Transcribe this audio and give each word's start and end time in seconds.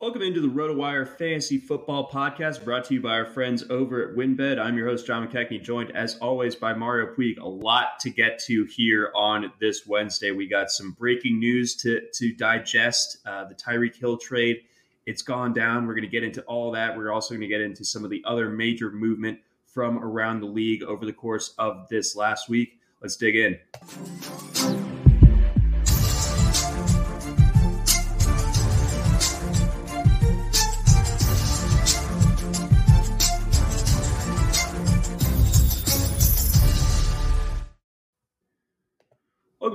Welcome 0.00 0.22
into 0.22 0.40
the 0.40 0.48
RotoWire 0.48 1.06
Fantasy 1.18 1.58
Football 1.58 2.08
Podcast, 2.08 2.64
brought 2.64 2.84
to 2.86 2.94
you 2.94 3.02
by 3.02 3.10
our 3.10 3.26
friends 3.26 3.64
over 3.68 4.02
at 4.02 4.16
WynnBET. 4.16 4.58
I'm 4.58 4.78
your 4.78 4.88
host, 4.88 5.06
John 5.06 5.28
McKechnie, 5.28 5.62
joined 5.62 5.94
as 5.94 6.16
always 6.22 6.56
by 6.56 6.72
Mario 6.72 7.14
Puig. 7.14 7.38
A 7.38 7.46
lot 7.46 8.00
to 8.00 8.08
get 8.08 8.38
to 8.46 8.64
here 8.64 9.12
on 9.14 9.52
this 9.60 9.86
Wednesday. 9.86 10.30
We 10.30 10.48
got 10.48 10.70
some 10.70 10.92
breaking 10.92 11.38
news 11.38 11.76
to, 11.82 12.00
to 12.14 12.32
digest. 12.32 13.18
Uh, 13.26 13.44
the 13.44 13.54
Tyreek 13.54 13.94
Hill 13.94 14.16
trade, 14.16 14.62
it's 15.04 15.20
gone 15.20 15.52
down. 15.52 15.86
We're 15.86 15.92
going 15.92 16.04
to 16.04 16.08
get 16.08 16.24
into 16.24 16.40
all 16.44 16.70
that. 16.70 16.96
We're 16.96 17.12
also 17.12 17.34
going 17.34 17.42
to 17.42 17.46
get 17.46 17.60
into 17.60 17.84
some 17.84 18.02
of 18.02 18.08
the 18.08 18.24
other 18.24 18.48
major 18.48 18.90
movement 18.90 19.38
from 19.66 19.98
around 19.98 20.40
the 20.40 20.46
league 20.46 20.82
over 20.82 21.04
the 21.04 21.12
course 21.12 21.52
of 21.58 21.86
this 21.90 22.16
last 22.16 22.48
week. 22.48 22.80
Let's 23.02 23.16
dig 23.16 23.36
in. 23.36 23.58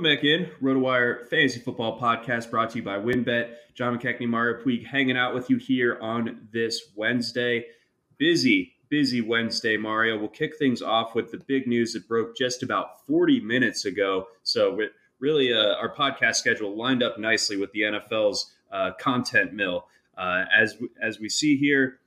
Back 0.06 0.22
in. 0.22 0.48
RotoWire 0.62 1.28
Fantasy 1.28 1.58
Football 1.58 1.98
Podcast 1.98 2.48
brought 2.48 2.70
to 2.70 2.78
you 2.78 2.84
by 2.84 2.96
WynnBET. 2.96 3.56
John 3.74 3.98
McKechnie, 3.98 4.28
Mario 4.28 4.62
Puig 4.62 4.86
hanging 4.86 5.16
out 5.16 5.34
with 5.34 5.50
you 5.50 5.56
here 5.56 5.98
on 6.00 6.46
this 6.52 6.92
Wednesday. 6.94 7.66
Busy, 8.16 8.74
busy 8.88 9.20
Wednesday, 9.20 9.76
Mario. 9.76 10.16
We'll 10.16 10.28
kick 10.28 10.58
things 10.58 10.80
off 10.80 11.16
with 11.16 11.32
the 11.32 11.38
big 11.38 11.66
news 11.66 11.92
that 11.94 12.06
broke 12.06 12.36
just 12.36 12.62
about 12.62 13.04
40 13.04 13.40
minutes 13.40 13.84
ago. 13.84 14.28
So, 14.44 14.78
really, 15.18 15.52
uh, 15.52 15.74
our 15.74 15.92
podcast 15.92 16.36
schedule 16.36 16.76
lined 16.76 17.02
up 17.02 17.18
nicely 17.18 17.56
with 17.56 17.72
the 17.72 17.80
NFL's 17.80 18.54
uh, 18.70 18.92
content 19.00 19.54
mill. 19.54 19.88
Uh, 20.16 20.44
as, 20.56 20.76
as 21.02 21.18
we 21.18 21.28
see 21.28 21.56
here, 21.56 21.98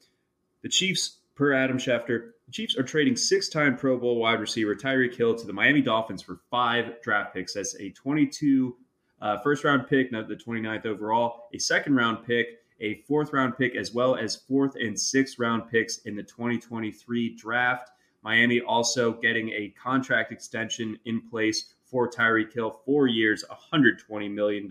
the 0.62 0.70
Chiefs, 0.70 1.18
per 1.36 1.52
Adam 1.52 1.78
Schefter, 1.78 2.30
the 2.50 2.54
Chiefs 2.54 2.76
are 2.78 2.84
trading 2.84 3.16
six-time 3.16 3.78
Pro 3.78 3.96
Bowl 3.96 4.16
wide 4.16 4.40
receiver 4.40 4.74
Tyreek 4.74 5.16
Hill 5.16 5.36
to 5.36 5.46
the 5.46 5.54
Miami 5.54 5.82
Dolphins 5.82 6.24
for 6.24 6.40
five 6.50 7.00
draft 7.04 7.32
picks. 7.32 7.54
That's 7.54 7.76
a 7.76 7.92
22 7.92 8.76
uh, 9.22 9.38
first 9.42 9.64
round 9.64 9.88
pick, 9.88 10.12
not 10.12 10.28
the 10.28 10.36
29th 10.36 10.88
overall, 10.88 11.48
a 11.54 11.60
second 11.60 11.94
round 11.94 12.26
pick, 12.26 12.62
a 12.80 13.04
fourth 13.08 13.34
round 13.34 13.56
pick, 13.56 13.76
as 13.76 13.94
well 13.94 14.16
as 14.16 14.36
fourth 14.36 14.76
and 14.78 15.00
sixth 15.00 15.38
round 15.38 15.70
picks 15.70 16.00
in 16.00 16.16
the 16.16 16.24
2023 16.24 17.36
draft. 17.36 17.92
Miami 18.24 18.62
also 18.62 19.14
getting 19.14 19.50
a 19.50 19.72
contract 19.80 20.32
extension 20.32 20.98
in 21.06 21.22
place 21.30 21.76
for 21.86 22.10
Tyreek 22.10 22.52
Hill, 22.52 22.82
four 22.84 23.06
years, 23.06 23.46
$120 23.72 24.32
million. 24.32 24.68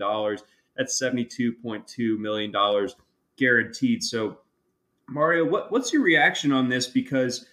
That's 0.75 1.01
$72.2 1.01 2.17
million 2.17 2.89
guaranteed. 3.37 4.03
So, 4.03 4.39
Mario, 5.07 5.45
what, 5.45 5.71
what's 5.71 5.93
your 5.93 6.03
reaction 6.03 6.51
on 6.51 6.67
this? 6.67 6.85
Because 6.85 7.45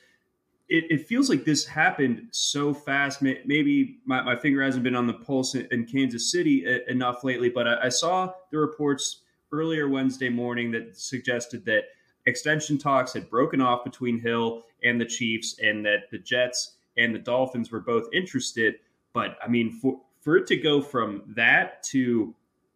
it, 0.68 0.84
it, 0.90 1.06
feels 1.06 1.28
like 1.28 1.44
this 1.44 1.64
happened 1.64 2.26
so 2.32 2.74
fast. 2.74 3.22
Maybe 3.22 3.98
my, 4.04 4.22
my, 4.22 4.36
finger 4.36 4.62
hasn't 4.62 4.82
been 4.82 4.96
on 4.96 5.06
the 5.06 5.14
pulse 5.14 5.54
in, 5.54 5.86
Kansas 5.86 6.32
City 6.32 6.66
enough 6.88 7.22
lately, 7.22 7.48
but 7.48 7.68
I, 7.68 7.84
I, 7.84 7.88
saw 7.88 8.32
the 8.50 8.58
reports 8.58 9.22
earlier 9.52 9.88
Wednesday 9.88 10.28
morning 10.28 10.72
that 10.72 10.96
suggested 10.96 11.64
that 11.66 11.84
extension 12.26 12.78
talks 12.78 13.12
had 13.12 13.30
broken 13.30 13.60
off 13.60 13.84
between 13.84 14.18
Hill 14.18 14.64
and 14.82 15.00
the 15.00 15.04
Chiefs, 15.04 15.58
and 15.62 15.84
that 15.86 16.10
the 16.10 16.18
Jets 16.18 16.72
and 16.96 17.14
the 17.14 17.18
Dolphins 17.18 17.70
were 17.70 17.80
both 17.80 18.08
interested. 18.12 18.76
But 19.12 19.38
I 19.42 19.48
mean, 19.48 19.72
for 19.72 20.00
for 20.20 20.36
it 20.36 20.46
to 20.48 20.56
go 20.56 20.82
from 20.82 21.22
that 21.36 21.82
to 21.84 22.34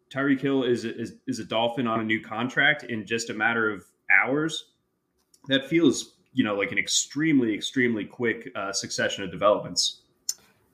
Tyreek 0.09 0.41
Hill 0.41 0.63
is, 0.63 0.85
is 0.85 1.15
is 1.27 1.39
a 1.39 1.45
Dolphin 1.45 1.87
on 1.87 1.99
a 1.99 2.03
new 2.03 2.21
contract 2.21 2.83
in 2.83 3.05
just 3.05 3.29
a 3.29 3.33
matter 3.33 3.69
of 3.69 3.83
hours, 4.23 4.71
that 5.47 5.67
feels 5.67 6.15
you 6.33 6.43
know 6.43 6.55
like 6.55 6.71
an 6.71 6.77
extremely 6.77 7.53
extremely 7.53 8.05
quick 8.05 8.49
uh, 8.55 8.71
succession 8.71 9.23
of 9.23 9.31
developments. 9.31 10.01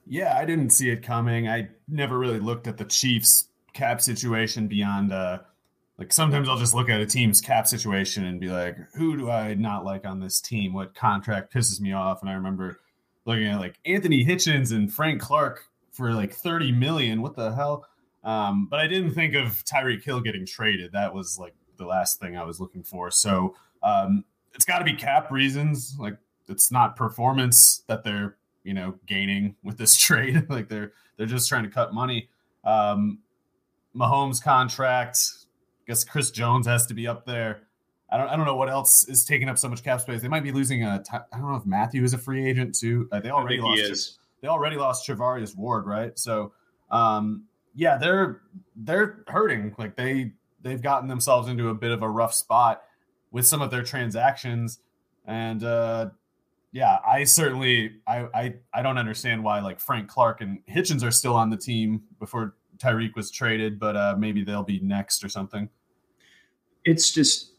Yeah, 0.06 0.38
I 0.38 0.46
didn't 0.46 0.70
see 0.70 0.90
it 0.90 1.04
coming. 1.04 1.48
I 1.48 1.70
never 1.88 2.18
really 2.18 2.40
looked 2.40 2.68
at 2.68 2.78
the 2.78 2.86
Chiefs 2.86 3.50
cap 3.74 4.02
situation 4.02 4.68
beyond 4.68 5.14
uh 5.14 5.40
like 5.98 6.14
sometimes 6.14 6.48
I'll 6.48 6.58
just 6.58 6.76
look 6.76 6.90
at 6.90 7.02
a 7.02 7.06
team's 7.06 7.42
cap 7.42 7.68
situation 7.68 8.26
and 8.26 8.40
be 8.40 8.50
like, 8.50 8.78
who 8.94 9.18
do 9.18 9.32
I 9.32 9.56
not 9.56 9.84
like 9.84 10.06
on 10.06 10.20
this 10.20 10.40
team? 10.40 10.74
What 10.74 10.94
contract 10.94 11.52
pisses 11.54 11.82
me 11.82 11.92
off? 11.92 12.22
And 12.22 12.30
I 12.30 12.34
remember 12.34 12.80
looking 13.26 13.48
at 13.48 13.60
like 13.60 13.80
Anthony 13.86 14.24
Hitchens 14.24 14.72
and 14.72 14.94
Frank 14.94 15.22
Clark 15.22 15.66
for 15.92 16.14
like 16.14 16.34
30 16.34 16.72
million. 16.72 17.22
What 17.22 17.36
the 17.36 17.54
hell? 17.54 17.86
Um, 18.24 18.68
but 18.70 18.80
I 18.80 18.88
didn't 18.88 19.14
think 19.14 19.34
of 19.34 19.64
Tyreek 19.66 20.04
Hill 20.04 20.22
getting 20.22 20.46
traded. 20.46 20.92
That 20.92 21.14
was 21.14 21.40
like 21.40 21.56
the 21.78 21.86
last 21.86 22.20
thing 22.20 22.38
I 22.38 22.44
was 22.44 22.60
looking 22.60 22.84
for. 22.84 23.10
So 23.10 23.56
um, 23.82 24.24
it's 24.58 24.66
got 24.66 24.80
to 24.80 24.86
be 24.86 24.94
cap 24.94 25.32
reasons. 25.32 25.96
Like 25.98 26.18
it's 26.50 26.72
not 26.72 26.96
performance 26.96 27.84
that 27.88 28.04
they're 28.04 28.36
you 28.64 28.74
know 28.74 28.96
gaining 29.06 29.56
with 29.64 29.78
this 29.78 29.96
trade. 29.98 30.50
like 30.50 30.68
they're 30.68 30.92
they're 31.16 31.28
just 31.28 31.48
trying 31.48 31.64
to 31.64 31.70
cut 31.70 31.94
money. 31.94 32.30
Um, 32.66 33.20
Mahomes 33.96 34.44
contract. 34.44 35.20
I 35.82 35.92
guess 35.92 36.04
Chris 36.04 36.32
Jones 36.32 36.68
has 36.68 36.86
to 36.88 36.94
be 36.94 37.08
up 37.08 37.26
there. 37.26 37.62
I 38.10 38.18
don't 38.18 38.28
I 38.28 38.36
don't 38.36 38.46
know 38.46 38.56
what 38.56 38.70
else 38.70 39.08
is 39.08 39.26
taking 39.26 39.48
up 39.48 39.58
so 39.58 39.70
much 39.70 39.84
cap 39.84 40.02
space. 40.02 40.22
They 40.22 40.28
might 40.28 40.44
be 40.44 40.52
losing 40.52 40.84
a. 40.84 41.04
I 41.12 41.38
don't 41.38 41.52
know 41.52 41.58
if 41.58 41.66
Mathieu 41.66 42.04
is 42.04 42.14
a 42.14 42.18
free 42.18 42.50
agent 42.50 42.76
too. 42.76 43.08
Uh, 43.12 43.20
they 43.20 43.30
already 43.30 43.60
lost. 43.60 44.20
They 44.42 44.48
already 44.48 44.76
lost 44.76 45.08
Charvarius 45.08 45.56
Ward, 45.56 45.86
right? 45.86 46.18
So 46.18 46.52
um, 46.90 47.46
yeah, 47.76 47.98
they're 47.98 48.42
they're 48.76 49.24
hurting. 49.28 49.76
Like 49.78 49.96
they 49.96 50.34
they've 50.62 50.82
gotten 50.82 51.08
themselves 51.08 51.48
into 51.48 51.70
a 51.70 51.76
bit 51.76 51.92
of 51.92 52.02
a 52.02 52.10
rough 52.10 52.34
spot 52.34 52.82
with 53.32 53.46
some 53.46 53.62
of 53.62 53.72
their 53.72 53.84
transactions. 53.84 54.80
And 55.26 55.64
uh, 55.64 56.10
yeah, 56.72 57.00
I 57.06 57.24
certainly 57.24 57.98
I, 58.08 58.28
I 58.34 58.56
I 58.74 58.82
don't 58.82 58.98
understand 58.98 59.44
why 59.44 59.60
like 59.62 59.80
Frank 59.80 60.08
Clark 60.10 60.42
and 60.42 60.60
Hitchens 60.70 61.04
are 61.04 61.12
still 61.12 61.36
on 61.36 61.50
the 61.50 61.58
team 61.58 62.04
before 62.20 62.56
Tyreek 62.78 63.16
was 63.16 63.32
traded, 63.32 63.80
but 63.80 63.96
uh, 63.96 64.16
maybe 64.18 64.44
they'll 64.44 64.64
be 64.64 64.80
next 64.80 65.24
or 65.24 65.30
something. 65.30 65.70
It's 66.86 67.12
just 67.12 67.52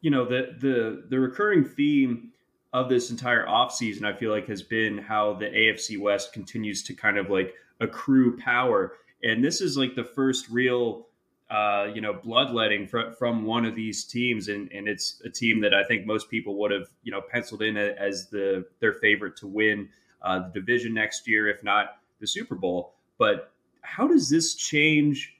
you 0.00 0.10
know 0.10 0.24
the 0.24 0.54
the 0.60 1.04
the 1.08 1.18
recurring 1.18 1.64
theme 1.64 2.32
of 2.74 2.88
this 2.88 3.10
entire 3.10 3.46
offseason, 3.46 4.04
I 4.04 4.18
feel 4.18 4.32
like 4.32 4.48
has 4.48 4.62
been 4.62 4.98
how 4.98 5.34
the 5.34 5.46
AFC 5.46 5.98
West 5.98 6.32
continues 6.32 6.82
to 6.82 6.92
kind 6.92 7.16
of 7.16 7.30
like 7.30 7.54
accrue 7.80 8.36
power. 8.36 8.94
And 9.22 9.42
this 9.42 9.60
is 9.60 9.76
like 9.76 9.94
the 9.94 10.04
first 10.04 10.48
real 10.50 11.06
uh, 11.50 11.88
you 11.94 12.00
know, 12.00 12.12
bloodletting 12.12 12.86
from 12.86 13.14
from 13.14 13.44
one 13.44 13.64
of 13.64 13.74
these 13.74 14.04
teams, 14.04 14.48
and 14.48 14.70
and 14.72 14.88
it's 14.88 15.20
a 15.24 15.30
team 15.30 15.60
that 15.60 15.74
I 15.74 15.84
think 15.84 16.06
most 16.06 16.30
people 16.30 16.56
would 16.56 16.70
have 16.70 16.88
you 17.02 17.12
know 17.12 17.20
penciled 17.20 17.62
in 17.62 17.76
as 17.76 18.28
the 18.28 18.64
their 18.80 18.94
favorite 18.94 19.36
to 19.38 19.46
win 19.46 19.88
uh, 20.22 20.48
the 20.48 20.60
division 20.60 20.94
next 20.94 21.28
year, 21.28 21.48
if 21.48 21.62
not 21.62 21.98
the 22.20 22.26
Super 22.26 22.54
Bowl. 22.54 22.94
But 23.18 23.52
how 23.82 24.08
does 24.08 24.30
this 24.30 24.54
change 24.54 25.36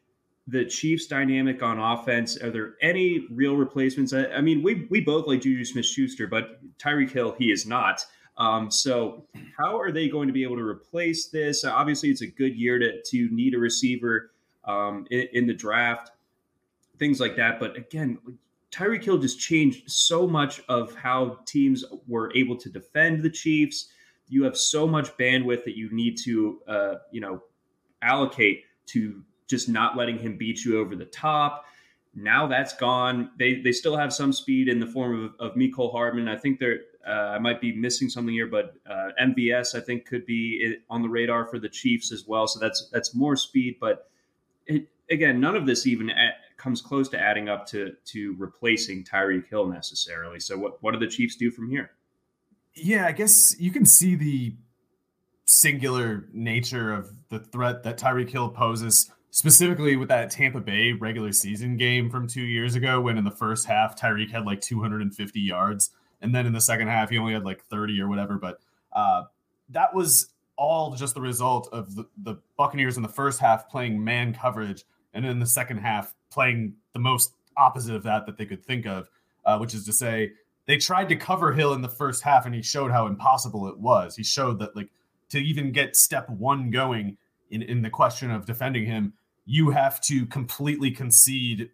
the 0.47 0.67
Chiefs' 0.67 1.07
dynamic 1.07 1.63
on 1.63 1.79
offense? 1.79 2.41
Are 2.41 2.51
there 2.51 2.75
any 2.83 3.27
real 3.31 3.57
replacements? 3.57 4.13
I, 4.13 4.27
I 4.27 4.41
mean, 4.43 4.63
we 4.63 4.87
we 4.91 5.01
both 5.01 5.27
like 5.27 5.41
Juju 5.41 5.65
Smith 5.65 5.87
Schuster, 5.87 6.27
but 6.27 6.61
Tyreek 6.79 7.11
Hill, 7.11 7.35
he 7.39 7.51
is 7.51 7.67
not. 7.67 8.05
Um, 8.37 8.71
so, 8.71 9.27
how 9.57 9.81
are 9.81 9.93
they 9.93 10.09
going 10.09 10.27
to 10.27 10.35
be 10.35 10.43
able 10.43 10.57
to 10.57 10.67
replace 10.67 11.29
this? 11.29 11.65
Obviously, 11.65 12.11
it's 12.11 12.21
a 12.21 12.27
good 12.27 12.55
year 12.57 12.79
to 12.79 13.01
to 13.03 13.29
need 13.31 13.55
a 13.55 13.59
receiver 13.59 14.33
um, 14.67 15.07
in, 15.11 15.29
in 15.33 15.47
the 15.47 15.55
draft, 15.55 16.11
things 16.99 17.21
like 17.21 17.37
that. 17.37 17.61
But 17.61 17.77
again, 17.77 18.19
Tyreek 18.71 19.05
Hill 19.05 19.19
just 19.19 19.39
changed 19.39 19.91
so 19.91 20.27
much 20.27 20.61
of 20.69 20.95
how 20.95 21.39
teams 21.47 21.85
were 22.09 22.35
able 22.35 22.57
to 22.57 22.69
defend 22.69 23.23
the 23.23 23.31
Chiefs. 23.31 23.89
You 24.29 24.43
have 24.45 24.57
so 24.57 24.87
much 24.87 25.17
bandwidth 25.17 25.65
that 25.65 25.77
you 25.77 25.91
need 25.93 26.19
to, 26.25 26.61
uh, 26.67 26.95
you 27.13 27.21
know, 27.21 27.43
allocate 28.03 28.65
to 28.87 29.23
just 29.47 29.69
not 29.69 29.97
letting 29.97 30.19
him 30.19 30.37
beat 30.37 30.65
you 30.65 30.81
over 30.81 30.97
the 30.97 31.05
top. 31.05 31.67
Now 32.15 32.47
that's 32.47 32.75
gone. 32.75 33.31
They 33.39 33.61
they 33.61 33.73
still 33.73 33.97
have 33.97 34.13
some 34.13 34.33
speed 34.33 34.69
in 34.69 34.79
the 34.79 34.87
form 34.87 35.35
of, 35.41 35.51
of 35.51 35.57
Mecole 35.57 35.93
Hardman. 35.93 36.29
I 36.29 36.37
think 36.37 36.59
they're 36.59 36.81
uh, 37.07 37.35
I 37.35 37.39
might 37.39 37.61
be 37.61 37.75
missing 37.75 38.09
something 38.09 38.33
here, 38.33 38.47
but 38.47 38.75
uh, 38.89 39.11
MVS 39.21 39.75
I 39.75 39.81
think 39.81 40.07
could 40.07 40.25
be 40.25 40.77
on 40.89 41.03
the 41.03 41.09
radar 41.09 41.47
for 41.47 41.59
the 41.59 41.69
Chiefs 41.69 42.13
as 42.13 42.27
well. 42.27 42.47
So 42.47 42.59
that's 42.61 42.89
that's 42.93 43.15
more 43.15 43.37
speed, 43.37 43.77
but 43.81 44.09
it, 44.67 44.89
again, 45.11 45.41
none 45.41 45.57
of 45.57 45.67
this 45.67 45.87
even 45.87 46.11
at, 46.11 46.35
comes 46.57 46.81
close 46.81 47.09
to 47.11 47.19
adding 47.21 47.49
up 47.49 47.67
to 47.67 47.93
to 48.07 48.35
replacing 48.39 49.05
Tyreek 49.05 49.49
Hill 49.49 49.67
necessarily. 49.67 50.41
So 50.41 50.57
what 50.59 50.83
what 50.83 50.93
do 50.93 50.99
the 50.99 51.07
Chiefs 51.07 51.37
do 51.37 51.51
from 51.51 51.69
here? 51.69 51.91
Yeah, 52.75 53.07
I 53.07 53.13
guess 53.13 53.59
you 53.59 53.71
can 53.71 53.85
see 53.85 54.15
the 54.15 54.57
singular 55.47 56.29
nature 56.33 56.93
of 56.93 57.13
the 57.29 57.39
threat 57.39 57.83
that 57.85 57.99
Tyreek 57.99 58.31
Hill 58.31 58.49
poses, 58.49 59.11
specifically 59.31 59.97
with 59.97 60.09
that 60.09 60.31
Tampa 60.31 60.61
Bay 60.61 60.93
regular 60.93 61.33
season 61.33 61.77
game 61.77 62.11
from 62.11 62.27
two 62.27 62.43
years 62.43 62.75
ago, 62.75 63.01
when 63.01 63.19
in 63.19 63.25
the 63.25 63.31
first 63.31 63.67
half 63.67 63.99
Tyreek 63.99 64.31
had 64.31 64.45
like 64.45 64.61
250 64.61 65.41
yards, 65.41 65.91
and 66.21 66.35
then 66.35 66.47
in 66.47 66.53
the 66.53 66.61
second 66.61 66.89
half 66.89 67.11
he 67.11 67.19
only 67.19 67.35
had 67.35 67.45
like 67.45 67.63
30 67.65 68.01
or 68.01 68.09
whatever. 68.09 68.39
But 68.39 68.59
uh, 68.93 69.25
that 69.71 69.95
was 69.95 70.34
all 70.57 70.95
just 70.95 71.15
the 71.15 71.21
result 71.21 71.69
of 71.73 71.95
the, 71.95 72.05
the 72.23 72.37
Buccaneers 72.57 72.97
in 72.97 73.03
the 73.03 73.09
first 73.09 73.41
half 73.41 73.69
playing 73.69 74.03
man 74.03 74.35
coverage, 74.35 74.85
and 75.13 75.25
in 75.25 75.39
the 75.39 75.47
second 75.47 75.79
half 75.79 76.15
playing 76.31 76.75
the 76.93 76.99
most 76.99 77.35
opposite 77.57 77.95
of 77.95 78.03
that 78.03 78.27
that 78.27 78.37
they 78.37 78.47
could 78.47 78.65
think 78.65 78.87
of, 78.87 79.09
uh, 79.45 79.59
which 79.59 79.75
is 79.75 79.85
to 79.85 79.93
say 79.93 80.33
they 80.67 80.77
tried 80.77 81.09
to 81.09 81.17
cover 81.17 81.53
Hill 81.53 81.75
in 81.75 81.83
the 81.83 81.89
first 81.89 82.23
half, 82.23 82.47
and 82.47 82.55
he 82.55 82.63
showed 82.63 82.91
how 82.91 83.07
impossible 83.07 83.69
it 83.69 83.79
was. 83.79 84.17
He 84.17 84.25
showed 84.25 84.59
that 84.61 84.75
like 84.75 84.89
to 85.31 85.39
even 85.39 85.73
get 85.73 85.97
step 85.97 86.29
one 86.29 86.71
going 86.71 87.17
in, 87.51 87.63
in 87.63 87.83
the 87.83 87.91
question 87.91 88.31
of 88.31 88.47
defending 88.47 88.87
him, 88.87 89.13
you 89.47 89.71
have 89.71 90.01
to 90.03 90.27
completely 90.27 90.91
concede 90.91 91.71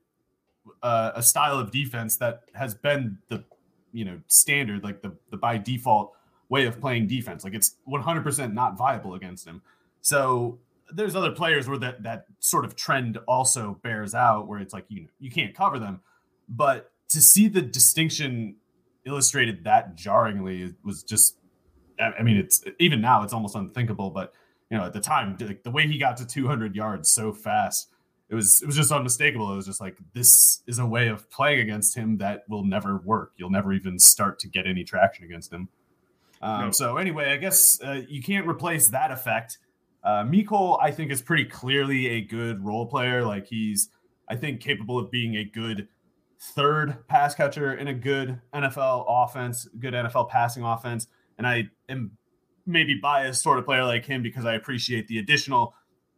uh, 0.83 1.12
a 1.15 1.23
style 1.23 1.59
of 1.59 1.71
defense 1.71 2.17
that 2.17 2.43
has 2.55 2.75
been 2.75 3.19
the 3.29 3.44
you 3.93 4.05
know 4.05 4.21
standard, 4.26 4.85
like 4.85 5.03
the 5.03 5.17
the 5.31 5.37
by 5.37 5.56
default 5.59 6.12
way 6.50 6.67
of 6.67 6.79
playing 6.79 7.06
defense. 7.06 7.43
Like 7.43 7.55
it's 7.55 7.76
100% 7.88 8.52
not 8.52 8.76
viable 8.76 9.14
against 9.14 9.47
him. 9.47 9.62
So 10.02 10.58
there's 10.93 11.17
other 11.17 11.31
players 11.31 11.69
where 11.69 11.79
that 11.79 12.02
that 12.02 12.26
sort 12.41 12.67
of 12.67 12.76
trend 12.76 13.17
also 13.26 13.79
bears 13.82 14.14
out, 14.14 14.47
where 14.47 14.58
it's 14.58 14.75
like 14.75 14.85
you 14.88 15.06
you 15.19 15.31
can't 15.31 15.55
cover 15.55 15.79
them, 15.79 16.00
but 16.49 16.93
to 17.11 17.20
see 17.20 17.49
the 17.49 17.62
distinction 17.62 18.56
illustrated 19.06 19.64
that 19.64 19.94
jarringly 19.94 20.75
was 20.85 21.02
just 21.02 21.37
I 22.00 22.23
mean, 22.23 22.37
it's 22.37 22.64
even 22.79 23.00
now 23.00 23.23
it's 23.23 23.32
almost 23.32 23.55
unthinkable. 23.55 24.11
But 24.11 24.32
you 24.70 24.79
know, 24.79 24.85
at 24.85 24.93
the 24.93 25.00
time, 25.00 25.37
like 25.41 25.62
the 25.62 25.70
way 25.70 25.87
he 25.87 25.99
got 25.99 26.17
to 26.19 26.26
200 26.26 26.75
yards 26.75 27.11
so 27.11 27.32
fast, 27.32 27.88
it 28.29 28.35
was 28.35 28.62
it 28.62 28.67
was 28.67 28.76
just 28.76 28.93
unmistakable. 28.93 29.52
It 29.52 29.56
was 29.56 29.67
just 29.67 29.81
like 29.81 29.97
this 30.14 30.62
is 30.67 30.79
a 30.79 30.87
way 30.87 31.08
of 31.08 31.31
playing 31.31 31.61
against 31.61 31.97
him 31.97 32.19
that 32.19 32.44
will 32.49 32.64
never 32.64 32.99
work. 32.99 33.32
You'll 33.37 33.50
never 33.50 33.73
even 33.73 33.99
start 33.99 34.38
to 34.41 34.49
get 34.49 34.67
any 34.67 34.85
traction 34.85 35.25
against 35.25 35.52
him. 35.52 35.69
Um, 36.41 36.67
no. 36.67 36.71
So 36.71 36.97
anyway, 36.97 37.33
I 37.33 37.37
guess 37.37 37.81
uh, 37.83 38.03
you 38.09 38.23
can't 38.23 38.47
replace 38.47 38.89
that 38.89 39.11
effect. 39.11 39.59
Uh, 40.03 40.25
Mecole, 40.25 40.79
I 40.81 40.91
think, 40.91 41.11
is 41.11 41.21
pretty 41.21 41.45
clearly 41.45 42.07
a 42.09 42.21
good 42.23 42.65
role 42.65 42.87
player. 42.87 43.25
Like 43.25 43.47
he's, 43.47 43.91
I 44.29 44.37
think, 44.37 44.61
capable 44.61 44.99
of 44.99 45.11
being 45.11 45.37
a 45.37 45.45
good 45.45 45.89
third 46.41 47.07
pass 47.09 47.35
catcher 47.35 47.75
in 47.75 47.89
a 47.89 47.95
good 47.95 48.41
NFL 48.55 49.05
offense, 49.07 49.69
good 49.79 49.93
NFL 49.93 50.31
passing 50.31 50.65
offense 50.65 51.07
and 51.41 51.47
I 51.47 51.71
am 51.89 52.11
maybe 52.67 52.99
biased 53.03 53.43
sort 53.43 53.59
of 53.59 53.65
player 53.65 53.83
like 53.85 54.05
him 54.05 54.23
because 54.23 54.45
I 54.45 54.53
appreciate 54.53 55.09
the 55.09 55.19
additional 55.19 55.73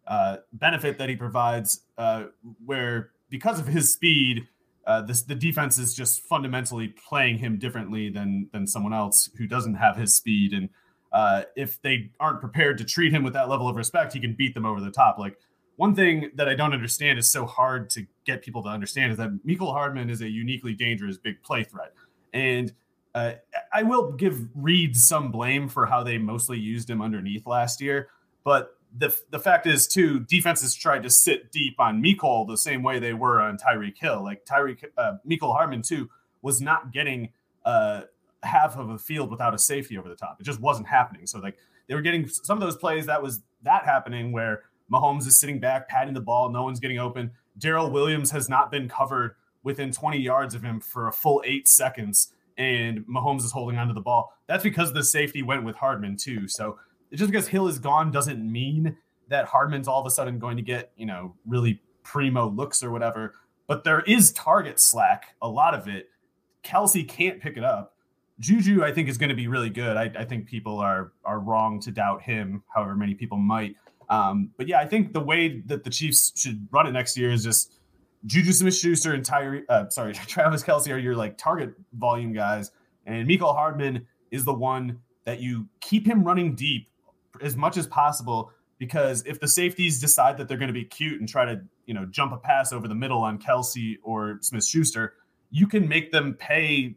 uh, 0.05 0.39
benefit 0.53 0.99
that 0.99 1.09
he 1.09 1.15
provides, 1.15 1.83
uh, 1.97 2.25
where 2.65 3.13
because 3.31 3.61
of 3.61 3.69
his 3.69 3.93
speed, 3.93 4.49
uh, 4.87 5.03
this 5.03 5.23
the 5.23 5.35
defense 5.35 5.79
is 5.79 5.95
just 5.95 6.23
fundamentally 6.23 6.89
playing 6.89 7.39
him 7.39 7.59
differently 7.59 8.11
than 8.11 8.49
than 8.53 8.67
someone 8.67 8.93
else 8.93 9.31
who 9.37 9.47
doesn't 9.47 9.75
have 9.75 9.97
his 9.97 10.15
speed. 10.15 10.53
And 10.53 10.69
uh, 11.13 11.43
if 11.57 11.81
they 11.83 12.11
aren't 12.19 12.41
prepared 12.41 12.79
to 12.79 12.85
treat 12.85 13.13
him 13.13 13.23
with 13.23 13.33
that 13.35 13.49
level 13.49 13.69
of 13.69 13.77
respect, 13.77 14.13
he 14.13 14.21
can 14.21 14.35
beat 14.35 14.55
them 14.55 14.67
over 14.67 14.81
the 14.81 14.91
top. 14.91 15.19
Like 15.19 15.39
one 15.77 15.95
thing 15.95 16.31
that 16.35 16.49
I 16.49 16.55
don't 16.55 16.73
understand 16.73 17.19
is 17.19 17.31
so 17.31 17.47
hard 17.47 17.91
to 17.91 18.07
get 18.25 18.43
people 18.43 18.63
to 18.65 18.69
understand 18.69 19.13
is 19.13 19.19
that 19.19 19.31
Mecole 19.47 19.73
Hardman 19.73 20.11
is 20.11 20.21
a 20.21 20.29
uniquely 20.29 20.75
dangerous 20.75 21.17
big 21.17 21.43
play 21.43 21.65
threat, 21.65 21.93
and 22.33 22.73
uh, 23.15 23.33
I 23.73 23.83
will 23.83 24.13
give 24.13 24.49
Reid 24.55 24.97
some 24.97 25.31
blame 25.31 25.69
for 25.69 25.87
how 25.87 26.03
they 26.03 26.19
mostly 26.19 26.59
used 26.59 26.89
him 26.89 27.03
underneath 27.03 27.47
last 27.47 27.81
year, 27.81 28.09
but 28.43 28.79
the 28.97 29.17
the 29.31 29.39
fact 29.39 29.67
is 29.67 29.87
too, 29.87 30.21
defenses 30.21 30.75
tried 30.75 31.03
to 31.03 31.11
sit 31.11 31.51
deep 31.51 31.79
on 31.79 32.03
Mecole 32.03 32.47
the 32.47 32.59
same 32.59 32.83
way 32.83 32.99
they 32.99 33.15
were 33.15 33.41
on 33.41 33.57
Tyreek 33.57 33.99
Hill. 33.99 34.23
Like 34.23 34.45
Tyreek 34.45 34.85
uh, 34.97 35.15
Mecole 35.29 35.55
Hardman 35.55 35.83
too 35.83 36.11
was 36.43 36.61
not 36.61 36.93
getting 36.93 37.31
uh, 37.65 38.03
half 38.43 38.77
of 38.77 38.91
a 38.91 38.99
field 38.99 39.31
without 39.31 39.55
a 39.55 39.59
safety 39.59 39.97
over 39.97 40.09
the 40.09 40.17
top. 40.17 40.37
It 40.41 40.45
just 40.45 40.61
wasn't 40.61 40.89
happening. 40.89 41.27
So 41.27 41.39
like 41.39 41.57
they 41.87 41.95
were 41.95 42.03
getting 42.03 42.29
some 42.29 42.59
of 42.59 42.63
those 42.63 42.77
plays 42.77 43.07
that 43.07 43.23
was 43.23 43.41
that 43.63 43.85
happening 43.85 44.33
where 44.33 44.65
Mahomes 44.93 45.27
is 45.27 45.39
sitting 45.39 45.59
back, 45.59 45.89
patting 45.89 46.15
the 46.15 46.21
ball, 46.21 46.51
no 46.51 46.63
one's 46.63 46.81
getting 46.81 46.99
open. 46.99 47.31
Darrel 47.59 47.91
Williams 47.91 48.31
has 48.31 48.49
not 48.49 48.71
been 48.71 48.89
covered 48.89 49.37
within 49.63 49.93
20 49.93 50.19
yards 50.19 50.55
of 50.55 50.63
him 50.63 50.81
for 50.81 51.09
a 51.09 51.13
full 51.13 51.43
eight 51.47 51.69
seconds 51.69 52.33
and 52.59 52.99
Mahomes 53.07 53.45
is 53.45 53.53
holding 53.53 53.79
onto 53.79 53.95
the 53.95 54.01
ball. 54.01 54.37
That's 54.47 54.63
because 54.63 54.93
the 54.93 55.05
safety 55.05 55.43
went 55.43 55.65
with 55.65 55.77
Hardman 55.77 56.17
too. 56.17 56.49
So 56.49 56.79
just 57.15 57.31
because 57.31 57.49
Hill 57.49 57.69
is 57.69 57.79
gone 57.79 58.11
doesn't 58.11 58.41
mean 58.41 58.97
that 59.29 59.47
Hardman's 59.47 59.89
all 59.89 60.01
of 60.01 60.07
a 60.07 60.11
sudden 60.11 60.39
going 60.39 60.57
to 60.57 60.63
get, 60.63 60.93
you 60.97 61.07
know, 61.07 61.35
really 61.47 61.81
primo 62.03 62.49
looks 62.49 62.83
or 62.83 62.91
whatever. 62.91 63.35
But 63.67 63.85
there 63.85 64.01
is 64.01 64.33
target 64.33 64.81
slack, 64.81 65.35
a 65.41 65.49
lot 65.49 65.75
of 65.75 65.89
it. 65.89 66.09
Kelce 66.65 67.07
can't 67.09 67.41
pick 67.41 67.57
it 67.57 67.65
up. 67.65 67.95
Juju, 68.39 68.85
I 68.85 68.93
think, 68.93 69.09
is 69.09 69.19
going 69.19 69.31
to 69.31 69.37
be 69.37 69.47
really 69.47 69.71
good. 69.71 69.97
I, 69.97 70.11
I, 70.19 70.25
think 70.25 70.47
people 70.47 70.79
are 70.79 71.13
are 71.25 71.39
wrong 71.39 71.81
to 71.81 71.93
doubt 71.93 72.23
him, 72.23 72.63
however 72.75 72.97
many 72.97 73.15
people 73.15 73.39
might. 73.39 73.77
Um, 74.09 74.51
but 74.57 74.69
yeah, 74.69 74.81
I 74.81 74.87
think 74.87 75.13
the 75.13 75.21
way 75.21 75.61
that 75.67 75.85
the 75.85 75.91
Chiefs 75.91 76.33
should 76.35 76.67
run 76.71 76.87
it 76.87 76.93
next 76.93 77.17
year 77.17 77.31
is 77.31 77.45
just 77.45 77.73
Juju 78.27 78.53
Smith 78.53 78.75
Schuster 78.75 79.15
and 79.15 79.25
Tyree, 79.25 79.63
uh, 79.69 79.89
sorry, 79.91 80.13
Travis 80.27 80.63
Kelce 80.63 80.93
are 80.93 80.99
your 80.99 81.15
like 81.15 81.39
target 81.39 81.75
volume 81.93 82.33
guys. 82.33 82.71
And 83.07 83.29
Mecole 83.29 83.55
Hardman 83.55 84.07
is 84.31 84.45
the 84.45 84.55
one 84.55 85.01
that 85.25 85.41
you 85.41 85.69
keep 85.81 86.07
him 86.07 86.25
running 86.25 86.55
deep 86.55 86.89
as 87.43 87.57
much 87.57 87.77
as 87.77 87.87
possible 87.87 88.53
because 88.79 89.25
if 89.27 89.39
the 89.39 89.47
safeties 89.47 90.01
decide 90.01 90.39
that 90.39 90.49
they're 90.49 90.57
going 90.57 90.67
to 90.67 90.75
be 90.75 90.85
cute 90.85 91.21
and 91.21 91.29
try 91.29 91.45
to, 91.45 91.61
you 91.87 91.95
know, 91.95 92.05
jump 92.07 92.33
a 92.33 92.37
pass 92.37 92.73
over 92.73 92.89
the 92.89 92.95
middle 92.95 93.23
on 93.23 93.39
Kelce 93.39 93.97
or 94.03 94.39
Smith 94.41 94.67
Schuster, 94.67 95.15
you 95.51 95.67
can 95.67 95.87
make 95.87 96.11
them 96.11 96.35
pay, 96.35 96.97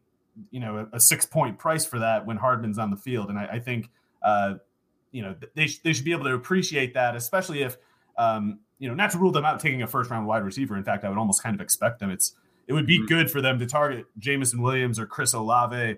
you 0.50 0.60
know, 0.60 0.88
a, 0.92 0.96
a, 0.96 1.00
six 1.00 1.26
point 1.26 1.60
price 1.60 1.86
for 1.86 2.00
that 2.00 2.26
when 2.26 2.38
Hardman's 2.38 2.80
on 2.80 2.90
the 2.90 2.98
field. 2.98 3.30
And 3.30 3.38
I, 3.38 3.46
I 3.46 3.60
think, 3.60 3.90
uh, 4.24 4.56
you 5.12 5.22
know, 5.22 5.36
they, 5.54 5.68
sh- 5.68 5.80
they 5.84 5.94
should 5.94 6.06
be 6.06 6.12
able 6.12 6.24
to 6.24 6.34
appreciate 6.34 6.96
that, 6.96 7.16
especially 7.16 7.62
if, 7.62 7.78
um, 8.18 8.62
you 8.80 8.90
know, 8.90 8.96
not 8.96 9.12
to 9.12 9.20
rule 9.20 9.32
them 9.32 9.46
out 9.46 9.60
taking 9.60 9.84
a 9.84 9.88
first 9.88 10.10
round 10.10 10.26
wide 10.26 10.44
receiver. 10.44 10.76
In 10.76 10.84
fact, 10.84 11.04
I 11.04 11.10
would 11.10 11.18
almost 11.18 11.44
kind 11.44 11.54
of 11.54 11.62
expect 11.62 12.00
them. 12.00 12.10
It's 12.10 12.36
it 12.68 12.74
would 12.74 12.88
be 12.88 12.98
mm-hmm. 12.98 13.06
good 13.06 13.30
for 13.32 13.42
them 13.42 13.60
to 13.60 13.66
target 13.66 14.06
Jameson 14.18 14.62
Williams 14.62 15.00
or 15.00 15.06
Chris 15.06 15.34
Olave. 15.34 15.98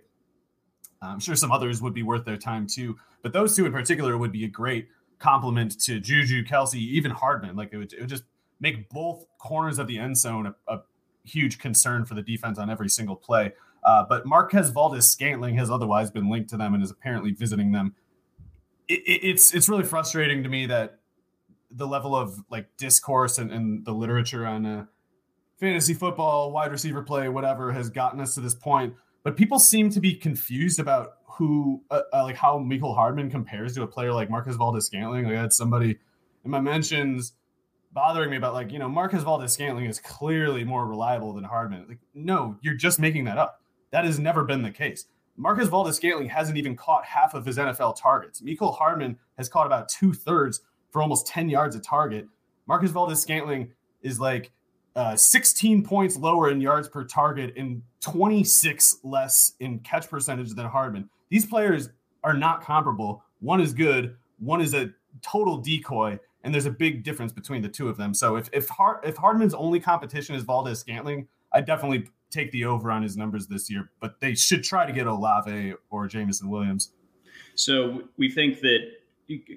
I'm 1.02 1.20
sure 1.20 1.36
some 1.36 1.52
others 1.52 1.82
would 1.82 1.94
be 1.94 2.04
worth 2.04 2.26
their 2.26 2.38
time 2.38 2.68
too, 2.68 2.98
but 3.22 3.34
those 3.34 3.56
two 3.56 3.66
in 3.66 3.72
particular 3.72 4.18
would 4.18 4.32
be 4.32 4.46
a 4.46 4.50
great 4.50 4.88
complement 5.20 5.80
to 5.82 6.00
Juju, 6.00 6.44
Kelce, 6.44 6.76
even 6.76 7.12
Hardman. 7.12 7.56
Like 7.56 7.70
it 7.72 7.78
would, 7.78 7.94
it 7.94 8.02
would 8.02 8.10
just 8.10 8.24
make 8.60 8.90
both 8.90 9.26
corners 9.38 9.80
of 9.80 9.88
the 9.88 10.00
end 10.00 10.18
zone 10.18 10.48
a, 10.48 10.74
a 10.74 10.82
huge 11.24 11.60
concern 11.60 12.06
for 12.06 12.14
the 12.14 12.22
defense 12.22 12.58
on 12.58 12.70
every 12.70 12.90
single 12.90 13.16
play. 13.16 13.54
Uh, 13.84 14.04
but 14.08 14.26
Marquez 14.26 14.70
Valdes 14.70 15.08
Scantling 15.10 15.56
has 15.58 15.70
otherwise 15.70 16.12
been 16.12 16.30
linked 16.30 16.50
to 16.50 16.58
them 16.58 16.74
and 16.74 16.84
is 16.84 16.92
apparently 16.92 17.32
visiting 17.32 17.72
them. 17.72 17.96
It, 18.88 19.00
it, 19.06 19.28
it's 19.28 19.54
it's 19.54 19.70
really 19.70 19.84
frustrating 19.84 20.44
to 20.44 20.50
me 20.50 20.66
that 20.66 21.00
the 21.72 21.88
level 21.88 22.16
of 22.16 22.40
like 22.50 22.68
discourse 22.78 23.38
and, 23.38 23.52
and 23.52 23.86
the 23.86 23.92
literature 23.92 24.46
on 24.46 24.66
uh, 24.66 24.86
fantasy 25.60 25.94
football, 25.94 26.52
wide 26.52 26.72
receiver 26.72 27.02
play, 27.02 27.30
whatever, 27.30 27.72
has 27.72 27.90
gotten 27.90 28.20
us 28.20 28.36
to 28.36 28.42
this 28.42 28.56
point. 28.56 28.94
But 29.28 29.36
people 29.36 29.60
seem 29.60 29.90
to 29.90 30.00
be 30.00 30.16
confused 30.16 30.80
about 30.80 31.18
who, 31.26 31.84
uh, 31.92 32.04
uh, 32.14 32.24
like, 32.24 32.38
how 32.38 32.60
Mecole 32.60 32.96
Hardman 32.96 33.30
compares 33.30 33.74
to 33.74 33.82
a 33.84 33.88
player 33.88 34.14
like 34.14 34.30
Marcus 34.30 34.56
Valdes 34.56 34.86
Scantling. 34.86 35.26
Like, 35.26 35.36
had 35.36 35.52
somebody 35.52 35.98
in 36.46 36.52
my 36.52 36.62
mentions 36.62 37.34
bothering 37.92 38.30
me 38.30 38.38
about 38.38 38.54
like 38.54 38.72
you 38.72 38.80
know 38.80 38.88
Marcus 38.88 39.24
Valdes 39.24 39.52
Scantling 39.52 39.84
is 39.84 40.00
clearly 40.00 40.64
more 40.64 40.88
reliable 40.88 41.34
than 41.34 41.44
Hardman. 41.44 41.88
Like, 41.90 41.98
no, 42.14 42.56
you're 42.62 42.76
just 42.76 43.02
making 43.02 43.26
that 43.26 43.38
up. 43.38 43.62
That 43.92 44.06
has 44.06 44.18
never 44.18 44.46
been 44.46 44.62
the 44.62 44.72
case. 44.72 45.08
Marcus 45.36 45.68
Valdes 45.68 45.98
Scantling 45.98 46.30
hasn't 46.30 46.58
even 46.58 46.78
caught 46.78 47.04
half 47.04 47.34
of 47.34 47.46
his 47.46 47.58
NFL 47.58 47.98
targets. 48.00 48.40
Mecole 48.40 48.78
Hardman 48.78 49.18
has 49.38 49.50
caught 49.50 49.66
about 49.66 49.90
two 49.90 50.14
thirds 50.14 50.62
for 50.90 51.02
almost 51.02 51.28
10 51.28 51.50
yards 51.50 51.76
a 51.76 51.82
target. 51.82 52.30
Marcus 52.66 52.92
Valdes 52.92 53.22
Scantling 53.22 53.74
is 54.02 54.22
like 54.22 54.54
uh, 54.98 55.16
16 55.16 55.84
points 55.84 56.18
lower 56.18 56.50
in 56.50 56.60
yards 56.60 56.90
per 56.90 57.04
target 57.04 57.54
and 57.56 57.84
26 58.02 58.98
less 59.04 59.54
in 59.60 59.80
catch 59.80 60.10
percentage 60.10 60.50
than 60.56 60.66
Hardman. 60.66 61.08
These 61.30 61.46
players 61.46 61.90
are 62.24 62.34
not 62.34 62.62
comparable. 62.62 63.24
One 63.40 63.62
is 63.62 63.74
good, 63.74 64.18
one 64.40 64.60
is 64.60 64.74
a 64.74 64.90
total 65.22 65.58
decoy, 65.58 66.20
and 66.44 66.52
there's 66.52 66.66
a 66.66 66.72
big 66.72 67.04
difference 67.04 67.32
between 67.32 67.62
the 67.62 67.70
two 67.70 67.88
of 67.90 67.98
them. 67.98 68.14
So 68.16 68.38
if 68.38 68.50
if, 68.52 68.68
if 69.04 69.16
Hardman's 69.16 69.54
only 69.54 69.80
competition 69.80 70.36
is 70.36 70.42
Valdes 70.42 70.80
Scantling, 70.80 71.28
I 71.54 71.62
definitely 71.62 72.10
take 72.32 72.52
the 72.52 72.66
over 72.66 72.92
on 72.92 73.04
his 73.04 73.16
numbers 73.16 73.48
this 73.48 73.70
year, 73.70 73.92
but 74.00 74.20
they 74.20 74.34
should 74.34 74.64
try 74.64 74.86
to 74.88 74.92
get 74.92 75.06
Olave 75.06 75.76
or 75.92 76.08
Jameson 76.08 76.50
Williams. 76.50 76.92
So 77.54 78.04
we 78.18 78.32
think 78.32 78.62
that 78.62 78.80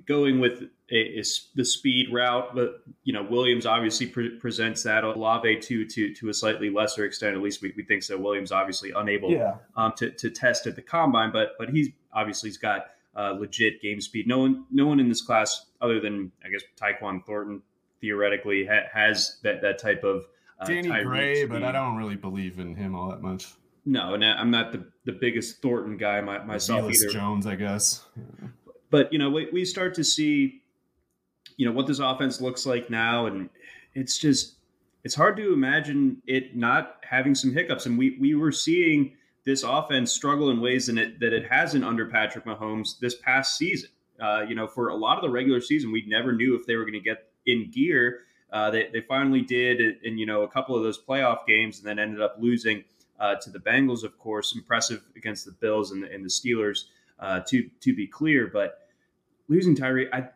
going 0.06 0.40
with 0.40 0.62
a, 0.90 1.20
a, 1.20 1.22
the 1.54 1.64
speed 1.64 2.12
route, 2.12 2.54
but 2.54 2.82
you 3.04 3.12
know 3.12 3.22
Williams 3.22 3.66
obviously 3.66 4.06
pre- 4.06 4.36
presents 4.38 4.82
that 4.82 5.04
Olave 5.04 5.60
to 5.60 5.86
to 5.86 6.14
to 6.14 6.28
a 6.28 6.34
slightly 6.34 6.70
lesser 6.70 7.04
extent. 7.04 7.36
At 7.36 7.42
least 7.42 7.62
we, 7.62 7.72
we 7.76 7.84
think 7.84 8.02
so. 8.02 8.18
Williams 8.18 8.52
obviously 8.52 8.92
unable 8.94 9.30
yeah. 9.30 9.54
um, 9.76 9.92
to 9.96 10.10
to 10.10 10.30
test 10.30 10.66
at 10.66 10.76
the 10.76 10.82
combine, 10.82 11.30
but 11.32 11.50
but 11.58 11.70
he's 11.70 11.88
obviously 12.12 12.48
he's 12.48 12.58
got 12.58 12.86
uh, 13.16 13.32
legit 13.38 13.80
game 13.80 14.00
speed. 14.00 14.26
No 14.26 14.38
one 14.38 14.64
no 14.70 14.86
one 14.86 14.98
in 15.00 15.08
this 15.08 15.22
class 15.22 15.66
other 15.80 16.00
than 16.00 16.32
I 16.44 16.48
guess 16.48 16.62
Tyquan 16.76 17.24
Thornton 17.24 17.62
theoretically 18.00 18.66
ha- 18.66 18.88
has 18.92 19.38
that 19.42 19.62
that 19.62 19.78
type 19.78 20.02
of 20.04 20.26
uh, 20.58 20.66
Danny 20.66 20.88
Gray, 21.04 21.44
but 21.44 21.62
I 21.62 21.72
don't 21.72 21.96
really 21.96 22.16
believe 22.16 22.58
in 22.58 22.74
him 22.74 22.94
all 22.94 23.10
that 23.10 23.22
much. 23.22 23.54
No, 23.86 24.14
and 24.14 24.24
I'm 24.24 24.50
not 24.50 24.72
the, 24.72 24.86
the 25.04 25.12
biggest 25.12 25.62
Thornton 25.62 25.96
guy 25.96 26.20
my, 26.20 26.44
myself 26.44 26.84
Velus 26.84 27.02
either. 27.02 27.12
Jones, 27.12 27.46
I 27.46 27.54
guess. 27.54 28.04
But 28.90 29.12
you 29.12 29.18
know, 29.18 29.30
we, 29.30 29.48
we 29.52 29.64
start 29.64 29.94
to 29.94 30.04
see, 30.04 30.62
you 31.56 31.66
know, 31.66 31.72
what 31.72 31.86
this 31.86 31.98
offense 31.98 32.40
looks 32.40 32.66
like 32.66 32.90
now, 32.90 33.26
and 33.26 33.48
it's 33.94 34.18
just 34.18 34.54
it's 35.04 35.14
hard 35.14 35.36
to 35.36 35.52
imagine 35.52 36.22
it 36.26 36.56
not 36.56 36.96
having 37.08 37.34
some 37.34 37.52
hiccups. 37.52 37.86
And 37.86 37.98
we 37.98 38.16
we 38.20 38.34
were 38.34 38.52
seeing 38.52 39.12
this 39.44 39.62
offense 39.62 40.12
struggle 40.12 40.50
in 40.50 40.60
ways 40.60 40.88
in 40.88 40.98
it 40.98 41.20
that 41.20 41.32
it 41.32 41.46
hasn't 41.50 41.84
under 41.84 42.06
Patrick 42.06 42.44
Mahomes 42.44 42.98
this 42.98 43.14
past 43.16 43.56
season. 43.56 43.90
Uh, 44.20 44.42
you 44.46 44.54
know, 44.54 44.66
for 44.66 44.88
a 44.88 44.94
lot 44.94 45.16
of 45.16 45.22
the 45.22 45.30
regular 45.30 45.60
season, 45.60 45.90
we 45.90 46.04
never 46.06 46.32
knew 46.32 46.54
if 46.54 46.66
they 46.66 46.76
were 46.76 46.84
going 46.84 46.92
to 46.92 47.00
get 47.00 47.30
in 47.46 47.70
gear 47.70 48.20
uh, 48.52 48.70
they, 48.70 48.88
they 48.92 49.00
finally 49.00 49.42
did 49.42 49.80
in, 49.80 49.96
in, 50.02 50.18
you 50.18 50.26
know 50.26 50.42
a 50.42 50.48
couple 50.48 50.76
of 50.76 50.82
those 50.82 51.00
playoff 51.02 51.46
games, 51.46 51.78
and 51.78 51.86
then 51.86 51.98
ended 51.98 52.20
up 52.20 52.36
losing 52.38 52.84
uh, 53.18 53.36
to 53.36 53.50
the 53.50 53.58
Bengals. 53.58 54.02
Of 54.02 54.18
course, 54.18 54.54
impressive 54.54 55.02
against 55.16 55.44
the 55.44 55.52
Bills 55.52 55.92
and 55.92 56.02
the, 56.02 56.10
and 56.10 56.24
the 56.24 56.28
Steelers. 56.28 56.84
Uh, 57.18 57.40
to 57.48 57.68
to 57.80 57.94
be 57.94 58.06
clear, 58.06 58.46
but 58.46 58.79
losing 59.50 59.74
Tyree, 59.74 60.08
I, 60.12 60.28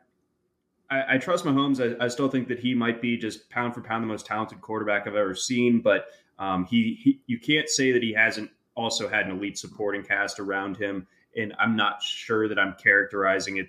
I, 0.90 1.14
I 1.14 1.18
trust 1.18 1.47
Mahomes. 1.47 1.80
I, 1.80 2.04
I, 2.04 2.09
still 2.09 2.28
think 2.28 2.49
that 2.49 2.59
he 2.59 2.75
might 2.75 3.00
be 3.00 3.16
just 3.16 3.49
pound 3.49 3.73
for 3.73 3.80
pound 3.80 4.02
the 4.02 4.09
most 4.09 4.26
talented 4.26 4.61
quarterback 4.61 5.06
I've 5.06 5.14
ever 5.14 5.35
seen. 5.35 5.80
But 5.80 6.06
um, 6.38 6.66
he, 6.66 6.99
he 7.02 7.21
you 7.26 7.38
can't 7.38 7.68
say 7.68 7.92
that 7.92 8.02
he 8.02 8.12
hasn't 8.12 8.50
also 8.75 9.09
had 9.09 9.26
an 9.26 9.38
elite 9.38 9.56
supporting 9.56 10.02
cast 10.02 10.40
around 10.40 10.76
him. 10.76 11.06
And 11.37 11.54
I'm 11.59 11.76
not 11.76 12.02
sure 12.02 12.49
that 12.49 12.59
I'm 12.59 12.75
characterizing 12.75 13.56
it 13.59 13.68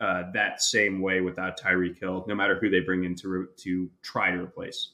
uh, 0.00 0.24
that 0.32 0.62
same 0.62 1.00
way 1.00 1.20
without 1.20 1.60
Tyreek 1.60 1.98
Hill, 1.98 2.24
no 2.26 2.34
matter 2.34 2.58
who 2.58 2.68
they 2.68 2.80
bring 2.80 3.04
in 3.04 3.14
to, 3.16 3.28
re- 3.28 3.46
to 3.58 3.90
try 4.02 4.30
to 4.30 4.38
replace. 4.38 4.92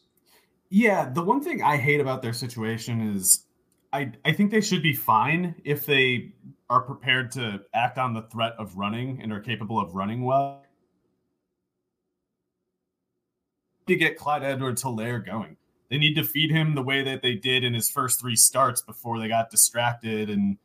Yeah, 0.68 1.08
the 1.08 1.22
one 1.22 1.42
thing 1.42 1.62
I 1.62 1.76
hate 1.76 2.00
about 2.00 2.22
their 2.22 2.32
situation 2.32 3.14
is 3.14 3.46
I, 3.92 4.12
I 4.24 4.32
think 4.32 4.50
they 4.50 4.60
should 4.60 4.82
be 4.82 4.94
fine 4.94 5.54
if 5.64 5.84
they 5.84 6.32
are 6.70 6.80
prepared 6.80 7.30
to 7.32 7.60
act 7.74 7.98
on 7.98 8.14
the 8.14 8.22
threat 8.22 8.54
of 8.58 8.76
running 8.76 9.20
and 9.22 9.32
are 9.32 9.40
capable 9.40 9.78
of 9.78 9.94
running 9.94 10.24
well. 10.24 10.64
To 13.88 13.96
get 13.96 14.16
Clyde 14.16 14.44
Edwards 14.44 14.82
Helaire 14.82 15.24
going. 15.24 15.56
They 15.90 15.98
need 15.98 16.14
to 16.14 16.24
feed 16.24 16.50
him 16.50 16.74
the 16.74 16.82
way 16.82 17.02
that 17.02 17.20
they 17.20 17.34
did 17.34 17.64
in 17.64 17.74
his 17.74 17.90
first 17.90 18.18
three 18.18 18.36
starts 18.36 18.80
before 18.80 19.18
they 19.18 19.28
got 19.28 19.50
distracted 19.50 20.30
and 20.30 20.56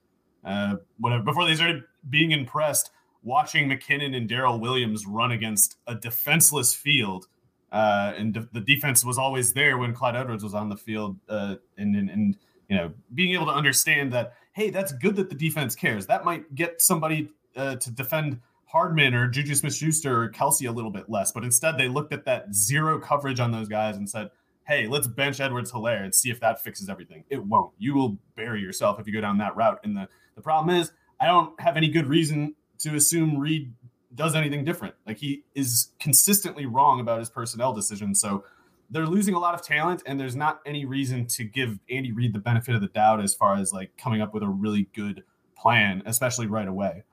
uh, 0.45 0.77
whatever, 0.99 1.23
before 1.23 1.45
they 1.45 1.55
started 1.55 1.83
being 2.09 2.31
impressed 2.31 2.91
watching 3.23 3.69
McKinnon 3.69 4.15
and 4.15 4.29
Darrel 4.29 4.59
Williams 4.59 5.05
run 5.05 5.31
against 5.31 5.75
a 5.85 5.95
defenseless 5.95 6.73
field. 6.73 7.27
Uh, 7.73 8.13
and 8.15 8.33
de- 8.33 8.47
the 8.53 8.61
defense 8.61 9.03
was 9.03 9.17
always 9.17 9.51
there 9.51 9.77
when 9.77 9.93
Clyde 9.93 10.15
Edwards 10.15 10.43
was 10.43 10.53
on 10.53 10.69
the 10.69 10.77
field. 10.77 11.17
Uh, 11.27 11.55
and, 11.77 11.95
and, 11.95 12.09
and, 12.09 12.37
you 12.69 12.75
know, 12.75 12.91
being 13.13 13.33
able 13.33 13.45
to 13.45 13.51
understand 13.51 14.11
that, 14.13 14.33
hey, 14.53 14.69
that's 14.69 14.91
good 14.91 15.15
that 15.15 15.29
the 15.29 15.35
defense 15.35 15.75
cares. 15.75 16.05
That 16.07 16.25
might 16.25 16.53
get 16.55 16.81
somebody 16.81 17.29
uh, 17.55 17.75
to 17.77 17.91
defend 17.91 18.39
Hardman 18.65 19.13
or 19.13 19.27
Juju 19.27 19.55
Smith 19.55 19.73
Schuster 19.73 20.23
or 20.23 20.29
Kelce 20.29 20.67
a 20.67 20.71
little 20.71 20.91
bit 20.91 21.09
less. 21.09 21.31
But 21.31 21.43
instead, 21.43 21.77
they 21.77 21.87
looked 21.87 22.11
at 22.11 22.25
that 22.25 22.53
zero 22.53 22.99
coverage 22.99 23.39
on 23.39 23.51
those 23.51 23.69
guys 23.69 23.95
and 23.95 24.09
said, 24.09 24.29
hey, 24.67 24.85
let's 24.85 25.07
bench 25.07 25.39
Edwards 25.39 25.71
Helaire 25.71 26.03
and 26.03 26.13
see 26.13 26.29
if 26.29 26.41
that 26.41 26.61
fixes 26.61 26.89
everything. 26.89 27.23
It 27.29 27.43
won't. 27.43 27.71
You 27.77 27.93
will 27.95 28.17
bury 28.35 28.61
yourself 28.61 28.99
if 28.99 29.07
you 29.07 29.13
go 29.13 29.21
down 29.21 29.37
that 29.37 29.55
route. 29.55 29.79
And 29.83 29.95
the, 29.95 30.09
the 30.35 30.41
problem 30.41 30.75
is, 30.75 30.91
I 31.21 31.27
don't 31.27 31.59
have 31.61 31.77
any 31.77 31.87
good 31.87 32.05
reason 32.05 32.53
to 32.79 32.95
assume 32.95 33.37
Reid 33.37 33.73
does 34.13 34.35
anything 34.35 34.65
different. 34.65 34.95
Like 35.05 35.17
he 35.17 35.43
is 35.55 35.91
consistently 35.99 36.65
wrong 36.65 36.99
about 36.99 37.19
his 37.19 37.29
personnel 37.29 37.71
decisions. 37.71 38.19
So 38.19 38.43
they're 38.89 39.05
losing 39.05 39.33
a 39.33 39.39
lot 39.39 39.53
of 39.53 39.61
talent, 39.61 40.03
and 40.05 40.19
there's 40.19 40.35
not 40.35 40.61
any 40.65 40.85
reason 40.85 41.25
to 41.27 41.43
give 41.43 41.79
Andy 41.89 42.11
Reid 42.11 42.33
the 42.33 42.39
benefit 42.39 42.75
of 42.75 42.81
the 42.81 42.87
doubt 42.87 43.21
as 43.21 43.33
far 43.33 43.55
as 43.55 43.73
like 43.73 43.97
coming 43.97 44.21
up 44.21 44.33
with 44.33 44.43
a 44.43 44.47
really 44.47 44.87
good 44.95 45.23
plan, 45.57 46.03
especially 46.05 46.47
right 46.47 46.67
away. 46.67 47.03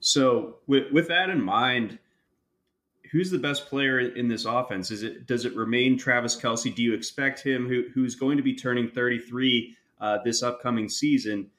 So 0.00 0.56
with 0.66 0.90
with 0.92 1.08
that 1.08 1.28
in 1.28 1.42
mind, 1.42 1.98
who's 3.12 3.30
the 3.30 3.38
best 3.38 3.66
player 3.66 4.00
in 4.00 4.28
this 4.28 4.44
offense? 4.44 4.90
Is 4.90 5.02
it 5.02 5.26
does 5.26 5.44
it 5.44 5.54
remain 5.54 5.98
Travis 5.98 6.40
Kelce? 6.40 6.74
Do 6.74 6.82
you 6.82 6.94
expect 6.94 7.44
him 7.44 7.68
who 7.68 7.84
who's 7.94 8.14
going 8.14 8.36
to 8.38 8.42
be 8.42 8.54
turning 8.54 8.88
33 8.88 9.76
uh, 10.00 10.18
this 10.24 10.42
upcoming 10.42 10.88
season? 10.88 11.50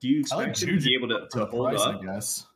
Do 0.00 0.08
you 0.08 0.20
expect 0.20 0.62
like 0.62 0.68
him 0.68 0.78
to 0.78 0.84
be 0.84 0.94
able 0.94 1.08
to, 1.08 1.26
to 1.32 1.46
hold 1.46 1.70
price, 1.70 1.80
up? 1.80 2.00
I 2.00 2.04
guess 2.04 2.46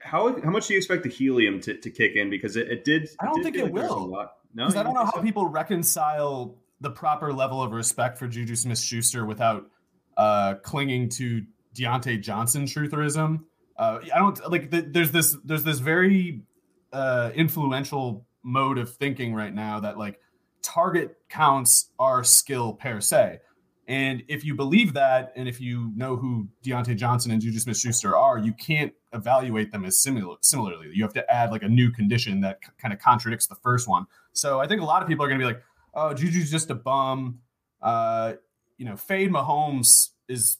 how 0.00 0.40
how 0.42 0.50
much 0.50 0.66
do 0.66 0.74
you 0.74 0.78
expect 0.78 1.02
the 1.02 1.08
helium 1.08 1.60
to, 1.60 1.74
to 1.74 1.90
kick 1.90 2.16
in? 2.16 2.30
Because 2.30 2.56
it, 2.56 2.68
it 2.70 2.84
did. 2.84 3.08
I 3.20 3.26
don't 3.26 3.40
it 3.40 3.44
think 3.44 3.56
it 3.56 3.70
will. 3.70 4.28
No, 4.54 4.66
because 4.66 4.76
I 4.76 4.82
don't 4.82 4.94
know 4.94 5.04
how 5.04 5.14
so? 5.14 5.22
people 5.22 5.46
reconcile 5.46 6.56
the 6.80 6.90
proper 6.90 7.32
level 7.32 7.62
of 7.62 7.72
respect 7.72 8.18
for 8.18 8.28
Juju 8.28 8.54
Smith 8.56 8.78
Schuster 8.78 9.26
without 9.26 9.66
uh, 10.16 10.54
clinging 10.62 11.08
to 11.10 11.42
Diontae 11.74 12.20
Johnson 12.22 12.64
trutherism. 12.64 13.40
Uh, 13.76 13.98
I 14.14 14.18
don't 14.18 14.50
like. 14.50 14.70
The, 14.70 14.82
there's 14.82 15.10
this. 15.10 15.36
There's 15.44 15.64
this 15.64 15.80
very 15.80 16.42
uh, 16.92 17.30
influential 17.34 18.24
mode 18.44 18.78
of 18.78 18.94
thinking 18.94 19.34
right 19.34 19.52
now 19.52 19.80
that 19.80 19.98
like 19.98 20.20
target 20.62 21.16
counts 21.28 21.90
are 21.98 22.22
skill 22.22 22.74
per 22.74 23.00
se. 23.00 23.40
And 23.86 24.22
if 24.28 24.44
you 24.44 24.54
believe 24.54 24.94
that, 24.94 25.32
and 25.36 25.48
if 25.48 25.60
you 25.60 25.92
know 25.94 26.16
who 26.16 26.48
Diontae 26.64 26.96
Johnson 26.96 27.32
and 27.32 27.40
Juju 27.40 27.58
Smith 27.58 27.76
Schuster 27.76 28.16
are, 28.16 28.38
you 28.38 28.54
can't 28.54 28.92
evaluate 29.12 29.72
them 29.72 29.84
as 29.84 30.00
similar. 30.00 30.36
Similarly, 30.40 30.90
you 30.92 31.02
have 31.02 31.12
to 31.14 31.32
add 31.32 31.50
like 31.50 31.62
a 31.62 31.68
new 31.68 31.90
condition 31.90 32.40
that 32.40 32.60
c- 32.64 32.72
kind 32.78 32.94
of 32.94 33.00
contradicts 33.00 33.46
the 33.46 33.56
first 33.56 33.86
one. 33.86 34.06
So 34.32 34.58
I 34.58 34.66
think 34.66 34.80
a 34.80 34.84
lot 34.84 35.02
of 35.02 35.08
people 35.08 35.24
are 35.24 35.28
going 35.28 35.38
to 35.38 35.46
be 35.46 35.52
like, 35.52 35.62
"Oh, 35.92 36.14
Juju's 36.14 36.50
just 36.50 36.70
a 36.70 36.74
bum." 36.74 37.40
Uh, 37.82 38.34
you 38.78 38.86
know, 38.86 38.96
fade 38.96 39.30
Mahomes 39.30 40.10
is 40.28 40.56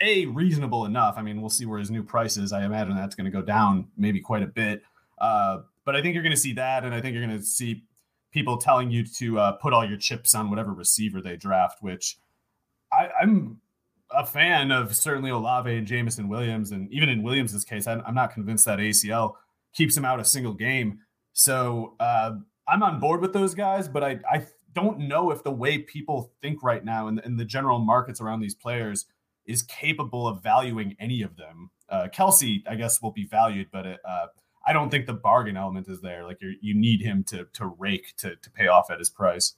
a 0.00 0.26
reasonable 0.26 0.84
enough. 0.84 1.14
I 1.16 1.22
mean, 1.22 1.40
we'll 1.40 1.50
see 1.50 1.66
where 1.66 1.78
his 1.78 1.90
new 1.90 2.02
price 2.02 2.36
is. 2.36 2.52
I 2.52 2.64
imagine 2.64 2.94
that's 2.94 3.14
going 3.16 3.24
to 3.24 3.30
go 3.30 3.42
down 3.42 3.88
maybe 3.96 4.20
quite 4.20 4.42
a 4.42 4.46
bit. 4.46 4.82
Uh, 5.18 5.58
but 5.84 5.96
I 5.96 6.02
think 6.02 6.14
you're 6.14 6.22
going 6.22 6.34
to 6.34 6.40
see 6.40 6.52
that, 6.54 6.84
and 6.84 6.94
I 6.94 7.00
think 7.00 7.14
you're 7.14 7.26
going 7.26 7.38
to 7.38 7.44
see 7.44 7.84
people 8.32 8.58
telling 8.58 8.90
you 8.90 9.04
to 9.04 9.38
uh, 9.38 9.52
put 9.52 9.72
all 9.72 9.84
your 9.84 9.96
chips 9.96 10.34
on 10.34 10.50
whatever 10.50 10.72
receiver 10.72 11.20
they 11.20 11.36
draft, 11.36 11.78
which 11.80 12.18
I, 12.92 13.08
am 13.22 13.60
a 14.10 14.24
fan 14.24 14.70
of 14.70 14.94
certainly 14.94 15.30
Olave 15.30 15.74
and 15.74 15.86
Jameson 15.86 16.28
Williams, 16.28 16.70
and 16.70 16.90
even 16.92 17.08
in 17.08 17.22
Williams's 17.22 17.64
case, 17.64 17.86
I'm, 17.86 18.02
I'm 18.06 18.14
not 18.14 18.32
convinced 18.32 18.64
that 18.66 18.78
ACL 18.78 19.34
keeps 19.72 19.96
him 19.96 20.04
out 20.04 20.20
a 20.20 20.24
single 20.24 20.54
game. 20.54 21.00
So 21.32 21.94
uh, 22.00 22.32
I'm 22.66 22.82
on 22.82 23.00
board 23.00 23.20
with 23.20 23.32
those 23.32 23.54
guys, 23.54 23.88
but 23.88 24.02
I, 24.02 24.20
I 24.30 24.46
don't 24.74 25.00
know 25.00 25.30
if 25.30 25.42
the 25.42 25.50
way 25.50 25.78
people 25.78 26.32
think 26.40 26.62
right 26.62 26.84
now 26.84 27.08
in, 27.08 27.18
in 27.20 27.36
the 27.36 27.44
general 27.44 27.78
markets 27.78 28.20
around 28.20 28.40
these 28.40 28.54
players 28.54 29.06
is 29.44 29.62
capable 29.62 30.26
of 30.26 30.42
valuing 30.42 30.96
any 30.98 31.22
of 31.22 31.36
them. 31.36 31.70
Uh, 31.88 32.08
Kelce, 32.12 32.62
I 32.68 32.74
guess, 32.74 33.00
will 33.00 33.12
be 33.12 33.24
valued, 33.24 33.68
but 33.70 33.86
it, 33.86 34.00
uh, 34.06 34.26
I 34.66 34.72
don't 34.72 34.90
think 34.90 35.06
the 35.06 35.14
bargain 35.14 35.56
element 35.56 35.88
is 35.88 36.00
there. 36.00 36.24
Like 36.24 36.38
you 36.40 36.74
need 36.74 37.00
him 37.00 37.24
to 37.28 37.46
to 37.54 37.66
rake 37.66 38.14
to 38.18 38.34
to 38.34 38.50
pay 38.50 38.66
off 38.66 38.90
at 38.90 38.98
his 38.98 39.08
price. 39.08 39.54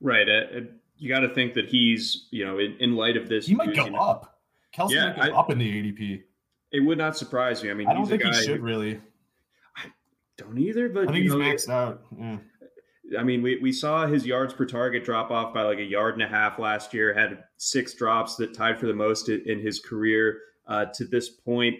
Right. 0.00 0.28
Uh, 0.28 0.60
you 0.96 1.08
got 1.08 1.20
to 1.20 1.28
think 1.34 1.54
that 1.54 1.68
he's, 1.68 2.28
you 2.30 2.44
know, 2.44 2.58
in, 2.58 2.76
in 2.80 2.96
light 2.96 3.16
of 3.16 3.28
this, 3.28 3.46
he 3.46 3.54
might 3.54 3.74
go 3.74 3.86
know, 3.86 3.98
up. 3.98 4.40
Kelce 4.76 4.90
yeah, 4.90 5.14
might 5.16 5.30
go 5.30 5.36
I, 5.36 5.38
up 5.38 5.50
in 5.50 5.58
the 5.58 5.70
ADP. 5.70 6.22
It 6.72 6.80
would 6.80 6.98
not 6.98 7.16
surprise 7.16 7.62
me. 7.62 7.70
I 7.70 7.74
mean, 7.74 7.88
I 7.88 7.94
don't 7.94 8.06
think 8.06 8.22
he 8.22 8.32
should 8.32 8.60
really. 8.60 9.00
I 9.76 9.86
don't 10.36 10.58
either, 10.58 10.88
but 10.88 11.08
I 11.08 11.12
think 11.12 11.22
he's 11.22 11.32
know, 11.32 11.38
maxed 11.38 11.68
out. 11.68 12.02
Yeah. 12.18 12.38
I 13.18 13.22
mean, 13.22 13.42
we, 13.42 13.58
we 13.60 13.70
saw 13.70 14.06
his 14.06 14.26
yards 14.26 14.54
per 14.54 14.64
target 14.64 15.04
drop 15.04 15.30
off 15.30 15.52
by 15.52 15.62
like 15.62 15.78
a 15.78 15.84
yard 15.84 16.14
and 16.14 16.22
a 16.22 16.28
half 16.28 16.58
last 16.58 16.94
year, 16.94 17.12
had 17.14 17.44
six 17.58 17.94
drops 17.94 18.36
that 18.36 18.54
tied 18.54 18.80
for 18.80 18.86
the 18.86 18.94
most 18.94 19.28
in 19.28 19.60
his 19.60 19.78
career 19.78 20.38
uh, 20.66 20.86
to 20.94 21.04
this 21.04 21.28
point. 21.28 21.76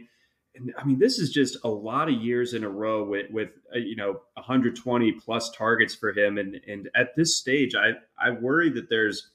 I 0.79 0.85
mean, 0.85 0.99
this 0.99 1.19
is 1.19 1.31
just 1.31 1.57
a 1.65 1.69
lot 1.69 2.09
of 2.09 2.15
years 2.15 2.55
in 2.55 2.63
a 2.63 2.69
row 2.69 3.05
with, 3.05 3.31
with 3.31 3.51
uh, 3.75 3.79
you 3.79 3.97
know, 3.97 4.21
120 4.35 5.13
plus 5.13 5.51
targets 5.51 5.95
for 5.95 6.13
him. 6.13 6.39
And, 6.39 6.61
and 6.67 6.89
at 6.95 7.17
this 7.17 7.37
stage, 7.37 7.75
I, 7.75 7.93
I 8.19 8.31
worry 8.31 8.71
that 8.71 8.89
there's 8.89 9.31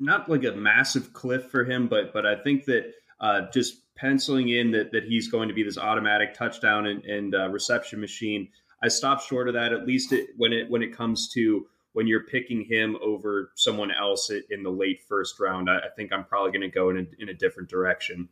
not 0.00 0.28
like 0.28 0.44
a 0.44 0.52
massive 0.52 1.12
cliff 1.12 1.44
for 1.50 1.64
him, 1.64 1.88
but, 1.88 2.12
but 2.12 2.26
I 2.26 2.34
think 2.36 2.64
that 2.64 2.92
uh, 3.20 3.42
just 3.52 3.94
penciling 3.94 4.48
in 4.48 4.72
that, 4.72 4.90
that 4.92 5.04
he's 5.04 5.28
going 5.28 5.48
to 5.48 5.54
be 5.54 5.62
this 5.62 5.78
automatic 5.78 6.34
touchdown 6.34 6.86
and, 6.86 7.04
and 7.04 7.34
uh, 7.34 7.48
reception 7.48 8.00
machine 8.00 8.48
I 8.84 8.88
stopped 8.88 9.26
short 9.26 9.48
of 9.48 9.54
that. 9.54 9.72
At 9.72 9.86
least 9.86 10.12
it, 10.12 10.28
when 10.36 10.52
it 10.52 10.70
when 10.70 10.82
it 10.82 10.94
comes 10.94 11.28
to 11.30 11.66
when 11.94 12.06
you're 12.06 12.26
picking 12.26 12.66
him 12.68 12.98
over 13.02 13.50
someone 13.54 13.90
else 13.90 14.30
in 14.50 14.62
the 14.62 14.70
late 14.70 15.00
first 15.08 15.40
round, 15.40 15.70
I, 15.70 15.78
I 15.78 15.88
think 15.96 16.12
I'm 16.12 16.24
probably 16.24 16.50
going 16.50 16.68
to 16.70 16.74
go 16.74 16.90
in 16.90 16.98
a, 16.98 17.22
in 17.22 17.28
a 17.30 17.34
different 17.34 17.70
direction. 17.70 18.28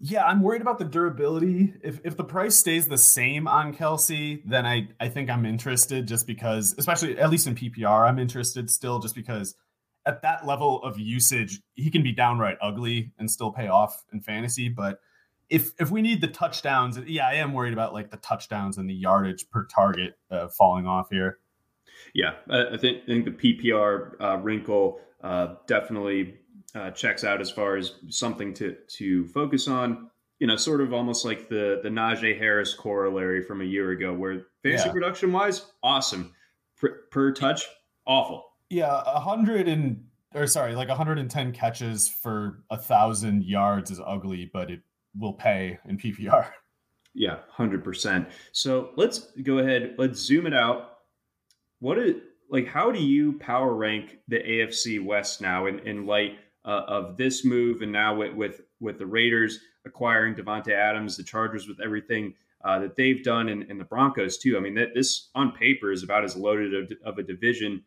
Yeah, 0.00 0.24
I'm 0.24 0.42
worried 0.42 0.62
about 0.62 0.78
the 0.78 0.84
durability. 0.84 1.74
If 1.82 2.00
if 2.04 2.16
the 2.16 2.24
price 2.24 2.54
stays 2.54 2.86
the 2.86 2.98
same 2.98 3.48
on 3.48 3.74
Kelce, 3.74 4.42
then 4.44 4.64
I 4.64 4.88
I 5.00 5.08
think 5.08 5.28
I'm 5.28 5.44
interested 5.44 6.06
just 6.06 6.26
because, 6.26 6.74
especially 6.78 7.18
at 7.18 7.30
least 7.30 7.48
in 7.48 7.56
PPR, 7.56 8.08
I'm 8.08 8.18
interested 8.18 8.70
still 8.70 9.00
just 9.00 9.16
because 9.16 9.56
at 10.06 10.22
that 10.22 10.46
level 10.46 10.82
of 10.84 10.98
usage, 10.98 11.60
he 11.74 11.90
can 11.90 12.02
be 12.02 12.12
downright 12.12 12.58
ugly 12.62 13.12
and 13.18 13.30
still 13.30 13.50
pay 13.50 13.66
off 13.66 14.04
in 14.12 14.20
fantasy. 14.20 14.68
But 14.68 15.00
if 15.50 15.72
if 15.80 15.90
we 15.90 16.00
need 16.00 16.20
the 16.20 16.28
touchdowns, 16.28 16.98
yeah, 17.06 17.26
I 17.26 17.34
am 17.34 17.52
worried 17.52 17.72
about 17.72 17.92
like 17.92 18.10
the 18.10 18.18
touchdowns 18.18 18.78
and 18.78 18.88
the 18.88 18.94
yardage 18.94 19.50
per 19.50 19.64
target 19.64 20.16
uh, 20.30 20.46
falling 20.48 20.86
off 20.86 21.08
here. 21.10 21.38
Yeah, 22.14 22.34
I 22.48 22.76
think 22.76 23.02
I 23.02 23.06
think 23.06 23.24
the 23.24 23.30
PPR 23.32 24.20
uh, 24.20 24.36
wrinkle 24.38 25.00
uh, 25.22 25.56
definitely 25.66 26.36
uh, 26.74 26.90
checks 26.90 27.24
out 27.24 27.40
as 27.40 27.50
far 27.50 27.76
as 27.76 27.94
something 28.08 28.54
to 28.54 28.76
to 28.96 29.26
focus 29.28 29.68
on. 29.68 30.10
You 30.38 30.46
know, 30.46 30.56
sort 30.56 30.80
of 30.80 30.92
almost 30.92 31.24
like 31.24 31.48
the 31.48 31.80
the 31.82 31.88
Najee 31.88 32.38
Harris 32.38 32.74
corollary 32.74 33.42
from 33.42 33.60
a 33.60 33.64
year 33.64 33.90
ago, 33.90 34.14
where 34.14 34.46
fantasy 34.62 34.86
yeah. 34.86 34.92
production 34.92 35.32
wise, 35.32 35.66
awesome 35.82 36.32
per, 36.78 36.90
per 37.10 37.32
touch, 37.32 37.64
awful. 38.06 38.44
Yeah, 38.70 39.02
a 39.04 39.20
hundred 39.20 39.68
and 39.68 40.04
or 40.34 40.46
sorry, 40.46 40.74
like 40.74 40.88
110 40.88 41.52
catches 41.52 42.08
for 42.08 42.62
a 42.70 42.76
thousand 42.76 43.44
yards 43.44 43.90
is 43.90 44.00
ugly, 44.04 44.50
but 44.52 44.70
it 44.70 44.80
will 45.18 45.32
pay 45.32 45.78
in 45.86 45.98
PPR. 45.98 46.50
Yeah, 47.14 47.38
100%. 47.56 48.30
So 48.52 48.90
let's 48.96 49.32
go 49.42 49.58
ahead, 49.58 49.94
let's 49.98 50.20
zoom 50.20 50.46
it 50.46 50.54
out. 50.54 50.98
What 51.80 51.98
is 51.98 52.16
like 52.50 52.66
how 52.66 52.92
do 52.92 53.00
you 53.00 53.38
power 53.38 53.74
rank 53.74 54.18
the 54.28 54.38
AFC 54.38 55.04
West 55.04 55.40
now 55.40 55.66
in, 55.66 55.80
in 55.80 56.06
light 56.06 56.38
uh, 56.68 56.84
of 56.86 57.16
this 57.16 57.46
move 57.46 57.80
and 57.80 57.90
now 57.90 58.14
with, 58.14 58.34
with 58.34 58.60
with 58.78 58.98
the 58.98 59.06
Raiders 59.06 59.58
acquiring 59.86 60.34
Davante 60.34 60.72
Adams, 60.72 61.16
the 61.16 61.24
Chargers 61.24 61.66
with 61.66 61.80
everything 61.80 62.34
uh, 62.62 62.78
that 62.80 62.94
they've 62.94 63.24
done, 63.24 63.48
and, 63.48 63.62
and, 63.70 63.80
the 63.80 63.84
Broncos 63.84 64.36
too. 64.36 64.56
I 64.56 64.60
mean, 64.60 64.74
that 64.74 64.94
this 64.94 65.30
on 65.34 65.52
paper 65.52 65.90
is 65.90 66.02
about 66.02 66.24
as 66.24 66.36
loaded 66.36 66.74
of, 66.74 66.92
of, 67.04 67.18
a 67.18 67.22
division 67.22 67.82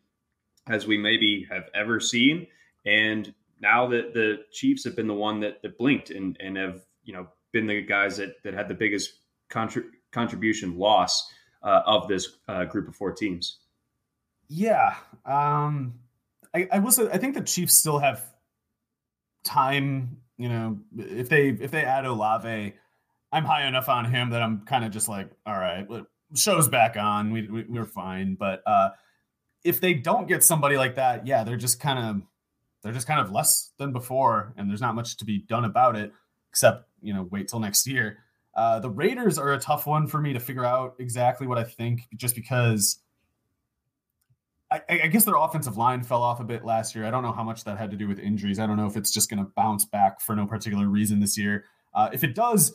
as 0.67 0.87
we 0.87 0.97
maybe 0.97 1.45
have 1.49 1.65
ever 1.75 1.99
seen. 1.99 2.47
And 2.85 3.33
now 3.61 3.87
that 3.87 4.13
the 4.13 4.39
Chiefs 4.51 4.83
have 4.85 4.95
been 4.95 5.07
the 5.07 5.13
one 5.13 5.41
that, 5.41 5.61
that 5.61 5.77
blinked 5.77 6.09
and, 6.09 6.35
and 6.39 6.57
have 6.57 6.81
you 7.03 7.13
know 7.13 7.27
been 7.51 7.67
the 7.67 7.81
guys 7.81 8.17
that 8.17 8.41
that 8.43 8.53
had 8.53 8.67
the 8.67 8.73
biggest 8.73 9.11
contra- 9.49 9.83
contribution 10.11 10.77
loss 10.77 11.31
uh, 11.61 11.81
of 11.85 12.07
this 12.07 12.37
uh, 12.47 12.63
group 12.65 12.87
of 12.87 12.95
four 12.95 13.11
teams. 13.11 13.59
Yeah, 14.47 14.95
um, 15.25 15.99
I, 16.53 16.67
I 16.71 16.79
will 16.79 16.91
say 16.91 17.09
I 17.11 17.17
think 17.17 17.35
the 17.35 17.41
Chiefs 17.41 17.77
still 17.77 17.99
have 17.99 18.30
time. 19.43 20.17
You 20.37 20.49
know, 20.49 20.79
if 20.97 21.29
they 21.29 21.49
if 21.49 21.71
they 21.71 21.83
add 21.83 22.05
Olave, 22.05 22.73
I'm 23.31 23.45
high 23.45 23.67
enough 23.67 23.89
on 23.89 24.05
him 24.05 24.31
that 24.31 24.41
I'm 24.41 24.65
kind 24.65 24.83
of 24.83 24.91
just 24.91 25.07
like, 25.07 25.29
all 25.45 25.57
right, 25.57 25.87
show's 26.35 26.67
back 26.67 26.97
on. 26.97 27.31
We, 27.31 27.47
we 27.47 27.65
we're 27.69 27.85
fine. 27.85 28.35
But 28.35 28.61
uh, 28.65 28.89
if 29.63 29.79
they 29.79 29.93
don't 29.93 30.27
get 30.27 30.43
somebody 30.43 30.77
like 30.77 30.95
that, 30.95 31.27
yeah, 31.27 31.43
they're 31.43 31.57
just 31.57 31.79
kind 31.79 31.99
of 31.99 32.21
they're 32.83 32.93
just 32.93 33.07
kind 33.07 33.19
of 33.19 33.31
less 33.31 33.71
than 33.77 33.93
before, 33.93 34.53
and 34.57 34.69
there's 34.69 34.81
not 34.81 34.95
much 34.95 35.17
to 35.17 35.25
be 35.25 35.39
done 35.39 35.65
about 35.65 35.95
it 35.95 36.11
except 36.49 36.89
you 37.01 37.13
know 37.13 37.27
wait 37.31 37.47
till 37.47 37.59
next 37.59 37.87
year. 37.87 38.17
Uh, 38.53 38.79
the 38.79 38.89
Raiders 38.89 39.37
are 39.37 39.53
a 39.53 39.59
tough 39.59 39.87
one 39.87 40.07
for 40.07 40.19
me 40.19 40.33
to 40.33 40.39
figure 40.39 40.65
out 40.65 40.95
exactly 40.99 41.47
what 41.47 41.57
I 41.57 41.63
think, 41.63 42.01
just 42.15 42.35
because 42.35 42.99
I, 44.71 44.81
I, 44.89 45.07
guess 45.07 45.25
their 45.25 45.35
offensive 45.35 45.75
line 45.75 46.01
fell 46.01 46.23
off 46.23 46.39
a 46.39 46.45
bit 46.45 46.63
last 46.63 46.95
year. 46.95 47.05
I 47.05 47.11
don't 47.11 47.23
know 47.23 47.33
how 47.33 47.43
much 47.43 47.65
that 47.65 47.77
had 47.77 47.91
to 47.91 47.97
do 47.97 48.07
with 48.07 48.19
injuries. 48.19 48.57
I 48.57 48.65
don't 48.65 48.77
know 48.77 48.87
if 48.87 48.95
it's 48.95 49.11
just 49.11 49.29
going 49.29 49.43
to 49.43 49.51
bounce 49.55 49.85
back 49.85 50.21
for 50.21 50.35
no 50.35 50.45
particular 50.45 50.87
reason 50.87 51.19
this 51.19 51.37
year. 51.37 51.65
Uh, 51.93 52.09
if 52.13 52.23
it 52.23 52.35
does, 52.35 52.73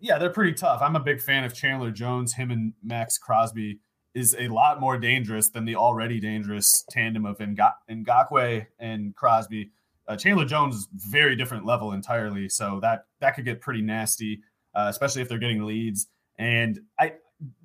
yeah, 0.00 0.18
they're 0.18 0.30
pretty 0.30 0.54
tough. 0.54 0.82
I'm 0.82 0.96
a 0.96 1.00
big 1.00 1.20
fan 1.20 1.44
of 1.44 1.54
Chandler 1.54 1.92
Jones. 1.92 2.34
Him 2.34 2.50
and 2.50 2.72
Maxx 2.82 3.18
Crosby 3.18 3.78
is 4.14 4.34
a 4.38 4.48
lot 4.48 4.80
more 4.80 4.98
dangerous 4.98 5.48
than 5.48 5.64
the 5.64 5.76
already 5.76 6.18
dangerous 6.18 6.84
tandem 6.90 7.24
of 7.24 7.38
Ngakoue 7.38 8.66
and 8.80 9.14
Crosby 9.14 9.70
uh, 10.08 10.16
Chandler 10.16 10.46
Jones 10.46 10.74
is 10.74 10.88
very 10.92 11.36
different 11.36 11.66
level 11.66 11.92
entirely, 11.92 12.48
so 12.48 12.80
that 12.80 13.04
that 13.20 13.34
could 13.34 13.44
get 13.44 13.60
pretty 13.60 13.82
nasty, 13.82 14.40
uh, 14.74 14.86
especially 14.88 15.22
if 15.22 15.28
they're 15.28 15.38
getting 15.38 15.64
leads. 15.64 16.08
And 16.38 16.80
I 16.98 17.14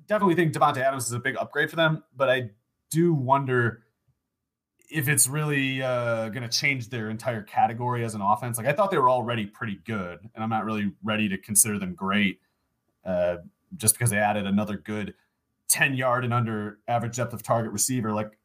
definitely 0.06 0.34
think 0.34 0.52
Davante 0.52 0.76
Adams 0.76 1.06
is 1.06 1.12
a 1.12 1.18
big 1.18 1.36
upgrade 1.36 1.70
for 1.70 1.76
them, 1.76 2.04
but 2.14 2.28
I 2.28 2.50
do 2.90 3.14
wonder 3.14 3.84
if 4.90 5.08
it's 5.08 5.26
really 5.26 5.82
uh, 5.82 6.28
going 6.28 6.42
to 6.42 6.48
change 6.48 6.88
their 6.88 7.10
entire 7.10 7.42
category 7.42 8.04
as 8.04 8.14
an 8.14 8.20
offense. 8.20 8.58
Like 8.58 8.66
I 8.66 8.72
thought 8.72 8.90
they 8.90 8.98
were 8.98 9.10
already 9.10 9.46
pretty 9.46 9.80
good, 9.84 10.20
and 10.34 10.44
I'm 10.44 10.50
not 10.50 10.64
really 10.64 10.92
ready 11.02 11.28
to 11.28 11.38
consider 11.38 11.78
them 11.78 11.94
great 11.94 12.40
uh, 13.04 13.36
just 13.76 13.94
because 13.94 14.10
they 14.10 14.18
added 14.18 14.46
another 14.46 14.76
good 14.76 15.14
10 15.68 15.94
yard 15.94 16.24
and 16.24 16.32
under 16.32 16.78
average 16.86 17.16
depth 17.16 17.32
of 17.32 17.42
target 17.42 17.72
receiver. 17.72 18.12
Like 18.12 18.38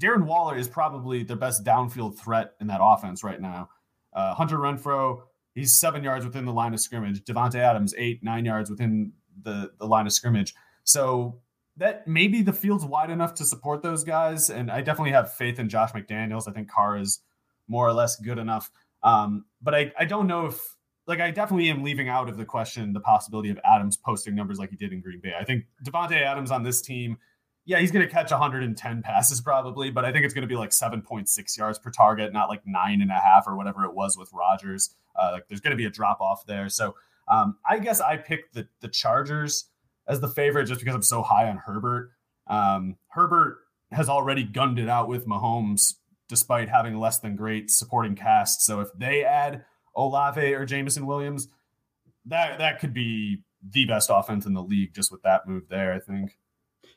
Darren 0.00 0.24
Waller 0.24 0.56
is 0.56 0.68
probably 0.68 1.22
the 1.22 1.36
best 1.36 1.64
downfield 1.64 2.18
threat 2.18 2.54
in 2.60 2.66
that 2.68 2.80
offense 2.82 3.22
right 3.22 3.40
now. 3.40 3.68
Uh, 4.12 4.34
Hunter 4.34 4.58
Renfrow, 4.58 5.22
he's 5.54 5.76
seven 5.76 6.02
yards 6.02 6.24
within 6.24 6.44
the 6.44 6.52
line 6.52 6.74
of 6.74 6.80
scrimmage. 6.80 7.22
Davante 7.24 7.56
Adams, 7.56 7.94
eight, 7.98 8.22
nine 8.22 8.44
yards 8.44 8.70
within 8.70 9.12
the, 9.42 9.70
the 9.78 9.86
line 9.86 10.06
of 10.06 10.12
scrimmage. 10.12 10.54
So 10.84 11.40
that 11.76 12.06
maybe 12.06 12.42
the 12.42 12.52
field's 12.52 12.84
wide 12.84 13.10
enough 13.10 13.34
to 13.34 13.44
support 13.44 13.82
those 13.82 14.04
guys. 14.04 14.50
And 14.50 14.70
I 14.70 14.82
definitely 14.82 15.12
have 15.12 15.32
faith 15.32 15.58
in 15.58 15.68
Josh 15.68 15.92
McDaniels. 15.92 16.48
I 16.48 16.52
think 16.52 16.70
Carr 16.70 16.98
is 16.98 17.20
more 17.68 17.86
or 17.86 17.92
less 17.92 18.16
good 18.16 18.38
enough. 18.38 18.70
Um, 19.02 19.46
but 19.62 19.74
I, 19.74 19.92
I 19.98 20.04
don't 20.04 20.26
know 20.26 20.46
if 20.46 20.60
like 21.06 21.20
I 21.20 21.30
definitely 21.30 21.70
am 21.70 21.82
leaving 21.82 22.08
out 22.08 22.28
of 22.28 22.36
the 22.36 22.44
question 22.44 22.92
the 22.92 23.00
possibility 23.00 23.50
of 23.50 23.58
Adams 23.64 23.96
posting 23.96 24.34
numbers 24.34 24.58
like 24.58 24.70
he 24.70 24.76
did 24.76 24.92
in 24.92 25.00
Green 25.00 25.20
Bay. 25.20 25.32
I 25.38 25.44
think 25.44 25.64
Davante 25.84 26.20
Adams 26.20 26.50
on 26.50 26.62
this 26.62 26.82
team– 26.82 27.18
yeah, 27.64 27.78
he's 27.78 27.92
going 27.92 28.06
to 28.06 28.12
catch 28.12 28.30
110 28.30 29.02
passes 29.02 29.40
probably, 29.40 29.90
but 29.90 30.04
I 30.04 30.12
think 30.12 30.24
it's 30.24 30.34
going 30.34 30.42
to 30.42 30.48
be 30.48 30.56
like 30.56 30.70
7.6 30.70 31.58
yards 31.58 31.78
per 31.78 31.90
target, 31.90 32.32
not 32.32 32.48
like 32.48 32.62
nine 32.66 33.02
and 33.02 33.10
a 33.10 33.18
half 33.18 33.46
or 33.46 33.56
whatever 33.56 33.84
it 33.84 33.94
was 33.94 34.16
with 34.16 34.30
Rodgers. 34.32 34.94
Uh, 35.14 35.30
like 35.32 35.46
there's 35.48 35.60
going 35.60 35.70
to 35.70 35.76
be 35.76 35.84
a 35.84 35.90
drop 35.90 36.20
off 36.20 36.44
there. 36.46 36.68
So 36.68 36.96
um, 37.28 37.56
I 37.68 37.78
guess 37.78 38.00
I 38.00 38.16
picked 38.16 38.54
the 38.54 38.66
the 38.80 38.88
Chargers 38.88 39.66
as 40.06 40.20
the 40.20 40.28
favorite 40.28 40.66
just 40.66 40.80
because 40.80 40.94
I'm 40.94 41.02
so 41.02 41.22
high 41.22 41.48
on 41.48 41.58
Herbert. 41.58 42.10
Um, 42.46 42.96
Herbert 43.08 43.58
has 43.92 44.08
already 44.08 44.44
gunned 44.44 44.78
it 44.78 44.88
out 44.88 45.08
with 45.08 45.26
Mahomes 45.26 45.94
despite 46.28 46.68
having 46.68 46.98
less 46.98 47.18
than 47.18 47.36
great 47.36 47.70
supporting 47.70 48.14
cast. 48.14 48.62
So 48.62 48.80
if 48.80 48.88
they 48.96 49.24
add 49.24 49.64
Olave 49.94 50.54
or 50.54 50.64
Jameson 50.64 51.06
Williams, 51.06 51.48
that 52.26 52.58
that 52.58 52.80
could 52.80 52.94
be 52.94 53.42
the 53.70 53.84
best 53.84 54.10
offense 54.12 54.46
in 54.46 54.54
the 54.54 54.62
league 54.62 54.94
just 54.94 55.12
with 55.12 55.22
that 55.22 55.46
move 55.46 55.64
there. 55.68 55.92
I 55.92 56.00
think. 56.00 56.38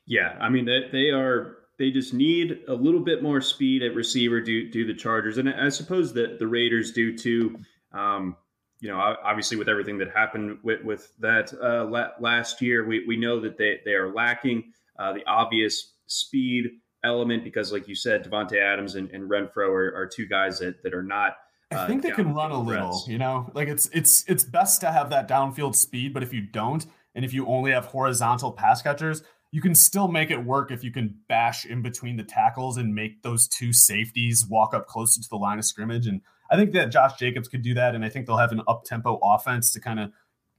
Yeah, 0.05 0.37
I 0.39 0.49
mean 0.49 0.65
they, 0.65 0.87
they 0.91 1.09
are 1.09 1.57
they 1.77 1.91
just 1.91 2.13
need 2.13 2.59
a 2.67 2.73
little 2.73 3.01
bit 3.01 3.21
more 3.21 3.41
speed 3.41 3.83
at 3.83 3.95
receiver 3.95 4.39
do 4.39 4.69
do 4.69 4.85
the 4.85 4.93
Chargers, 4.93 5.37
and 5.37 5.49
I 5.49 5.69
suppose 5.69 6.13
that 6.13 6.39
the 6.39 6.47
Raiders 6.47 6.91
do 6.91 7.17
too. 7.17 7.57
Um, 7.91 8.37
you 8.81 8.89
know, 8.89 8.97
obviously 9.23 9.57
with 9.57 9.69
everything 9.69 9.97
that 9.99 10.11
happened 10.11 10.57
with 10.63 10.83
with 10.83 11.13
that 11.19 11.53
uh, 11.61 11.85
last 12.19 12.61
year, 12.61 12.85
we 12.85 13.05
we 13.07 13.17
know 13.17 13.39
that 13.39 13.57
they 13.57 13.79
they 13.85 13.93
are 13.93 14.13
lacking 14.13 14.73
uh, 14.99 15.13
the 15.13 15.25
obvious 15.25 15.93
speed 16.07 16.65
element 17.03 17.43
because, 17.43 17.71
like 17.71 17.87
you 17.87 17.95
said, 17.95 18.23
Davante 18.23 18.61
Adams 18.61 18.95
and, 18.95 19.09
and 19.11 19.29
Renfrow 19.29 19.69
are, 19.69 19.95
are, 19.95 20.07
two 20.07 20.25
guys 20.25 20.59
that 20.59 20.83
that 20.83 20.93
are 20.93 21.03
not. 21.03 21.37
Uh, 21.73 21.79
I 21.79 21.87
think 21.87 22.01
they 22.01 22.11
can 22.11 22.33
run 22.33 22.51
a 22.51 22.61
little. 22.61 23.03
You 23.07 23.17
know, 23.17 23.49
like 23.53 23.67
it's 23.67 23.87
it's 23.93 24.23
it's 24.27 24.43
best 24.43 24.81
to 24.81 24.91
have 24.91 25.09
that 25.11 25.27
downfield 25.27 25.75
speed, 25.75 26.13
but 26.13 26.23
if 26.23 26.33
you 26.33 26.41
don't, 26.41 26.85
and 27.13 27.23
if 27.23 27.33
you 27.33 27.47
only 27.47 27.71
have 27.71 27.85
horizontal 27.85 28.51
pass 28.51 28.81
catchers, 28.81 29.23
you 29.51 29.61
can 29.61 29.73
still 29.73 30.09
make 30.09 30.31
it 30.31 30.43
work 30.43 30.69
if 30.69 30.83
you 30.83 30.91
can 30.91 31.15
bash 31.29 31.65
in 31.65 31.81
between 31.81 32.17
the 32.17 32.23
tackles 32.23 32.77
and 32.77 32.93
make 32.93 33.21
those 33.21 33.47
two 33.47 33.71
safeties 33.71 34.45
walk 34.45 34.73
up 34.73 34.85
closer 34.85 35.21
to 35.21 35.29
the 35.29 35.37
line 35.37 35.59
of 35.59 35.65
scrimmage. 35.65 36.07
And 36.07 36.21
I 36.49 36.55
think 36.55 36.73
that 36.73 36.91
Josh 36.91 37.17
Jacobs 37.17 37.47
could 37.47 37.61
do 37.61 37.73
that. 37.75 37.95
And 37.95 38.03
I 38.05 38.09
think 38.09 38.25
they'll 38.25 38.37
have 38.37 38.51
an 38.51 38.61
up 38.67 38.83
tempo 38.85 39.19
offense 39.23 39.71
to 39.73 39.79
kind 39.79 39.99
of 39.99 40.11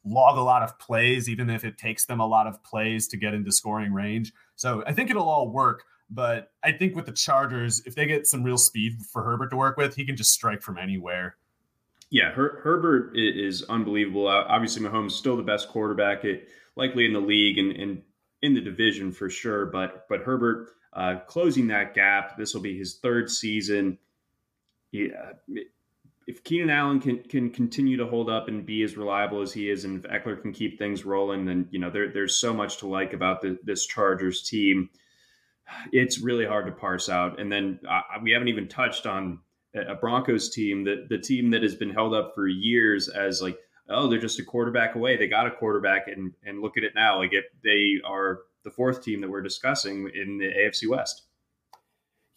log 0.04 0.38
a 0.38 0.42
lot 0.42 0.62
of 0.62 0.78
plays, 0.78 1.28
even 1.28 1.50
if 1.50 1.64
it 1.64 1.78
takes 1.78 2.06
them 2.06 2.20
a 2.20 2.26
lot 2.26 2.46
of 2.46 2.62
plays 2.62 3.08
to 3.08 3.16
get 3.16 3.34
into 3.34 3.52
scoring 3.52 3.92
range. 3.92 4.32
So 4.54 4.82
I 4.86 4.92
think 4.92 5.10
it'll 5.10 5.28
all 5.28 5.48
work. 5.48 5.84
But 6.08 6.52
I 6.62 6.70
think 6.70 6.94
with 6.94 7.06
the 7.06 7.12
Chargers, 7.12 7.82
if 7.84 7.96
they 7.96 8.06
get 8.06 8.26
some 8.26 8.44
real 8.44 8.58
speed 8.58 9.02
for 9.12 9.24
Herbert 9.24 9.50
to 9.50 9.56
work 9.56 9.76
with, 9.76 9.96
he 9.96 10.06
can 10.06 10.16
just 10.16 10.32
strike 10.32 10.62
from 10.62 10.78
anywhere. 10.78 11.36
Yeah, 12.10 12.30
Her- 12.30 12.60
Herbert 12.62 13.16
is 13.16 13.64
unbelievable. 13.64 14.28
Obviously, 14.28 14.82
Mahomes 14.82 15.08
is 15.08 15.16
still 15.16 15.36
the 15.36 15.42
best 15.42 15.68
quarterback, 15.68 16.24
it, 16.24 16.48
likely 16.76 17.06
in 17.06 17.12
the 17.12 17.20
league 17.20 17.58
and, 17.58 17.72
and 17.72 18.02
in 18.42 18.54
the 18.54 18.60
division 18.60 19.10
for 19.10 19.28
sure. 19.28 19.66
But 19.66 20.06
but 20.08 20.20
Herbert 20.20 20.68
uh, 20.92 21.16
closing 21.26 21.66
that 21.68 21.94
gap. 21.94 22.36
This 22.36 22.54
will 22.54 22.62
be 22.62 22.76
his 22.76 22.98
third 23.02 23.30
season. 23.30 23.98
Yeah, 24.92 25.32
if 26.26 26.42
Keenan 26.42 26.70
Allen 26.70 27.00
can 27.00 27.22
can 27.22 27.50
continue 27.50 27.96
to 27.96 28.06
hold 28.06 28.28
up 28.28 28.48
and 28.48 28.66
be 28.66 28.82
as 28.82 28.96
reliable 28.96 29.42
as 29.42 29.52
he 29.52 29.70
is, 29.70 29.84
and 29.84 30.04
if 30.04 30.10
Ekeler 30.10 30.40
can 30.40 30.52
keep 30.52 30.78
things 30.78 31.04
rolling, 31.04 31.44
then 31.44 31.68
you 31.70 31.78
know 31.78 31.90
there, 31.90 32.12
there's 32.12 32.36
so 32.36 32.52
much 32.52 32.78
to 32.78 32.88
like 32.88 33.12
about 33.12 33.42
the, 33.42 33.58
this 33.62 33.86
Chargers 33.86 34.42
team. 34.42 34.90
It's 35.92 36.20
really 36.20 36.44
hard 36.44 36.66
to 36.66 36.72
parse 36.72 37.08
out. 37.08 37.40
And 37.40 37.50
then 37.50 37.80
uh, 37.88 38.00
we 38.22 38.32
haven't 38.32 38.48
even 38.48 38.68
touched 38.68 39.06
on 39.06 39.40
a 39.74 39.94
Broncos 39.94 40.50
team 40.50 40.84
that 40.84 41.08
the 41.08 41.18
team 41.18 41.50
that 41.50 41.62
has 41.62 41.74
been 41.74 41.90
held 41.90 42.14
up 42.14 42.32
for 42.34 42.46
years 42.46 43.08
as 43.08 43.42
like 43.42 43.58
oh 43.88 44.08
they're 44.08 44.18
just 44.18 44.40
a 44.40 44.44
quarterback 44.44 44.96
away. 44.96 45.16
They 45.16 45.28
got 45.28 45.46
a 45.46 45.50
quarterback, 45.52 46.08
and 46.08 46.32
and 46.44 46.60
look 46.60 46.76
at 46.76 46.84
it 46.84 46.94
now. 46.96 47.18
Like 47.18 47.32
if 47.32 47.44
they 47.62 48.00
are 48.04 48.40
the 48.64 48.70
fourth 48.72 49.00
team 49.00 49.20
that 49.20 49.30
we're 49.30 49.42
discussing 49.42 50.10
in 50.12 50.38
the 50.38 50.46
AFC 50.46 50.88
West. 50.88 51.25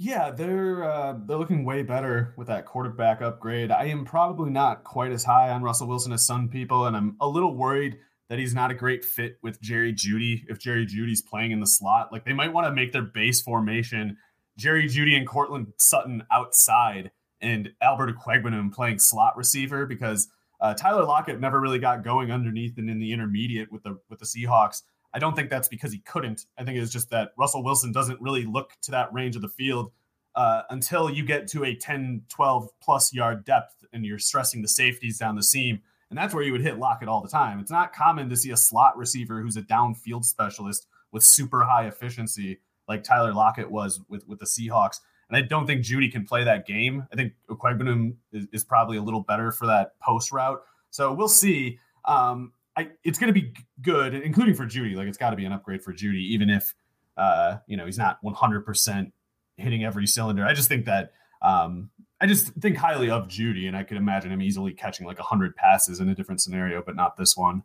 Yeah, 0.01 0.31
they're 0.31 0.81
uh, 0.85 1.15
they're 1.25 1.37
looking 1.37 1.65
way 1.65 1.83
better 1.83 2.33
with 2.37 2.47
that 2.47 2.65
quarterback 2.65 3.21
upgrade. 3.21 3.69
I 3.69 3.87
am 3.87 4.05
probably 4.05 4.49
not 4.49 4.85
quite 4.85 5.11
as 5.11 5.25
high 5.25 5.49
on 5.49 5.61
Russell 5.61 5.89
Wilson 5.89 6.13
as 6.13 6.25
some 6.25 6.47
people, 6.47 6.85
and 6.85 6.95
I'm 6.95 7.17
a 7.19 7.27
little 7.27 7.53
worried 7.53 7.97
that 8.29 8.39
he's 8.39 8.53
not 8.55 8.71
a 8.71 8.75
great 8.75 9.03
fit 9.03 9.39
with 9.43 9.59
Jerry 9.61 9.91
Jeudy. 9.91 10.45
If 10.47 10.57
Jerry 10.57 10.85
Jeudy's 10.85 11.21
playing 11.21 11.51
in 11.51 11.59
the 11.59 11.67
slot, 11.67 12.13
like 12.13 12.23
they 12.23 12.31
might 12.31 12.53
want 12.53 12.65
to 12.65 12.71
make 12.73 12.93
their 12.93 13.01
base 13.01 13.41
formation 13.41 14.15
Jerry 14.55 14.87
Jeudy 14.87 15.17
and 15.17 15.27
Courtland 15.27 15.73
Sutton 15.77 16.23
outside, 16.31 17.11
and 17.41 17.69
Albert 17.81 18.15
Okwuegbunam 18.15 18.71
playing 18.71 18.99
slot 18.99 19.35
receiver 19.35 19.85
because 19.85 20.29
uh, 20.61 20.75
Tyler 20.75 21.03
Lockett 21.03 21.41
never 21.41 21.59
really 21.59 21.79
got 21.79 22.05
going 22.05 22.31
underneath 22.31 22.77
and 22.77 22.89
in 22.89 22.99
the 22.99 23.11
intermediate 23.11 23.69
with 23.69 23.83
the 23.83 23.99
with 24.09 24.19
the 24.19 24.25
Seahawks. 24.25 24.81
I 25.13 25.19
don't 25.19 25.35
think 25.35 25.49
that's 25.49 25.67
because 25.67 25.91
he 25.91 25.99
couldn't. 25.99 26.45
I 26.57 26.63
think 26.63 26.77
it's 26.77 26.91
just 26.91 27.09
that 27.09 27.31
Russell 27.37 27.63
Wilson 27.63 27.91
doesn't 27.91 28.21
really 28.21 28.45
look 28.45 28.77
to 28.83 28.91
that 28.91 29.11
range 29.13 29.35
of 29.35 29.41
the 29.41 29.49
field 29.49 29.91
uh, 30.35 30.61
until 30.69 31.09
you 31.09 31.25
get 31.25 31.47
to 31.47 31.65
a 31.65 31.75
10, 31.75 32.23
12 32.29 32.69
plus 32.81 33.13
yard 33.13 33.43
depth 33.43 33.83
and 33.91 34.05
you're 34.05 34.19
stressing 34.19 34.61
the 34.61 34.67
safeties 34.67 35.17
down 35.17 35.35
the 35.35 35.43
seam. 35.43 35.81
And 36.09 36.17
that's 36.17 36.33
where 36.33 36.43
you 36.43 36.51
would 36.51 36.61
hit 36.61 36.79
Lockett 36.79 37.07
all 37.07 37.21
the 37.21 37.29
time. 37.29 37.59
It's 37.59 37.71
not 37.71 37.93
common 37.93 38.29
to 38.29 38.37
see 38.37 38.51
a 38.51 38.57
slot 38.57 38.97
receiver 38.97 39.41
who's 39.41 39.57
a 39.57 39.61
downfield 39.61 40.25
specialist 40.25 40.87
with 41.11 41.23
super 41.23 41.63
high 41.63 41.87
efficiency 41.87 42.59
like 42.87 43.03
Tyler 43.03 43.33
Lockett 43.33 43.69
was 43.69 44.01
with, 44.09 44.27
with 44.27 44.39
the 44.39 44.45
Seahawks. 44.45 44.99
And 45.29 45.37
I 45.37 45.41
don't 45.41 45.67
think 45.67 45.83
Jeudy 45.83 46.11
can 46.11 46.25
play 46.25 46.43
that 46.43 46.65
game. 46.65 47.05
I 47.13 47.15
think 47.15 47.33
Okwuegbunam 47.49 48.15
is, 48.31 48.47
is 48.51 48.63
probably 48.63 48.97
a 48.97 49.01
little 49.01 49.21
better 49.21 49.51
for 49.51 49.67
that 49.67 49.99
post 49.99 50.31
route. 50.31 50.59
So 50.89 51.13
we'll 51.13 51.27
see. 51.27 51.77
Um, 52.05 52.51
I, 52.79 52.87
it's 53.03 53.19
going 53.19 53.33
to 53.33 53.39
be 53.39 53.53
good, 53.81 54.15
including 54.15 54.55
for 54.55 54.65
Jeudy. 54.65 54.95
Like 54.95 55.07
it's 55.07 55.17
got 55.17 55.31
to 55.31 55.35
be 55.35 55.43
an 55.43 55.51
upgrade 55.51 55.83
for 55.83 55.93
Jeudy, 55.93 56.21
even 56.29 56.49
if 56.49 56.73
uh, 57.17 57.57
you 57.67 57.75
know 57.75 57.85
he's 57.85 57.97
not 57.97 58.19
100 58.21 58.65
percent 58.65 59.11
hitting 59.57 59.83
every 59.83 60.07
cylinder. 60.07 60.45
I 60.45 60.53
just 60.53 60.69
think 60.69 60.85
that 60.85 61.11
um, 61.41 61.89
I 62.21 62.25
just 62.25 62.53
think 62.53 62.77
highly 62.77 63.09
of 63.09 63.27
Jeudy, 63.27 63.67
and 63.67 63.75
I 63.75 63.83
could 63.83 63.97
imagine 63.97 64.31
him 64.31 64.41
easily 64.41 64.71
catching 64.71 65.05
like 65.05 65.19
100 65.19 65.57
passes 65.57 65.99
in 65.99 66.07
a 66.07 66.15
different 66.15 66.39
scenario, 66.39 66.81
but 66.81 66.95
not 66.95 67.17
this 67.17 67.35
one. 67.35 67.63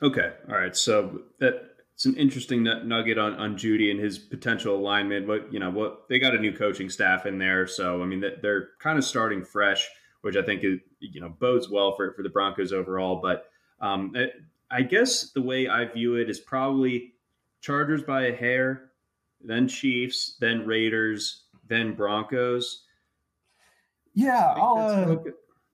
Okay, 0.00 0.32
all 0.48 0.54
right. 0.54 0.76
So 0.76 1.22
that 1.40 1.70
it's 1.94 2.04
an 2.04 2.14
interesting 2.14 2.62
nugget 2.62 3.18
on 3.18 3.34
on 3.34 3.56
Jeudy 3.56 3.90
and 3.90 3.98
his 3.98 4.20
potential 4.20 4.76
alignment. 4.76 5.26
But 5.26 5.52
you 5.52 5.58
know 5.58 5.70
what, 5.70 6.08
they 6.08 6.20
got 6.20 6.32
a 6.32 6.38
new 6.38 6.52
coaching 6.52 6.90
staff 6.90 7.26
in 7.26 7.38
there, 7.38 7.66
so 7.66 8.04
I 8.04 8.06
mean 8.06 8.22
they're 8.40 8.68
kind 8.78 8.98
of 8.98 9.04
starting 9.04 9.44
fresh, 9.44 9.88
which 10.20 10.36
I 10.36 10.42
think 10.42 10.62
is 10.62 10.78
you 11.00 11.20
know 11.20 11.30
bodes 11.40 11.68
well 11.68 11.96
for 11.96 12.12
for 12.12 12.22
the 12.22 12.28
Broncos 12.28 12.72
overall. 12.72 13.20
But 13.20 13.46
um, 13.80 14.14
I 14.70 14.82
guess 14.82 15.30
the 15.30 15.42
way 15.42 15.68
I 15.68 15.84
view 15.84 16.16
it 16.16 16.28
is 16.28 16.40
probably 16.40 17.14
Chargers 17.60 18.02
by 18.02 18.26
a 18.26 18.36
hair, 18.36 18.90
then 19.42 19.68
Chiefs, 19.68 20.36
then 20.40 20.66
Raiders, 20.66 21.44
then 21.68 21.94
Broncos. 21.94 22.84
Yeah, 24.14 24.46
I, 24.46 24.60
uh, 24.60 25.16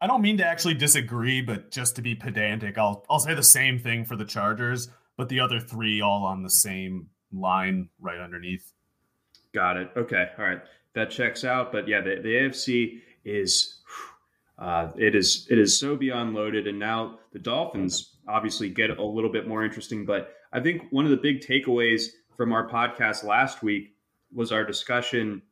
I 0.01 0.07
don't 0.07 0.21
mean 0.21 0.37
to 0.39 0.45
actually 0.45 0.75
disagree, 0.75 1.43
but 1.43 1.71
just 1.71 1.97
to 1.97 2.03
be 2.03 2.15
pedantic, 2.15 2.77
I'll 2.77 3.05
I'll 3.09 3.21
say 3.21 3.35
the 3.35 3.43
same 3.43 3.79
thing 3.79 4.05
for 4.05 4.17
the 4.17 4.25
Chargers, 4.25 4.89
but 5.17 5.29
the 5.29 5.41
other 5.41 5.61
three 5.61 6.01
all 6.01 6.25
on 6.25 6.43
the 6.43 6.51
same 6.51 7.09
line 7.33 7.89
right 8.01 8.19
underneath. 8.19 8.73
Got 9.53 9.77
it. 9.77 9.91
Okay. 9.97 10.27
All 10.39 10.45
right. 10.45 10.61
That 10.95 11.11
checks 11.11 11.45
out. 11.45 11.73
But 11.73 11.87
yeah, 11.87 12.01
the, 12.01 12.17
the 12.17 12.29
AFC 12.29 13.01
is 13.25 13.81
uh, 14.63 14.93
it 14.97 15.17
is 15.17 15.49
it 15.51 15.59
is 15.59 15.77
so 15.77 15.97
beyond 15.97 16.35
loaded, 16.35 16.69
and 16.69 16.79
now 16.79 17.19
the 17.33 17.39
Dolphins 17.41 18.15
obviously 18.29 18.69
get 18.69 18.91
a 18.97 19.05
little 19.05 19.31
bit 19.31 19.49
more 19.49 19.65
interesting. 19.65 20.07
But 20.07 20.33
I 20.53 20.61
think 20.61 20.85
one 20.91 21.05
of 21.05 21.11
the 21.11 21.17
big 21.17 21.41
takeaways 21.41 22.11
from 22.37 22.53
our 22.53 22.69
podcast 22.69 23.25
last 23.25 23.65
week 23.65 23.97
was 24.33 24.53
our 24.53 24.65
discussion 24.65 25.43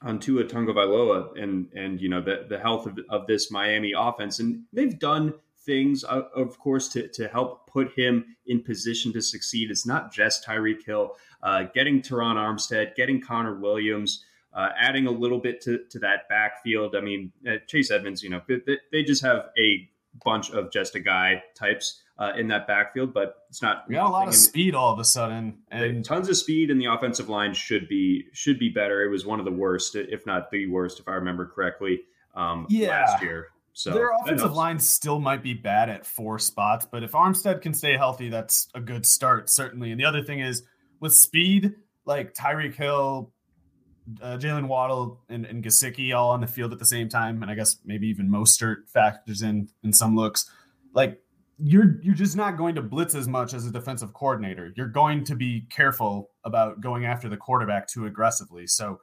on 0.00 0.18
Tua 0.18 0.44
Tagovailoa 0.44 1.38
and 1.38 1.68
and 1.74 2.00
you 2.00 2.08
know 2.08 2.22
the 2.22 2.46
the 2.48 2.58
health 2.58 2.86
of, 2.86 2.98
of 3.10 3.26
this 3.26 3.50
Miami 3.50 3.92
offense, 3.94 4.38
and 4.40 4.62
they've 4.72 4.98
done 4.98 5.34
things, 5.66 6.02
uh, 6.04 6.22
of 6.34 6.58
course, 6.58 6.88
to 6.88 7.08
to 7.08 7.28
help 7.28 7.66
put 7.66 7.92
him 7.92 8.24
in 8.46 8.62
position 8.62 9.12
to 9.12 9.20
succeed. 9.20 9.70
It's 9.70 9.84
not 9.84 10.14
just 10.14 10.46
Tyreek 10.46 10.86
Hill, 10.86 11.14
uh, 11.42 11.64
getting 11.74 12.00
Terron 12.00 12.36
Armstead, 12.36 12.94
getting 12.94 13.20
Connor 13.20 13.60
Williams 13.60 14.24
uh, 14.52 14.68
adding 14.78 15.06
a 15.06 15.10
little 15.10 15.38
bit 15.38 15.60
to, 15.62 15.84
to 15.90 15.98
that 16.00 16.28
backfield. 16.28 16.96
I 16.96 17.00
mean, 17.00 17.32
uh, 17.48 17.56
Chase 17.66 17.90
Edmonds, 17.90 18.22
you 18.22 18.30
know, 18.30 18.40
they, 18.48 18.78
they, 18.90 19.04
just 19.04 19.22
have 19.22 19.50
a 19.58 19.88
bunch 20.24 20.50
of 20.50 20.72
just 20.72 20.96
a 20.96 21.00
guy 21.00 21.42
types 21.54 22.02
uh, 22.18 22.32
in 22.36 22.48
that 22.48 22.66
backfield, 22.66 23.14
but 23.14 23.44
it's 23.48 23.62
not. 23.62 23.84
We 23.88 23.94
got 23.94 24.08
a 24.08 24.10
lot 24.10 24.28
of 24.28 24.34
speed 24.34 24.74
all 24.74 24.92
of 24.92 24.98
a 24.98 25.04
sudden, 25.04 25.58
and 25.70 26.04
tons 26.04 26.28
of 26.28 26.36
speed, 26.36 26.70
and 26.70 26.80
the 26.80 26.86
offensive 26.86 27.28
line 27.28 27.54
should 27.54 27.88
be 27.88 28.26
should 28.32 28.58
be 28.58 28.68
better. 28.68 29.02
It 29.02 29.08
was 29.08 29.24
one 29.24 29.38
of 29.38 29.44
the 29.44 29.52
worst, 29.52 29.96
if 29.96 30.26
not 30.26 30.50
the 30.50 30.66
worst, 30.66 31.00
if 31.00 31.08
I 31.08 31.12
remember 31.12 31.46
correctly, 31.46 32.00
um, 32.34 32.66
yeah. 32.68 32.88
last 32.88 33.22
year. 33.22 33.48
So 33.72 33.92
their 33.92 34.10
offensive 34.10 34.52
line 34.52 34.78
still 34.78 35.20
might 35.20 35.42
be 35.42 35.54
bad 35.54 35.88
at 35.88 36.04
four 36.04 36.38
spots, 36.38 36.86
but 36.90 37.02
if 37.02 37.12
Armstead 37.12 37.62
can 37.62 37.72
stay 37.72 37.96
healthy, 37.96 38.28
that's 38.28 38.68
a 38.74 38.80
good 38.80 39.06
start, 39.06 39.48
certainly. 39.48 39.90
And 39.90 39.98
the 39.98 40.04
other 40.04 40.22
thing 40.22 40.40
is 40.40 40.64
with 40.98 41.14
speed, 41.14 41.74
like 42.04 42.34
Tyreek 42.34 42.74
Hill, 42.74 43.32
uh, 44.22 44.36
Jaylen 44.38 44.68
Waddle 44.68 45.20
and, 45.28 45.44
and 45.44 45.62
Gesicki 45.62 46.14
all 46.16 46.30
on 46.30 46.40
the 46.40 46.46
field 46.46 46.72
at 46.72 46.78
the 46.78 46.84
same 46.84 47.08
time, 47.08 47.42
and 47.42 47.50
I 47.50 47.54
guess 47.54 47.78
maybe 47.84 48.08
even 48.08 48.28
Mostert 48.28 48.88
factors 48.88 49.42
in 49.42 49.68
in 49.82 49.92
some 49.92 50.16
looks. 50.16 50.50
Like 50.92 51.20
you're 51.58 52.00
you're 52.02 52.14
just 52.14 52.36
not 52.36 52.56
going 52.56 52.74
to 52.74 52.82
blitz 52.82 53.14
as 53.14 53.28
much 53.28 53.54
as 53.54 53.66
a 53.66 53.70
defensive 53.70 54.12
coordinator. 54.14 54.72
You're 54.76 54.88
going 54.88 55.24
to 55.24 55.36
be 55.36 55.66
careful 55.70 56.30
about 56.44 56.80
going 56.80 57.04
after 57.04 57.28
the 57.28 57.36
quarterback 57.36 57.86
too 57.86 58.06
aggressively. 58.06 58.66
So 58.66 59.00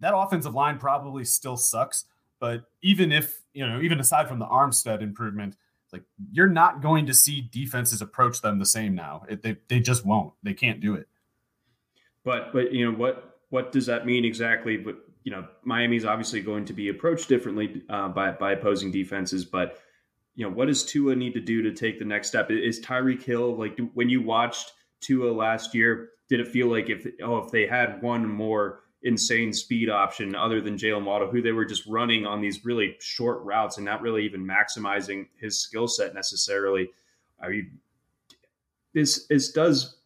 that 0.00 0.16
offensive 0.16 0.54
line 0.54 0.78
probably 0.78 1.24
still 1.24 1.56
sucks. 1.56 2.04
But 2.40 2.64
even 2.82 3.10
if 3.10 3.40
you 3.52 3.66
know, 3.66 3.80
even 3.80 3.98
aside 3.98 4.28
from 4.28 4.38
the 4.38 4.46
Armstead 4.46 5.02
improvement, 5.02 5.56
like 5.92 6.02
you're 6.30 6.48
not 6.48 6.82
going 6.82 7.06
to 7.06 7.14
see 7.14 7.48
defenses 7.50 8.00
approach 8.00 8.40
them 8.40 8.58
the 8.58 8.66
same 8.66 8.94
now. 8.94 9.24
It, 9.28 9.42
they 9.42 9.56
they 9.68 9.80
just 9.80 10.06
won't. 10.06 10.32
They 10.42 10.54
can't 10.54 10.80
do 10.80 10.94
it. 10.94 11.08
But 12.24 12.52
but 12.52 12.72
you 12.72 12.90
know 12.90 12.96
what 12.96 13.27
what 13.50 13.72
does 13.72 13.86
that 13.86 14.06
mean 14.06 14.24
exactly? 14.24 14.76
But 14.76 14.96
you 15.24 15.32
know, 15.32 15.46
Miami's 15.64 16.04
obviously 16.04 16.40
going 16.40 16.64
to 16.66 16.72
be 16.72 16.88
approached 16.88 17.28
differently 17.28 17.82
uh, 17.88 18.08
by 18.08 18.32
by 18.32 18.52
opposing 18.52 18.90
defenses. 18.90 19.44
But 19.44 19.78
you 20.34 20.44
know, 20.44 20.54
what 20.54 20.68
does 20.68 20.84
Tua 20.84 21.16
need 21.16 21.34
to 21.34 21.40
do 21.40 21.62
to 21.62 21.72
take 21.72 21.98
the 21.98 22.04
next 22.04 22.28
step? 22.28 22.50
Is 22.50 22.80
Tyreek 22.80 23.22
Hill 23.22 23.56
like 23.56 23.78
when 23.94 24.08
you 24.08 24.22
watched 24.22 24.72
Tua 25.00 25.32
last 25.32 25.74
year? 25.74 26.10
Did 26.28 26.40
it 26.40 26.48
feel 26.48 26.68
like 26.68 26.90
if 26.90 27.06
oh 27.22 27.38
if 27.38 27.50
they 27.50 27.66
had 27.66 28.02
one 28.02 28.26
more 28.26 28.80
insane 29.02 29.52
speed 29.52 29.88
option 29.88 30.34
other 30.34 30.60
than 30.60 30.76
Jaylen 30.76 31.04
Waddle, 31.04 31.30
who 31.30 31.40
they 31.40 31.52
were 31.52 31.64
just 31.64 31.86
running 31.86 32.26
on 32.26 32.40
these 32.40 32.64
really 32.64 32.96
short 33.00 33.42
routes 33.44 33.76
and 33.76 33.84
not 33.84 34.02
really 34.02 34.24
even 34.24 34.44
maximizing 34.44 35.28
his 35.38 35.60
skill 35.60 35.88
set 35.88 36.14
necessarily? 36.14 36.90
I 37.40 37.48
mean, 37.48 37.78
this 38.94 39.26
this 39.26 39.52
does 39.52 39.97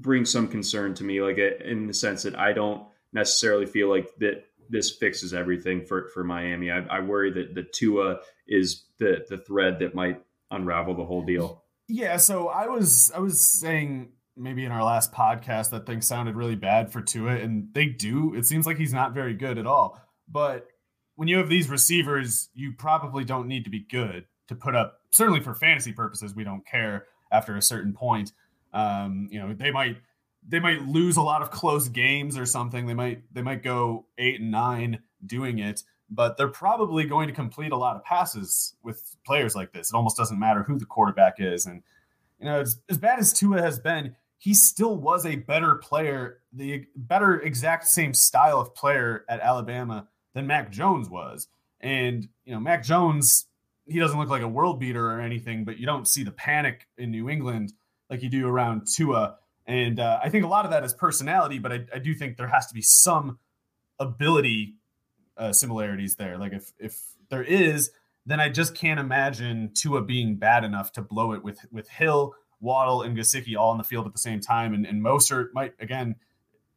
bring 0.00 0.24
some 0.24 0.48
concern 0.48 0.94
to 0.94 1.04
me, 1.04 1.20
like 1.20 1.38
eh, 1.38 1.52
in 1.64 1.86
the 1.86 1.94
sense 1.94 2.22
that 2.22 2.38
I 2.38 2.52
don't 2.52 2.82
necessarily 3.12 3.66
feel 3.66 3.88
like 3.88 4.08
that 4.18 4.44
this 4.70 4.96
fixes 4.96 5.32
everything 5.34 5.84
for 5.84 6.08
for 6.08 6.24
Miami. 6.24 6.70
I, 6.70 6.78
I 6.86 7.00
worry 7.00 7.32
that 7.32 7.54
the 7.54 7.62
Tua 7.62 8.18
is 8.46 8.84
the 8.98 9.24
the 9.28 9.38
thread 9.38 9.78
that 9.80 9.94
might 9.94 10.22
unravel 10.50 10.94
the 10.94 11.04
whole 11.04 11.22
deal. 11.22 11.64
Yeah, 11.88 12.16
so 12.18 12.48
I 12.48 12.66
was 12.66 13.10
I 13.14 13.18
was 13.18 13.40
saying 13.40 14.12
maybe 14.36 14.64
in 14.64 14.72
our 14.72 14.84
last 14.84 15.12
podcast 15.12 15.70
that 15.70 15.86
things 15.86 16.06
sounded 16.06 16.36
really 16.36 16.54
bad 16.54 16.92
for 16.92 17.00
Tua, 17.00 17.36
and 17.36 17.68
they 17.72 17.86
do. 17.86 18.34
It 18.34 18.46
seems 18.46 18.66
like 18.66 18.78
he's 18.78 18.92
not 18.92 19.14
very 19.14 19.34
good 19.34 19.58
at 19.58 19.66
all. 19.66 20.00
But 20.28 20.68
when 21.16 21.28
you 21.28 21.38
have 21.38 21.48
these 21.48 21.68
receivers, 21.68 22.48
you 22.54 22.72
probably 22.78 23.24
don't 23.24 23.48
need 23.48 23.64
to 23.64 23.70
be 23.70 23.84
good 23.90 24.26
to 24.48 24.54
put 24.54 24.76
up. 24.76 25.00
Certainly 25.10 25.40
for 25.40 25.54
fantasy 25.54 25.92
purposes, 25.92 26.34
we 26.34 26.44
don't 26.44 26.66
care 26.66 27.06
after 27.32 27.56
a 27.56 27.62
certain 27.62 27.92
point. 27.92 28.32
Um, 28.72 29.28
you 29.30 29.40
know, 29.40 29.54
they 29.54 29.70
might 29.70 29.96
they 30.46 30.60
might 30.60 30.86
lose 30.86 31.16
a 31.16 31.22
lot 31.22 31.42
of 31.42 31.50
close 31.50 31.88
games 31.88 32.36
or 32.38 32.46
something. 32.46 32.86
They 32.86 32.94
might 32.94 33.22
they 33.32 33.42
might 33.42 33.62
go 33.62 34.06
eight 34.16 34.40
and 34.40 34.50
nine 34.50 35.00
doing 35.24 35.58
it, 35.58 35.82
but 36.10 36.36
they're 36.36 36.48
probably 36.48 37.04
going 37.04 37.28
to 37.28 37.34
complete 37.34 37.72
a 37.72 37.76
lot 37.76 37.96
of 37.96 38.04
passes 38.04 38.74
with 38.82 39.16
players 39.26 39.54
like 39.54 39.72
this. 39.72 39.90
It 39.90 39.96
almost 39.96 40.16
doesn't 40.16 40.38
matter 40.38 40.62
who 40.62 40.78
the 40.78 40.86
quarterback 40.86 41.34
is, 41.38 41.66
and 41.66 41.82
you 42.38 42.46
know, 42.46 42.60
as, 42.60 42.80
as 42.88 42.98
bad 42.98 43.18
as 43.18 43.32
Tua 43.32 43.60
has 43.60 43.78
been, 43.78 44.14
he 44.38 44.54
still 44.54 44.96
was 44.96 45.26
a 45.26 45.36
better 45.36 45.74
player, 45.76 46.38
the 46.52 46.86
better 46.94 47.40
exact 47.40 47.86
same 47.86 48.14
style 48.14 48.60
of 48.60 48.74
player 48.74 49.24
at 49.28 49.40
Alabama 49.40 50.08
than 50.34 50.46
Mac 50.46 50.70
Jones 50.70 51.10
was. 51.10 51.48
And 51.80 52.28
you 52.44 52.54
know, 52.54 52.60
Mac 52.60 52.84
Jones, 52.84 53.46
he 53.86 53.98
doesn't 53.98 54.18
look 54.18 54.28
like 54.28 54.42
a 54.42 54.48
world 54.48 54.78
beater 54.78 55.10
or 55.10 55.20
anything, 55.20 55.64
but 55.64 55.78
you 55.78 55.86
don't 55.86 56.06
see 56.06 56.22
the 56.22 56.30
panic 56.30 56.86
in 56.96 57.10
New 57.10 57.28
England 57.28 57.72
like 58.10 58.22
you 58.22 58.28
do 58.28 58.46
around 58.46 58.86
Tua. 58.86 59.36
And 59.66 60.00
uh, 60.00 60.18
I 60.22 60.30
think 60.30 60.44
a 60.44 60.48
lot 60.48 60.64
of 60.64 60.70
that 60.70 60.84
is 60.84 60.94
personality, 60.94 61.58
but 61.58 61.72
I, 61.72 61.84
I 61.94 61.98
do 61.98 62.14
think 62.14 62.36
there 62.36 62.48
has 62.48 62.66
to 62.68 62.74
be 62.74 62.82
some 62.82 63.38
ability 63.98 64.74
uh, 65.36 65.52
similarities 65.52 66.16
there. 66.16 66.38
Like 66.38 66.52
if 66.52 66.72
if 66.78 67.00
there 67.28 67.42
is, 67.42 67.90
then 68.26 68.40
I 68.40 68.48
just 68.48 68.74
can't 68.74 68.98
imagine 68.98 69.70
Tua 69.74 70.02
being 70.02 70.36
bad 70.36 70.64
enough 70.64 70.92
to 70.92 71.02
blow 71.02 71.32
it 71.32 71.44
with 71.44 71.60
with 71.70 71.88
Hill, 71.88 72.34
Waddle, 72.60 73.02
and 73.02 73.16
Gesicki 73.16 73.56
all 73.56 73.70
on 73.70 73.78
the 73.78 73.84
field 73.84 74.06
at 74.06 74.12
the 74.12 74.18
same 74.18 74.40
time. 74.40 74.74
And, 74.74 74.86
and 74.86 75.02
Mostert 75.02 75.48
might 75.52 75.74
again, 75.80 76.16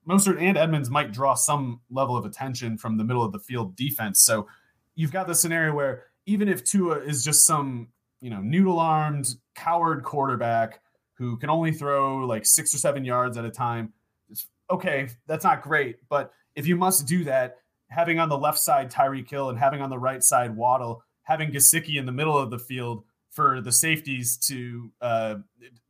Mostert 0.08 0.40
and 0.42 0.58
Edmonds 0.58 0.90
might 0.90 1.12
draw 1.12 1.34
some 1.34 1.80
level 1.90 2.18
of 2.18 2.26
attention 2.26 2.78
from 2.78 2.98
the 2.98 3.04
middle 3.04 3.24
of 3.24 3.32
the 3.32 3.40
field 3.40 3.76
defense. 3.76 4.24
So 4.24 4.48
you've 4.96 5.12
got 5.12 5.28
the 5.28 5.36
scenario 5.36 5.74
where 5.74 6.08
even 6.26 6.50
if 6.50 6.64
Tua 6.64 7.00
is 7.00 7.24
just 7.24 7.46
some 7.46 7.88
you 8.20 8.30
know 8.30 8.42
noodle 8.42 8.80
armed 8.80 9.36
coward 9.56 10.04
quarterback 10.04 10.81
who 11.22 11.38
can 11.38 11.52
only 11.52 11.72
throw 11.72 12.18
like 12.26 12.48
six 12.48 12.74
or 12.74 12.80
seven 12.80 13.06
yards 13.06 13.38
at 13.38 13.46
a 13.46 13.52
time. 13.52 13.94
It's, 14.28 14.48
okay, 14.72 15.08
that's 15.28 15.44
not 15.44 15.62
great, 15.62 15.98
but 16.10 16.34
if 16.56 16.66
you 16.66 16.76
must 16.76 17.06
do 17.06 17.24
that, 17.26 17.60
having 17.90 18.18
on 18.18 18.28
the 18.28 18.38
left 18.38 18.58
side 18.58 18.90
Tyreek 18.90 19.30
Hill 19.30 19.50
and 19.50 19.60
having 19.60 19.82
on 19.82 19.92
the 19.92 20.00
right 20.00 20.24
side 20.24 20.56
Waddle, 20.56 21.04
having 21.22 21.52
Gesicki 21.52 22.00
in 22.00 22.08
the 22.08 22.12
middle 22.12 22.36
of 22.36 22.50
the 22.50 22.58
field 22.58 23.04
for 23.30 23.62
the 23.62 23.72
safeties 23.72 24.36
to 24.36 24.92
uh, 25.00 25.36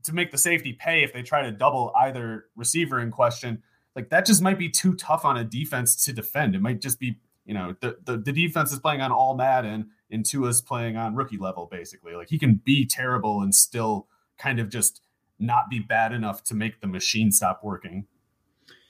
to 0.04 0.13
make 0.13 0.32
the 0.32 0.38
safety 0.38 0.74
pay 0.74 1.02
if 1.02 1.13
they 1.13 1.24
try 1.24 1.44
to 1.44 1.52
double 1.52 1.94
either 1.98 2.48
receiver 2.58 3.00
in 3.00 3.10
question, 3.10 3.63
like 3.96 4.10
that 4.10 4.26
just 4.26 4.41
might 4.41 4.60
be 4.60 4.67
too 4.67 4.96
tough 4.96 5.24
on 5.24 5.38
a 5.38 5.46
defense 5.46 6.04
to 6.04 6.12
defend. 6.12 6.56
It 6.56 6.62
might 6.62 6.82
just 6.82 7.00
be 7.00 7.20
you 7.46 7.54
know 7.54 7.74
the 7.80 7.98
the, 8.04 8.17
the 8.17 8.34
defense 8.34 8.74
is 8.74 8.80
playing 8.80 9.00
on 9.00 9.13
all 9.13 9.38
Madden 9.38 9.91
and 10.12 10.26
Tua's 10.26 10.62
playing 10.62 10.98
on 10.98 11.15
rookie 11.15 11.38
level 11.38 11.70
basically. 11.72 12.15
Like 12.15 12.30
he 12.30 12.38
can 12.38 12.56
be 12.56 12.86
terrible 12.86 13.41
and 13.41 13.56
still 13.56 14.08
kind 14.38 14.60
of 14.60 14.70
just 14.70 15.02
not 15.41 15.69
be 15.69 15.80
bad 15.80 16.13
enough 16.13 16.43
to 16.45 16.56
make 16.56 16.80
the 16.82 16.88
machine 16.88 17.32
stop 17.32 17.63
working. 17.63 18.06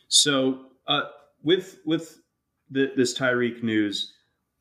So, 0.07 0.65
uh, 0.87 1.03
with 1.43 1.79
with 1.85 2.19
the, 2.69 2.91
this 2.95 3.17
Tyreek 3.17 3.63
news, 3.63 4.13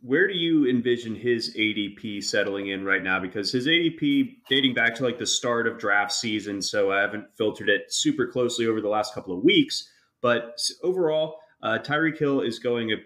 where 0.03 0.26
do 0.26 0.35
you 0.35 0.66
envision 0.66 1.14
his 1.14 1.55
ADP 1.57 2.22
settling 2.24 2.68
in 2.68 2.85
right 2.85 3.03
now? 3.03 3.20
Because 3.20 3.53
his 3.53 3.66
ADP 3.66 4.37
dating 4.48 4.74
back 4.74 4.94
to 4.96 5.05
like 5.05 5.18
the 5.18 5.26
start 5.26 5.66
of 5.66 5.79
draft 5.79 6.12
season, 6.12 6.62
so 6.62 6.90
I 6.90 7.00
haven't 7.00 7.26
filtered 7.37 7.68
it 7.68 7.92
super 7.92 8.26
closely 8.26 8.66
over 8.66 8.81
the 8.81 8.88
last 8.88 9.14
couple 9.14 9.37
of 9.37 9.44
weeks. 9.44 9.88
But 10.22 10.61
overall, 10.83 11.38
uh, 11.62 11.79
Tyreek 11.83 12.18
Hill 12.18 12.40
is 12.40 12.59
going 12.59 12.92
a 12.92 12.96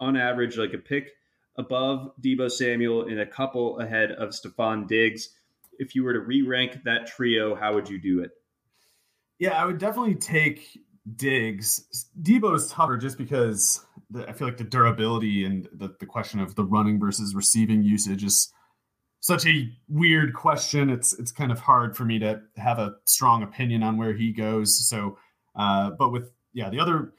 on 0.00 0.16
average 0.16 0.58
like 0.58 0.72
a 0.72 0.78
pick 0.78 1.12
above 1.56 2.12
Deebo 2.20 2.50
Samuel 2.50 3.06
and 3.08 3.20
a 3.20 3.26
couple 3.26 3.78
ahead 3.78 4.12
of 4.12 4.30
Stefon 4.30 4.88
Diggs 4.88 5.28
if 5.78 5.94
you 5.94 6.04
were 6.04 6.12
to 6.12 6.20
re-rank 6.20 6.78
that 6.84 7.06
trio, 7.06 7.54
how 7.54 7.74
would 7.74 7.88
you 7.88 8.00
do 8.00 8.22
it? 8.22 8.30
Yeah, 9.38 9.60
I 9.60 9.64
would 9.64 9.78
definitely 9.78 10.14
take 10.14 10.78
Diggs. 11.16 12.08
Deebo's 12.22 12.70
tougher 12.70 12.96
just 12.96 13.18
because 13.18 13.84
the, 14.10 14.28
I 14.28 14.32
feel 14.32 14.46
like 14.46 14.56
the 14.56 14.64
durability 14.64 15.44
and 15.44 15.68
the, 15.72 15.94
the 15.98 16.06
question 16.06 16.38
of 16.38 16.54
the 16.54 16.64
running 16.64 17.00
versus 17.00 17.34
receiving 17.34 17.82
usage 17.82 18.22
is 18.22 18.52
such 19.20 19.46
a 19.46 19.68
weird 19.88 20.34
question. 20.34 20.90
It's 20.90 21.12
it's 21.18 21.32
kind 21.32 21.50
of 21.50 21.58
hard 21.58 21.96
for 21.96 22.04
me 22.04 22.18
to 22.20 22.40
have 22.56 22.78
a 22.78 22.94
strong 23.04 23.42
opinion 23.42 23.82
on 23.82 23.96
where 23.96 24.12
he 24.12 24.32
goes. 24.32 24.88
So, 24.88 25.18
uh, 25.56 25.90
but 25.90 26.10
with 26.10 26.30
yeah, 26.52 26.70
the 26.70 26.80
other 26.80 27.14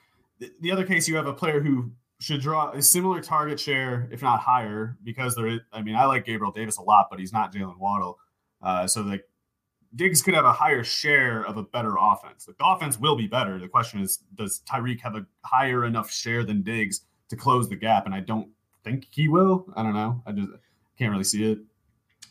the 0.61 0.71
other 0.71 0.85
case, 0.85 1.07
you 1.07 1.15
have 1.15 1.27
a 1.27 1.33
player 1.33 1.61
who 1.61 1.91
should 2.19 2.41
draw 2.41 2.71
a 2.71 2.81
similar 2.81 3.21
target 3.21 3.59
share, 3.59 4.07
if 4.11 4.21
not 4.21 4.39
higher, 4.39 4.97
because 5.03 5.35
there. 5.35 5.47
Is, 5.47 5.59
I 5.71 5.81
mean, 5.81 5.95
I 5.95 6.05
like 6.05 6.25
Gabriel 6.25 6.51
Davis 6.51 6.77
a 6.77 6.81
lot, 6.81 7.07
but 7.09 7.19
he's 7.19 7.33
not 7.33 7.53
Jaylen 7.53 7.77
Waddle. 7.77 8.17
Uh, 8.63 8.87
so 8.87 9.01
like 9.01 9.25
Diggs 9.95 10.21
could 10.21 10.33
have 10.33 10.45
a 10.45 10.53
higher 10.53 10.83
share 10.83 11.45
of 11.45 11.57
a 11.57 11.63
better 11.63 11.95
offense. 11.99 12.45
The 12.45 12.55
offense 12.59 12.99
will 12.99 13.15
be 13.15 13.27
better. 13.27 13.59
The 13.59 13.67
question 13.67 14.01
is, 14.01 14.17
does 14.33 14.61
Tyreek 14.67 15.01
have 15.01 15.15
a 15.15 15.25
higher 15.45 15.85
enough 15.85 16.09
share 16.09 16.43
than 16.43 16.63
Diggs 16.63 17.01
to 17.29 17.35
close 17.35 17.69
the 17.69 17.75
gap? 17.75 18.05
And 18.05 18.15
I 18.15 18.19
don't 18.19 18.49
think 18.83 19.07
he 19.11 19.27
will. 19.27 19.65
I 19.75 19.83
don't 19.83 19.93
know. 19.93 20.23
I 20.25 20.31
just 20.31 20.49
can't 20.97 21.11
really 21.11 21.23
see 21.23 21.51
it. 21.51 21.59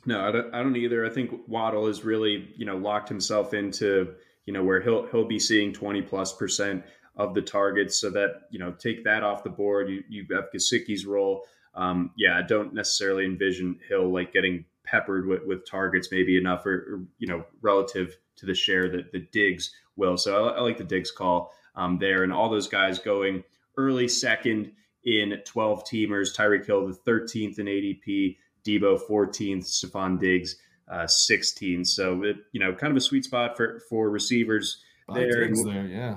No, 0.07 0.27
I 0.27 0.33
don't, 0.33 0.55
I 0.55 0.63
don't 0.63 0.75
either. 0.75 1.07
I 1.07 1.11
think 1.11 1.31
Waddle 1.47 1.87
has 1.87 2.05
really, 2.05 2.49
you 2.57 2.67
know, 2.67 2.77
locked 2.77 3.09
himself 3.09 3.55
into, 3.55 4.15
you 4.47 4.53
know, 4.53 4.65
where 4.65 4.81
he'll 4.81 5.07
he'll 5.07 5.29
be 5.29 5.39
seeing 5.39 5.73
20 5.73 6.03
plus 6.03 6.33
percent 6.33 6.83
of 7.15 7.35
the 7.35 7.43
targets. 7.43 8.01
So 8.01 8.11
that, 8.11 8.43
you 8.51 8.59
know, 8.59 8.73
take 8.73 9.05
that 9.05 9.23
off 9.23 9.45
the 9.45 9.51
board. 9.51 9.89
You 9.89 10.03
you 10.09 10.27
have 10.33 10.47
Gesicki's 10.53 11.07
role. 11.07 11.45
Um, 11.75 12.11
yeah, 12.17 12.37
I 12.37 12.43
don't 12.43 12.75
necessarily 12.75 13.25
envision 13.25 13.79
Hill 13.89 14.13
like 14.13 14.33
getting 14.33 14.65
peppered 14.93 15.27
with, 15.27 15.41
with 15.47 15.69
targets, 15.69 16.09
maybe 16.13 16.37
enough 16.37 16.67
or, 16.67 16.75
or, 16.75 17.01
you 17.19 17.27
know 17.27 17.45
relative 17.63 18.17
to 18.37 18.47
the 18.47 18.55
share 18.55 18.89
that 18.91 19.11
the 19.11 19.27
Diggs 19.33 19.73
will. 19.97 20.17
So 20.17 20.49
I, 20.49 20.59
I 20.59 20.61
like 20.61 20.79
the 20.79 20.85
Diggs 20.85 21.11
call 21.11 21.53
um, 21.75 21.99
there, 21.99 22.23
and 22.23 22.33
all 22.33 22.51
those 22.51 22.69
guys 22.69 22.99
going 22.99 23.43
early 23.77 24.07
second 24.07 24.73
in 25.05 25.41
12 25.45 25.85
teamers. 25.85 26.37
Tyreek 26.37 26.67
Hill 26.67 26.87
the 26.87 27.11
13th 27.11 27.59
in 27.59 27.67
ADP, 27.67 28.37
Deebo 28.65 29.01
14th, 29.09 29.65
Stefon 29.65 30.21
Diggs 30.21 30.57
uh, 30.89 31.05
16th. 31.05 31.87
So 31.87 32.23
it, 32.23 32.37
you 32.53 32.61
know 32.61 32.75
kind 32.75 32.91
of 32.91 32.97
a 32.97 33.01
sweet 33.01 33.25
spot 33.25 33.57
for 33.57 33.81
for 33.89 34.11
receivers 34.11 34.83
there. 35.13 35.49
there. 35.55 35.87
Yeah. 35.87 36.17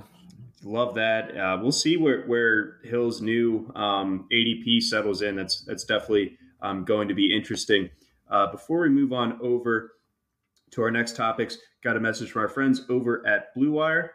Love 0.63 0.95
that. 0.95 1.37
Uh, 1.37 1.59
we'll 1.61 1.71
see 1.71 1.95
where, 1.95 2.23
where 2.23 2.77
Hill's 2.83 3.21
new 3.21 3.71
um, 3.75 4.27
ADP 4.33 4.81
settles 4.81 5.21
in. 5.21 5.35
That's 5.35 5.61
that's 5.61 5.83
definitely 5.85 6.37
um, 6.61 6.85
going 6.85 7.07
to 7.07 7.13
be 7.13 7.35
interesting. 7.35 7.89
Uh, 8.29 8.51
before 8.51 8.79
we 8.79 8.89
move 8.89 9.13
on 9.13 9.39
over 9.41 9.91
to 10.71 10.81
our 10.81 10.91
next 10.91 11.15
topics, 11.15 11.57
got 11.83 11.95
a 11.95 11.99
message 11.99 12.31
from 12.31 12.41
our 12.41 12.49
friends 12.49 12.81
over 12.89 13.25
at 13.27 13.53
Blue 13.53 13.71
Wire. 13.71 14.13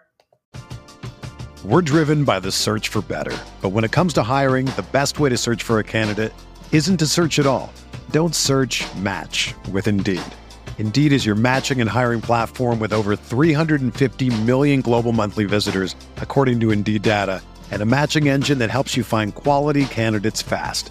We're 1.64 1.82
driven 1.82 2.24
by 2.24 2.40
the 2.40 2.50
search 2.50 2.88
for 2.88 3.02
better. 3.02 3.36
But 3.60 3.68
when 3.70 3.84
it 3.84 3.92
comes 3.92 4.14
to 4.14 4.22
hiring, 4.22 4.66
the 4.66 4.86
best 4.92 5.20
way 5.20 5.28
to 5.28 5.36
search 5.36 5.62
for 5.62 5.78
a 5.78 5.84
candidate 5.84 6.32
isn't 6.72 6.96
to 6.96 7.06
search 7.06 7.38
at 7.38 7.46
all. 7.46 7.70
Don't 8.10 8.34
search 8.34 8.82
match 8.94 9.54
with 9.70 9.86
Indeed. 9.86 10.22
Indeed 10.78 11.12
is 11.12 11.26
your 11.26 11.34
matching 11.34 11.82
and 11.82 11.90
hiring 11.90 12.22
platform 12.22 12.80
with 12.80 12.94
over 12.94 13.14
350 13.14 14.30
million 14.44 14.80
global 14.80 15.12
monthly 15.12 15.44
visitors, 15.44 15.94
according 16.16 16.58
to 16.60 16.70
Indeed 16.70 17.02
data, 17.02 17.42
and 17.70 17.82
a 17.82 17.86
matching 17.86 18.28
engine 18.28 18.58
that 18.58 18.70
helps 18.70 18.96
you 18.96 19.04
find 19.04 19.34
quality 19.34 19.84
candidates 19.84 20.40
fast. 20.40 20.90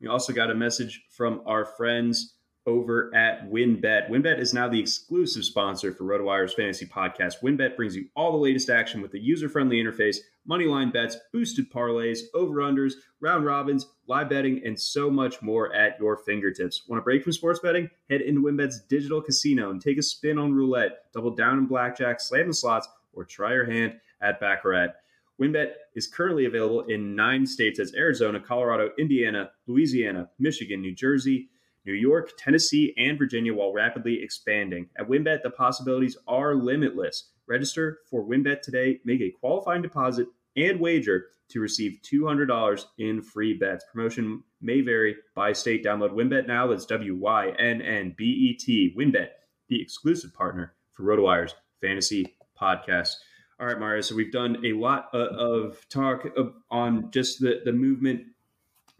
We 0.00 0.08
also 0.08 0.32
got 0.32 0.50
a 0.50 0.54
message 0.54 1.04
from 1.10 1.42
our 1.46 1.64
friends 1.64 2.34
over 2.66 3.12
at 3.14 3.50
WynnBET. 3.50 4.10
WynnBET 4.10 4.38
is 4.38 4.52
now 4.52 4.68
the 4.68 4.78
exclusive 4.78 5.42
sponsor 5.42 5.92
for 5.92 6.04
RotoWire's 6.04 6.52
fantasy 6.52 6.84
podcast. 6.84 7.40
WynnBET 7.42 7.76
brings 7.76 7.96
you 7.96 8.06
all 8.14 8.30
the 8.30 8.38
latest 8.38 8.68
action 8.68 9.00
with 9.00 9.14
a 9.14 9.18
user-friendly 9.18 9.82
interface, 9.82 10.18
moneyline 10.48 10.92
bets, 10.92 11.16
boosted 11.32 11.72
parlays, 11.72 12.20
over-unders, 12.34 12.92
round 13.20 13.46
robins, 13.46 13.86
live 14.06 14.28
betting, 14.28 14.60
and 14.66 14.78
so 14.78 15.10
much 15.10 15.40
more 15.40 15.74
at 15.74 15.98
your 15.98 16.18
fingertips. 16.18 16.82
Want 16.86 17.00
a 17.00 17.02
break 17.02 17.22
from 17.22 17.32
sports 17.32 17.60
betting? 17.60 17.88
Head 18.10 18.20
into 18.20 18.42
WynnBET's 18.42 18.82
digital 18.82 19.22
casino 19.22 19.70
and 19.70 19.80
take 19.80 19.98
a 19.98 20.02
spin 20.02 20.38
on 20.38 20.52
roulette, 20.52 21.10
double 21.14 21.30
down 21.30 21.58
in 21.58 21.66
blackjack, 21.66 22.20
slam 22.20 22.48
the 22.48 22.54
slots, 22.54 22.86
or 23.14 23.24
try 23.24 23.54
your 23.54 23.64
hand 23.64 23.98
at 24.20 24.40
Baccarat. 24.40 24.94
WynnBET 25.40 25.70
is 25.94 26.08
currently 26.08 26.46
available 26.46 26.82
in 26.88 27.14
nine 27.14 27.46
states 27.46 27.78
as 27.78 27.94
Arizona, 27.94 28.40
Colorado, 28.40 28.90
Indiana, 28.98 29.50
Louisiana, 29.66 30.28
Michigan, 30.38 30.80
New 30.80 30.94
Jersey, 30.94 31.48
New 31.86 31.92
York, 31.92 32.32
Tennessee, 32.36 32.92
and 32.98 33.16
Virginia 33.16 33.54
while 33.54 33.72
rapidly 33.72 34.20
expanding. 34.22 34.88
At 34.98 35.08
WynnBET, 35.08 35.42
the 35.42 35.50
possibilities 35.50 36.16
are 36.26 36.54
limitless. 36.54 37.30
Register 37.46 38.00
for 38.10 38.24
WynnBET 38.24 38.62
today, 38.62 39.00
make 39.04 39.20
a 39.20 39.30
qualifying 39.30 39.80
deposit 39.80 40.26
and 40.56 40.80
wager 40.80 41.26
to 41.50 41.60
receive 41.60 42.00
$200 42.02 42.84
in 42.98 43.22
free 43.22 43.54
bets. 43.54 43.84
Promotion 43.90 44.42
may 44.60 44.80
vary 44.80 45.16
by 45.34 45.52
state. 45.52 45.84
Download 45.84 46.10
WynnBET 46.10 46.46
now. 46.46 46.66
That's 46.66 46.84
W 46.86 47.16
Y 47.16 47.52
N 47.58 47.80
N 47.80 48.14
B 48.16 48.24
E 48.24 48.54
T. 48.54 48.94
WynnBET, 48.96 49.28
the 49.68 49.80
exclusive 49.80 50.34
partner 50.34 50.74
for 50.92 51.04
RotoWire's 51.04 51.54
fantasy 51.80 52.36
podcast. 52.60 53.14
All 53.60 53.66
right, 53.66 53.78
Mario. 53.78 54.00
So 54.02 54.14
we've 54.14 54.30
done 54.30 54.64
a 54.64 54.72
lot 54.72 55.08
uh, 55.12 55.30
of 55.36 55.84
talk 55.88 56.28
on 56.70 57.10
just 57.10 57.40
the, 57.40 57.60
the 57.64 57.72
movement 57.72 58.22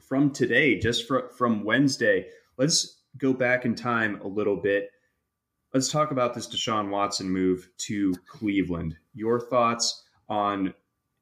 from 0.01 0.33
today, 0.33 0.81
just 0.81 1.07
from, 1.07 1.63
Wednesday. 1.63 2.27
Let's 2.57 3.03
go 3.19 3.33
back 3.33 3.65
in 3.65 3.77
time 3.77 4.21
a 4.21 4.27
little 4.27 4.57
bit. 4.57 4.91
Let's 5.73 5.93
talk 5.93 6.11
about 6.11 6.35
this 6.35 6.49
Deshaun 6.49 6.91
Watson 6.91 7.31
move 7.31 7.69
to 7.79 8.13
Cleveland. 8.27 8.97
Your 9.15 9.39
thoughts 9.39 10.03
on, 10.29 10.75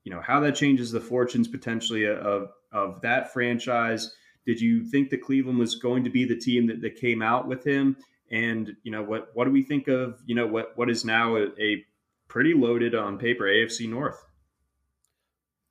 you 0.04 0.12
know, 0.12 0.22
how 0.22 0.40
that 0.40 0.54
changes 0.54 0.90
the 0.90 1.00
fortunes 1.00 1.46
potentially 1.46 2.06
of 2.06 2.48
of 2.72 3.02
that 3.02 3.34
franchise. 3.34 4.14
Did 4.46 4.60
you 4.60 4.84
think 4.84 5.10
that 5.10 5.22
Cleveland 5.22 5.58
was 5.58 5.74
going 5.74 6.04
to 6.04 6.10
be 6.10 6.24
the 6.24 6.36
team 6.36 6.68
that, 6.68 6.80
that 6.80 6.94
came 6.94 7.20
out 7.20 7.48
with 7.48 7.66
him? 7.66 7.96
And 8.30 8.76
you 8.82 8.92
know 8.92 9.02
what 9.02 9.30
what 9.34 9.44
do 9.44 9.50
we 9.50 9.62
think 9.62 9.88
of 9.88 10.22
you 10.26 10.34
know 10.34 10.46
what 10.46 10.72
what 10.76 10.88
is 10.88 11.04
now 11.04 11.36
a, 11.36 11.48
a 11.60 11.84
pretty 12.28 12.54
loaded 12.54 12.94
on 12.94 13.18
paper 13.18 13.44
AFC 13.44 13.88
North. 13.88 14.22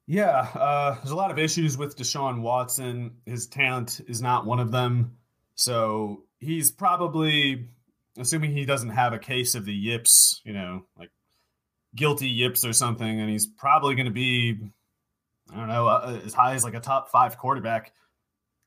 Yeah, 0.07 0.39
uh, 0.53 0.95
there's 0.95 1.11
a 1.11 1.15
lot 1.15 1.31
of 1.31 1.39
issues 1.39 1.77
with 1.77 1.97
Deshaun 1.97 2.41
Watson. 2.41 3.15
His 3.25 3.47
talent 3.47 4.01
is 4.07 4.21
not 4.21 4.45
one 4.45 4.59
of 4.59 4.71
them. 4.71 5.17
So 5.55 6.23
he's 6.39 6.71
probably, 6.71 7.69
assuming 8.17 8.51
he 8.51 8.65
doesn't 8.65 8.89
have 8.89 9.13
a 9.13 9.19
case 9.19 9.55
of 9.55 9.65
the 9.65 9.73
yips, 9.73 10.41
you 10.45 10.53
know, 10.53 10.85
like 10.97 11.09
guilty 11.95 12.27
yips 12.27 12.65
or 12.65 12.73
something, 12.73 13.19
and 13.19 13.29
he's 13.29 13.47
probably 13.47 13.95
going 13.95 14.05
to 14.05 14.11
be, 14.11 14.59
I 15.51 15.55
don't 15.55 15.69
know, 15.69 15.87
uh, 15.87 16.19
as 16.23 16.33
high 16.33 16.53
as 16.53 16.63
like 16.63 16.75
a 16.75 16.79
top 16.79 17.09
five 17.09 17.37
quarterback. 17.37 17.91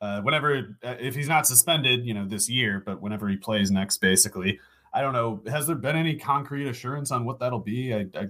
Uh, 0.01 0.21
whenever, 0.23 0.77
uh, 0.83 0.95
if 1.01 1.15
he's 1.15 1.29
not 1.29 1.47
suspended, 1.47 2.05
you 2.05 2.15
know, 2.15 2.27
this 2.27 2.49
year, 2.49 2.83
but 2.85 3.01
whenever 3.01 3.29
he 3.29 3.37
plays 3.37 3.71
next, 3.71 3.99
basically. 3.99 4.59
I 4.93 5.01
don't 5.01 5.13
know. 5.13 5.43
Has 5.47 5.67
there 5.67 5.77
been 5.77 5.97
any 5.97 6.17
concrete 6.17 6.69
assurance 6.69 7.11
on 7.11 7.25
what 7.25 7.41
that'll 7.41 7.61
be? 7.61 7.95
I, 7.95 8.07
I 8.19 8.29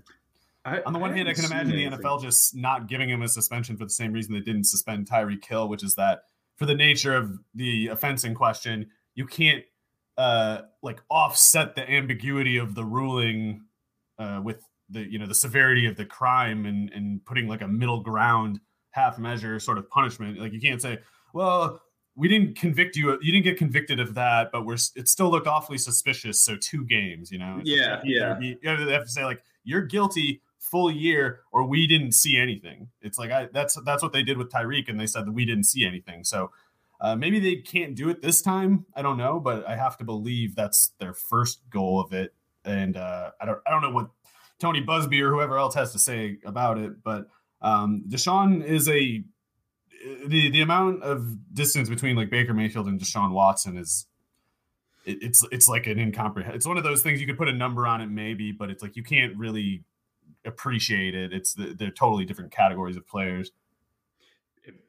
I, 0.69 0.83
on 0.85 0.93
the 0.93 0.99
one 0.99 1.15
hand, 1.15 1.29
I 1.29 1.35
can 1.35 1.45
imagine 1.45 1.71
the 1.71 1.97
NFL 1.97 2.21
just 2.21 2.55
not 2.55 2.89
giving 2.89 3.09
him 3.09 3.23
a 3.23 3.29
suspension 3.29 3.77
for 3.77 3.85
the 3.85 3.91
same 3.91 4.13
reason 4.13 4.35
they 4.35 4.41
didn't 4.41 4.65
suspend 4.65 5.09
Tyreek 5.09 5.45
Hill, 5.45 5.69
which 5.69 5.83
is 5.83 5.95
that 5.95 6.25
for 6.57 6.67
the 6.67 6.75
nature 6.75 7.15
of 7.15 7.39
the 7.55 7.89
offense 7.89 8.25
in 8.25 8.35
question, 8.35 8.91
you 9.15 9.27
can't 9.27 9.65
uh, 10.19 10.63
like 10.83 11.01
offset 11.09 11.75
the 11.75 11.89
ambiguity 11.91 12.59
of 12.59 12.75
the 12.75 12.85
ruling 12.85 13.63
uh, 14.19 14.41
with 14.43 14.61
the 14.91 15.01
you 15.01 15.19
know 15.19 15.27
the 15.27 15.35
severity 15.35 15.87
of 15.87 15.97
the 15.97 16.05
crime 16.05 16.67
and 16.67 16.91
and 16.93 17.25
putting 17.25 17.47
like 17.47 17.63
a 17.63 17.69
middle 17.69 18.01
ground 18.01 18.61
half 18.91 19.19
measure 19.19 19.59
sort 19.61 19.79
of 19.79 19.89
punishment. 19.89 20.39
Like 20.39 20.53
you 20.53 20.61
can't 20.61 20.83
say, 20.83 20.99
well, 21.33 21.81
we 22.19 22.27
didn't 22.27 22.57
convict 22.57 22.97
you. 22.97 23.17
You 23.23 23.33
didn't 23.33 23.45
get 23.45 23.57
convicted 23.57 24.01
of 24.01 24.15
that, 24.15 24.51
but 24.51 24.67
we're 24.67 24.77
it 24.97 25.09
still 25.09 25.31
looked 25.31 25.47
awfully 25.47 25.79
suspicious. 25.79 26.43
So 26.43 26.57
two 26.57 26.85
games, 26.85 27.31
you 27.31 27.39
know. 27.39 27.61
Yeah, 27.63 28.01
yeah. 28.05 28.39
You 28.41 28.59
have 28.65 29.05
to 29.05 29.09
say 29.09 29.25
like 29.25 29.41
you're 29.63 29.83
guilty 29.83 30.43
full 30.59 30.91
year, 30.91 31.41
or 31.53 31.65
we 31.65 31.87
didn't 31.87 32.13
see 32.13 32.37
anything. 32.37 32.89
It's 33.01 33.19
like 33.19 33.31
I 33.31 33.49
that's 33.53 33.79
that's 33.85 34.03
what 34.03 34.13
they 34.13 34.25
did 34.25 34.37
with 34.37 34.51
Tyreek, 34.51 34.89
and 34.89 34.99
they 34.99 35.07
said 35.07 35.27
that 35.27 35.33
we 35.33 35.45
didn't 35.45 35.65
see 35.65 35.87
anything. 35.87 36.25
So 36.25 36.51
uh, 37.01 37.15
maybe 37.15 37.39
they 37.39 37.57
can't 37.57 37.95
do 37.95 38.09
it 38.09 38.21
this 38.21 38.43
time. 38.43 38.85
I 38.95 39.03
don't 39.03 39.17
know, 39.17 39.39
but 39.39 39.65
I 39.69 39.77
have 39.77 39.97
to 39.99 40.05
believe 40.05 40.57
that's 40.57 40.91
their 40.99 41.15
first 41.15 41.61
goal 41.71 42.01
of 42.01 42.13
it. 42.13 42.35
And 42.65 42.97
uh, 42.97 43.31
I 43.41 43.47
don't 43.47 43.61
I 43.65 43.71
don't 43.71 43.83
know 43.83 43.93
what 43.93 44.11
Tony 44.59 44.85
Buzbee 44.85 45.21
or 45.21 45.31
whoever 45.31 45.57
else 45.57 45.77
has 45.77 45.93
to 45.93 46.01
say 46.01 46.39
about 46.45 46.79
it, 46.79 47.01
but 47.05 47.29
um, 47.63 48.03
Deshaun 48.09 48.65
is 48.65 48.89
a 48.89 49.23
the 50.27 50.51
the 50.51 50.61
amount 50.61 51.03
of 51.03 51.55
distance 51.55 51.89
between 51.89 52.17
like 52.17 52.31
Baker 52.31 52.55
Mayfield 52.55 52.87
and 52.87 53.01
Deshaun 53.01 53.33
Watson 53.33 53.77
is 53.77 54.07
it, 55.05 55.19
it's 55.23 55.45
it's 55.51 55.69
like 55.69 55.87
an 55.87 55.99
incomprehensible. 55.99 56.57
It's 56.57 56.67
one 56.67 56.77
of 56.77 56.85
those 56.85 57.03
things 57.03 57.21
you 57.21 57.27
could 57.27 57.39
put 57.39 57.49
a 57.49 57.53
number 57.53 57.87
on 57.87 58.01
it 58.01 58.07
maybe, 58.07 58.53
but 58.53 58.71
it's 58.71 58.83
like 58.83 58.97
you 58.97 59.03
can't 59.03 59.37
really 59.37 59.85
appreciate 60.45 61.15
it. 61.15 61.33
It's 61.33 61.55
the, 61.55 61.75
they're 61.75 61.91
totally 61.91 62.25
different 62.25 62.53
categories 62.53 62.97
of 62.97 63.07
players. 63.07 63.51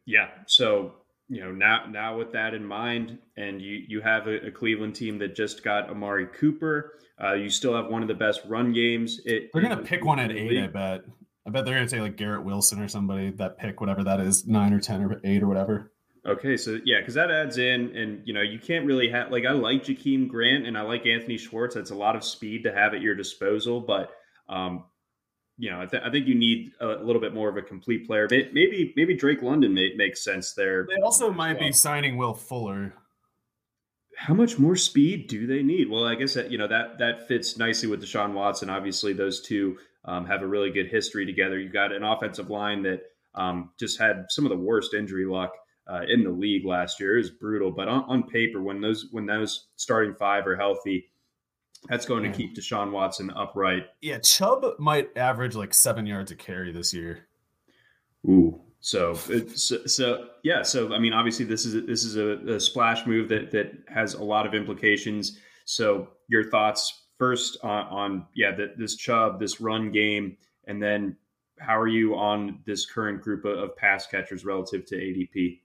Yeah. 0.06 0.30
So 0.46 0.94
you 1.28 1.42
know 1.42 1.52
now 1.52 1.86
now 1.90 2.18
with 2.18 2.32
that 2.34 2.54
in 2.54 2.66
mind, 2.66 3.18
and 3.38 3.62
you 3.62 3.84
you 3.88 4.02
have 4.02 4.28
a, 4.28 4.48
a 4.48 4.52
Cleveland 4.52 4.96
team 4.96 5.18
that 5.20 5.36
just 5.36 5.64
got 5.64 5.90
Amari 5.90 6.28
Cooper. 6.28 7.00
Uh, 7.22 7.34
you 7.34 7.50
still 7.50 7.76
have 7.76 7.88
one 7.88 8.02
of 8.02 8.08
the 8.08 8.14
best 8.14 8.42
run 8.48 8.72
games. 8.72 9.20
It, 9.26 9.50
They're 9.54 9.62
gonna 9.62 9.78
pick 9.78 10.06
one 10.06 10.20
at 10.20 10.32
eight, 10.32 10.64
I 10.64 10.68
bet. 10.68 11.02
I 11.50 11.52
bet 11.52 11.66
they're 11.66 11.74
going 11.74 11.88
to 11.88 11.90
say 11.90 12.00
like 12.00 12.16
Garrett 12.16 12.44
Wilson 12.44 12.80
or 12.80 12.88
somebody 12.88 13.32
that 13.32 13.58
pick 13.58 13.82
whatever 13.82 14.04
that 14.04 14.20
is 14.20 14.46
nine 14.46 14.72
or 14.72 14.80
ten 14.80 15.02
or 15.02 15.20
eight 15.24 15.42
or 15.42 15.48
whatever. 15.48 15.92
Okay, 16.24 16.58
so 16.58 16.80
yeah, 16.86 17.00
because 17.00 17.16
that 17.16 17.32
adds 17.32 17.58
in, 17.58 17.98
and 17.98 18.22
you 18.24 18.36
know, 18.36 18.42
you 18.42 18.60
can't 18.60 18.86
really 18.86 19.10
have 19.10 19.32
like 19.32 19.46
I 19.48 19.54
like 19.54 19.84
Jakeem 19.84 20.28
Grant 20.28 20.68
and 20.68 20.78
I 20.78 20.82
like 20.82 21.08
Anthony 21.08 21.40
Schwartz. 21.40 21.74
That's 21.74 21.90
a 21.90 21.96
lot 21.96 22.16
of 22.16 22.24
speed 22.24 22.66
to 22.66 22.72
have 22.72 22.94
at 22.94 23.02
your 23.02 23.16
disposal, 23.16 23.82
but 23.82 24.12
um, 24.48 24.84
you 25.58 25.72
know, 25.72 25.82
I, 25.82 25.88
th- 25.88 26.04
I 26.06 26.12
think 26.12 26.28
you 26.28 26.36
need 26.36 26.72
a 26.80 26.86
little 26.86 27.22
bit 27.22 27.34
more 27.34 27.50
of 27.50 27.58
a 27.58 27.64
complete 27.64 28.06
player. 28.06 28.28
Maybe 28.30 28.94
maybe 28.96 29.16
Drake 29.16 29.42
London 29.42 29.74
may, 29.74 29.96
makes 29.96 30.24
sense 30.24 30.54
there. 30.54 30.86
They 30.88 31.02
also 31.02 31.32
might 31.32 31.58
well. 31.58 31.70
be 31.70 31.72
signing 31.72 32.16
Will 32.16 32.36
Fuller. 32.36 32.94
How 34.16 34.36
much 34.36 34.60
more 34.60 34.76
speed 34.76 35.28
do 35.28 35.48
they 35.48 35.64
need? 35.64 35.90
Well, 35.90 36.06
I 36.06 36.14
guess 36.14 36.36
that 36.36 36.52
you 36.52 36.60
know 36.60 36.68
that 36.68 37.00
that 37.00 37.28
fits 37.28 37.58
nicely 37.58 37.90
with 37.90 38.04
Deshaun 38.04 38.34
Watson. 38.34 38.70
Obviously, 38.70 39.14
those 39.14 39.42
two 39.42 39.80
um, 40.06 40.26
have 40.26 40.42
a 40.42 40.48
really 40.48 40.72
good 40.72 40.88
history 40.88 41.26
together. 41.26 41.60
You've 41.60 41.74
got 41.74 41.92
an 41.92 42.04
offensive 42.04 42.50
line 42.50 42.84
that 42.84 43.02
um, 43.36 43.72
just 43.80 44.00
had 44.00 44.26
some 44.30 44.46
of 44.46 44.50
the 44.50 44.58
worst 44.58 44.94
injury 44.94 45.26
luck 45.26 45.54
uh, 45.88 46.02
in 46.08 46.24
the 46.24 46.30
league 46.30 46.66
last 46.66 47.00
year. 47.00 47.16
It 47.16 47.22
was 47.22 47.30
brutal, 47.32 47.72
but 47.72 47.88
on, 47.88 48.04
on, 48.08 48.24
paper, 48.24 48.62
when 48.62 48.82
those 48.82 49.08
when 49.12 49.26
those 49.26 49.68
starting 49.76 50.14
five 50.16 50.46
are 50.48 50.56
healthy, 50.56 51.10
that's 51.88 52.06
going 52.06 52.24
to 52.24 52.36
keep 52.36 52.56
Deshaun 52.56 52.92
Watson 52.92 53.32
upright. 53.32 53.88
Yeah, 54.02 54.20
Chubb 54.20 54.66
might 54.78 55.16
average 55.18 55.56
like 55.56 55.74
seven 55.74 56.06
yards 56.06 56.32
a 56.32 56.36
carry 56.36 56.72
this 56.72 56.94
year. 56.94 57.28
Ooh, 58.28 58.62
so 58.80 59.14
so, 59.14 59.86
so 59.86 60.28
yeah. 60.44 60.62
So 60.64 60.94
I 60.94 61.00
mean, 61.00 61.14
obviously, 61.14 61.46
this 61.46 61.66
is 61.66 61.76
a, 61.76 61.82
this 61.82 62.04
is 62.04 62.18
a, 62.18 62.56
a 62.56 62.60
splash 62.60 63.06
move 63.06 63.30
that 63.30 63.52
that 63.52 63.72
has 63.88 64.14
a 64.14 64.24
lot 64.24 64.46
of 64.46 64.54
implications. 64.54 65.40
So 65.66 66.10
your 66.28 66.50
thoughts 66.50 67.09
first 67.20 67.58
on, 67.62 67.86
on 67.88 68.26
yeah 68.34 68.56
the, 68.56 68.74
this 68.78 68.96
Chubb, 68.96 69.40
this 69.40 69.62
run 69.62 69.92
game, 69.92 70.38
and 70.66 70.82
then 70.82 71.16
how 71.60 71.78
are 71.78 71.88
you 71.88 72.16
on 72.16 72.60
this 72.66 72.86
current 72.86 73.22
group 73.22 73.46
of, 73.46 73.60
of 73.60 73.76
pass 73.76 74.08
catchers 74.08 74.46
relative 74.46 74.86
to 74.86 74.96
ADP? 74.96 75.60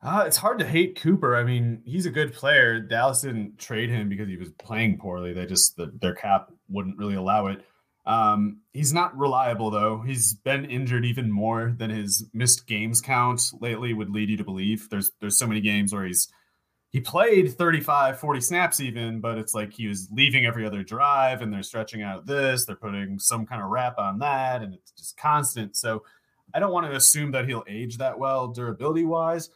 Uh, 0.00 0.24
it's 0.26 0.36
hard 0.36 0.60
to 0.60 0.66
hate 0.66 1.00
Cooper. 1.00 1.34
I 1.34 1.42
mean, 1.42 1.82
he's 1.84 2.06
a 2.06 2.10
good 2.10 2.32
player. 2.32 2.78
Dallas 2.78 3.22
didn't 3.22 3.58
trade 3.58 3.90
him 3.90 4.08
because 4.08 4.28
he 4.28 4.36
was 4.36 4.50
playing 4.50 4.98
poorly. 4.98 5.32
They 5.32 5.46
just 5.46 5.76
the, 5.76 5.90
their 6.00 6.14
cap 6.14 6.52
wouldn't 6.68 6.98
really 6.98 7.16
allow 7.16 7.48
it. 7.48 7.64
Um, 8.06 8.60
he's 8.72 8.92
not 8.92 9.18
reliable 9.18 9.70
though. 9.70 10.00
He's 10.00 10.34
been 10.34 10.64
injured 10.64 11.04
even 11.04 11.30
more 11.30 11.74
than 11.76 11.90
his 11.90 12.26
missed 12.32 12.66
games 12.66 13.00
count 13.00 13.42
lately 13.60 13.92
would 13.92 14.10
lead 14.10 14.30
you 14.30 14.36
to 14.36 14.44
believe. 14.44 14.88
There's 14.88 15.10
there's 15.20 15.38
so 15.38 15.46
many 15.46 15.60
games 15.60 15.92
where 15.92 16.04
he's 16.04 16.28
he 16.90 17.00
played 17.00 17.52
35 17.52 18.18
40 18.18 18.40
snaps 18.40 18.80
even 18.80 19.20
but 19.20 19.38
it's 19.38 19.54
like 19.54 19.72
he 19.72 19.86
was 19.86 20.08
leaving 20.10 20.46
every 20.46 20.66
other 20.66 20.82
drive 20.82 21.42
and 21.42 21.52
they're 21.52 21.62
stretching 21.62 22.02
out 22.02 22.26
this 22.26 22.64
they're 22.64 22.76
putting 22.76 23.18
some 23.18 23.46
kind 23.46 23.62
of 23.62 23.68
wrap 23.68 23.98
on 23.98 24.18
that 24.18 24.62
and 24.62 24.74
it's 24.74 24.92
just 24.92 25.16
constant. 25.16 25.76
So 25.76 26.02
i 26.54 26.58
don't 26.58 26.72
want 26.72 26.86
to 26.86 26.96
assume 26.96 27.30
that 27.32 27.46
he'll 27.46 27.64
age 27.68 27.98
that 27.98 28.18
well 28.18 28.48
durability 28.48 29.04
wise 29.04 29.50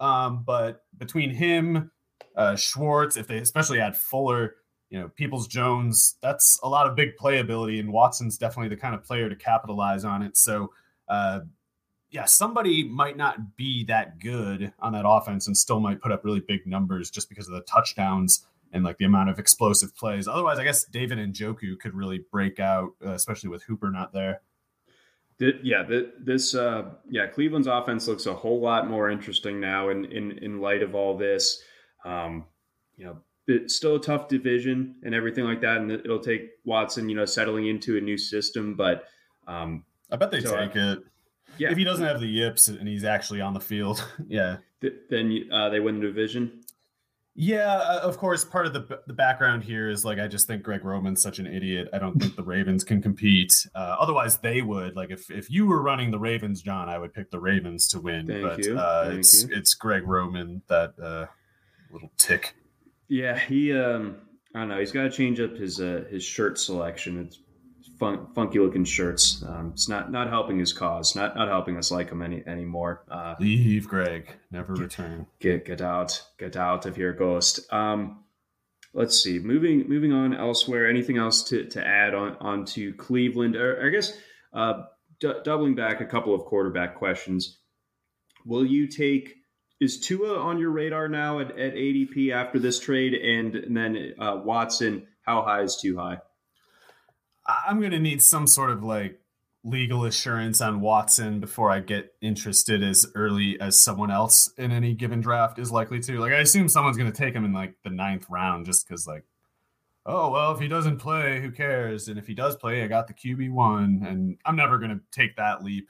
um, 0.00 0.42
but 0.44 0.84
between 0.98 1.30
him 1.30 1.90
uh, 2.36 2.56
schwartz 2.56 3.16
if 3.16 3.26
they 3.26 3.38
especially 3.38 3.80
add 3.80 3.96
fuller 3.96 4.56
you 4.92 5.00
know 5.00 5.08
peoples 5.08 5.48
jones 5.48 6.16
that's 6.20 6.60
a 6.62 6.68
lot 6.68 6.86
of 6.86 6.94
big 6.94 7.16
playability 7.16 7.80
and 7.80 7.90
watson's 7.92 8.36
definitely 8.36 8.68
the 8.68 8.80
kind 8.80 8.94
of 8.94 9.02
player 9.02 9.28
to 9.28 9.34
capitalize 9.34 10.04
on 10.04 10.22
it. 10.22 10.36
So 10.36 10.70
uh, 11.08 11.40
yeah, 12.12 12.26
somebody 12.26 12.84
might 12.84 13.16
not 13.16 13.56
be 13.56 13.84
that 13.84 14.20
good 14.20 14.72
on 14.78 14.92
that 14.92 15.04
offense 15.06 15.46
and 15.46 15.56
still 15.56 15.80
might 15.80 16.00
put 16.00 16.12
up 16.12 16.24
really 16.24 16.40
big 16.40 16.66
numbers 16.66 17.10
just 17.10 17.28
because 17.30 17.48
of 17.48 17.54
the 17.54 17.62
touchdowns 17.62 18.46
and 18.72 18.84
like 18.84 18.98
the 18.98 19.06
amount 19.06 19.30
of 19.30 19.38
explosive 19.38 19.96
plays. 19.96 20.28
Otherwise, 20.28 20.58
I 20.58 20.64
guess 20.64 20.84
David 20.84 21.18
Njoku 21.18 21.78
could 21.80 21.94
really 21.94 22.24
break 22.30 22.60
out, 22.60 22.90
uh, 23.04 23.12
especially 23.12 23.48
with 23.48 23.62
Hooper 23.64 23.90
not 23.90 24.12
there. 24.12 24.42
The, 25.38 25.58
yeah, 25.62 25.82
the, 25.82 26.12
this 26.20 26.54
uh, 26.54 26.90
yeah 27.08 27.26
Cleveland's 27.26 27.66
offense 27.66 28.06
looks 28.06 28.26
a 28.26 28.34
whole 28.34 28.60
lot 28.60 28.88
more 28.88 29.10
interesting 29.10 29.58
now 29.58 29.88
in 29.88 30.04
in, 30.04 30.32
in 30.32 30.60
light 30.60 30.82
of 30.82 30.94
all 30.94 31.16
this. 31.16 31.62
Um, 32.04 32.44
you 32.96 33.06
know, 33.06 33.16
it's 33.46 33.74
still 33.74 33.96
a 33.96 34.00
tough 34.00 34.28
division 34.28 34.96
and 35.02 35.14
everything 35.14 35.44
like 35.44 35.62
that, 35.62 35.78
and 35.78 35.90
it'll 35.90 36.20
take 36.20 36.50
Watson, 36.64 37.08
you 37.08 37.16
know, 37.16 37.24
settling 37.24 37.68
into 37.68 37.96
a 37.96 38.00
new 38.00 38.18
system. 38.18 38.74
But 38.74 39.04
um, 39.48 39.84
I 40.10 40.16
bet 40.16 40.30
they 40.30 40.42
so 40.42 40.54
take 40.54 40.76
I, 40.76 40.92
it. 40.92 40.98
Yeah. 41.58 41.70
If 41.70 41.78
he 41.78 41.84
doesn't 41.84 42.04
have 42.04 42.20
the 42.20 42.26
yips 42.26 42.68
and 42.68 42.88
he's 42.88 43.04
actually 43.04 43.40
on 43.40 43.54
the 43.54 43.60
field, 43.60 44.06
yeah. 44.28 44.58
Then 45.10 45.48
uh, 45.52 45.68
they 45.68 45.80
win 45.80 46.00
the 46.00 46.06
division. 46.06 46.62
Yeah, 47.34 47.76
uh, 47.76 48.00
of 48.02 48.18
course. 48.18 48.44
Part 48.44 48.66
of 48.66 48.74
the 48.74 49.00
the 49.06 49.14
background 49.14 49.64
here 49.64 49.88
is 49.88 50.04
like 50.04 50.18
I 50.18 50.28
just 50.28 50.46
think 50.46 50.62
Greg 50.62 50.84
Roman's 50.84 51.22
such 51.22 51.38
an 51.38 51.46
idiot. 51.46 51.88
I 51.92 51.98
don't 51.98 52.20
think 52.20 52.36
the 52.36 52.42
Ravens 52.42 52.84
can 52.84 53.00
compete. 53.00 53.66
Uh, 53.74 53.96
otherwise, 53.98 54.38
they 54.38 54.60
would. 54.60 54.96
Like 54.96 55.10
if 55.10 55.30
if 55.30 55.50
you 55.50 55.66
were 55.66 55.80
running 55.80 56.10
the 56.10 56.18
Ravens, 56.18 56.60
John, 56.60 56.90
I 56.90 56.98
would 56.98 57.14
pick 57.14 57.30
the 57.30 57.40
Ravens 57.40 57.88
to 57.88 58.00
win. 58.00 58.26
Thank 58.26 58.42
but 58.42 58.64
you. 58.64 58.78
Uh, 58.78 59.06
Thank 59.06 59.20
it's 59.20 59.44
you. 59.44 59.56
it's 59.56 59.72
Greg 59.74 60.06
Roman 60.06 60.62
that 60.68 60.92
uh, 61.02 61.26
little 61.90 62.10
tick. 62.18 62.54
Yeah, 63.08 63.38
he. 63.38 63.72
Um, 63.72 64.16
I 64.54 64.58
don't 64.58 64.68
know. 64.68 64.78
He's 64.78 64.92
got 64.92 65.04
to 65.04 65.10
change 65.10 65.40
up 65.40 65.56
his 65.56 65.80
uh, 65.80 66.04
his 66.10 66.22
shirt 66.22 66.58
selection. 66.58 67.18
It's 67.18 67.38
fun, 68.02 68.26
funky 68.34 68.58
looking 68.58 68.84
shirts. 68.84 69.44
Um, 69.46 69.70
it's 69.74 69.88
not 69.88 70.10
not 70.10 70.28
helping 70.28 70.58
his 70.58 70.72
cause. 70.72 71.14
Not 71.14 71.36
not 71.36 71.48
helping 71.48 71.76
us 71.76 71.92
like 71.92 72.10
him 72.10 72.20
any 72.20 72.42
anymore. 72.46 73.04
Uh, 73.08 73.36
Leave, 73.38 73.86
Greg. 73.88 74.34
Never 74.50 74.74
return. 74.74 75.26
get 75.38 75.64
get 75.64 75.80
out. 75.80 76.20
Get 76.38 76.56
out 76.56 76.84
of 76.84 76.96
here, 76.96 77.12
ghost. 77.12 77.72
Um, 77.72 78.24
let's 78.92 79.22
see. 79.22 79.38
Moving 79.38 79.88
moving 79.88 80.12
on 80.12 80.34
elsewhere. 80.34 80.90
Anything 80.90 81.16
else 81.16 81.44
to, 81.44 81.64
to 81.68 81.86
add 81.86 82.12
on 82.14 82.36
onto 82.40 82.94
Cleveland? 82.96 83.54
Or 83.54 83.86
I 83.86 83.90
guess 83.90 84.18
uh, 84.52 84.82
d- 85.20 85.40
doubling 85.44 85.76
back 85.76 86.00
a 86.00 86.06
couple 86.06 86.34
of 86.34 86.44
quarterback 86.44 86.96
questions. 86.96 87.58
Will 88.44 88.66
you 88.66 88.88
take? 88.88 89.36
Is 89.80 89.98
Tua 89.98 90.38
on 90.38 90.58
your 90.58 90.70
radar 90.70 91.08
now 91.08 91.40
at, 91.40 91.50
at 91.58 91.74
ADP 91.74 92.32
after 92.32 92.60
this 92.60 92.78
trade? 92.78 93.14
And, 93.14 93.56
and 93.56 93.76
then 93.76 94.14
uh, 94.16 94.40
Watson, 94.44 95.08
how 95.22 95.42
high 95.42 95.62
is 95.62 95.76
too 95.76 95.96
high? 95.96 96.18
I'm 97.46 97.80
going 97.80 97.92
to 97.92 97.98
need 97.98 98.22
some 98.22 98.46
sort 98.46 98.70
of 98.70 98.82
like 98.82 99.18
legal 99.64 100.04
assurance 100.04 100.60
on 100.60 100.80
Watson 100.80 101.38
before 101.40 101.70
I 101.70 101.80
get 101.80 102.14
interested 102.20 102.82
as 102.82 103.06
early 103.14 103.60
as 103.60 103.80
someone 103.80 104.10
else 104.10 104.52
in 104.58 104.72
any 104.72 104.94
given 104.94 105.20
draft 105.20 105.58
is 105.58 105.70
likely 105.70 106.00
to. 106.00 106.18
Like, 106.18 106.32
I 106.32 106.38
assume 106.38 106.68
someone's 106.68 106.96
going 106.96 107.10
to 107.10 107.16
take 107.16 107.34
him 107.34 107.44
in 107.44 107.52
like 107.52 107.74
the 107.84 107.90
ninth 107.90 108.26
round 108.28 108.66
just 108.66 108.86
because, 108.86 109.06
like, 109.06 109.24
oh, 110.04 110.30
well, 110.30 110.52
if 110.52 110.60
he 110.60 110.68
doesn't 110.68 110.98
play, 110.98 111.40
who 111.40 111.50
cares? 111.50 112.08
And 112.08 112.18
if 112.18 112.26
he 112.26 112.34
does 112.34 112.56
play, 112.56 112.82
I 112.82 112.88
got 112.88 113.06
the 113.06 113.14
QB1, 113.14 114.06
and 114.06 114.36
I'm 114.44 114.56
never 114.56 114.78
going 114.78 114.90
to 114.90 115.00
take 115.12 115.36
that 115.36 115.62
leap. 115.62 115.88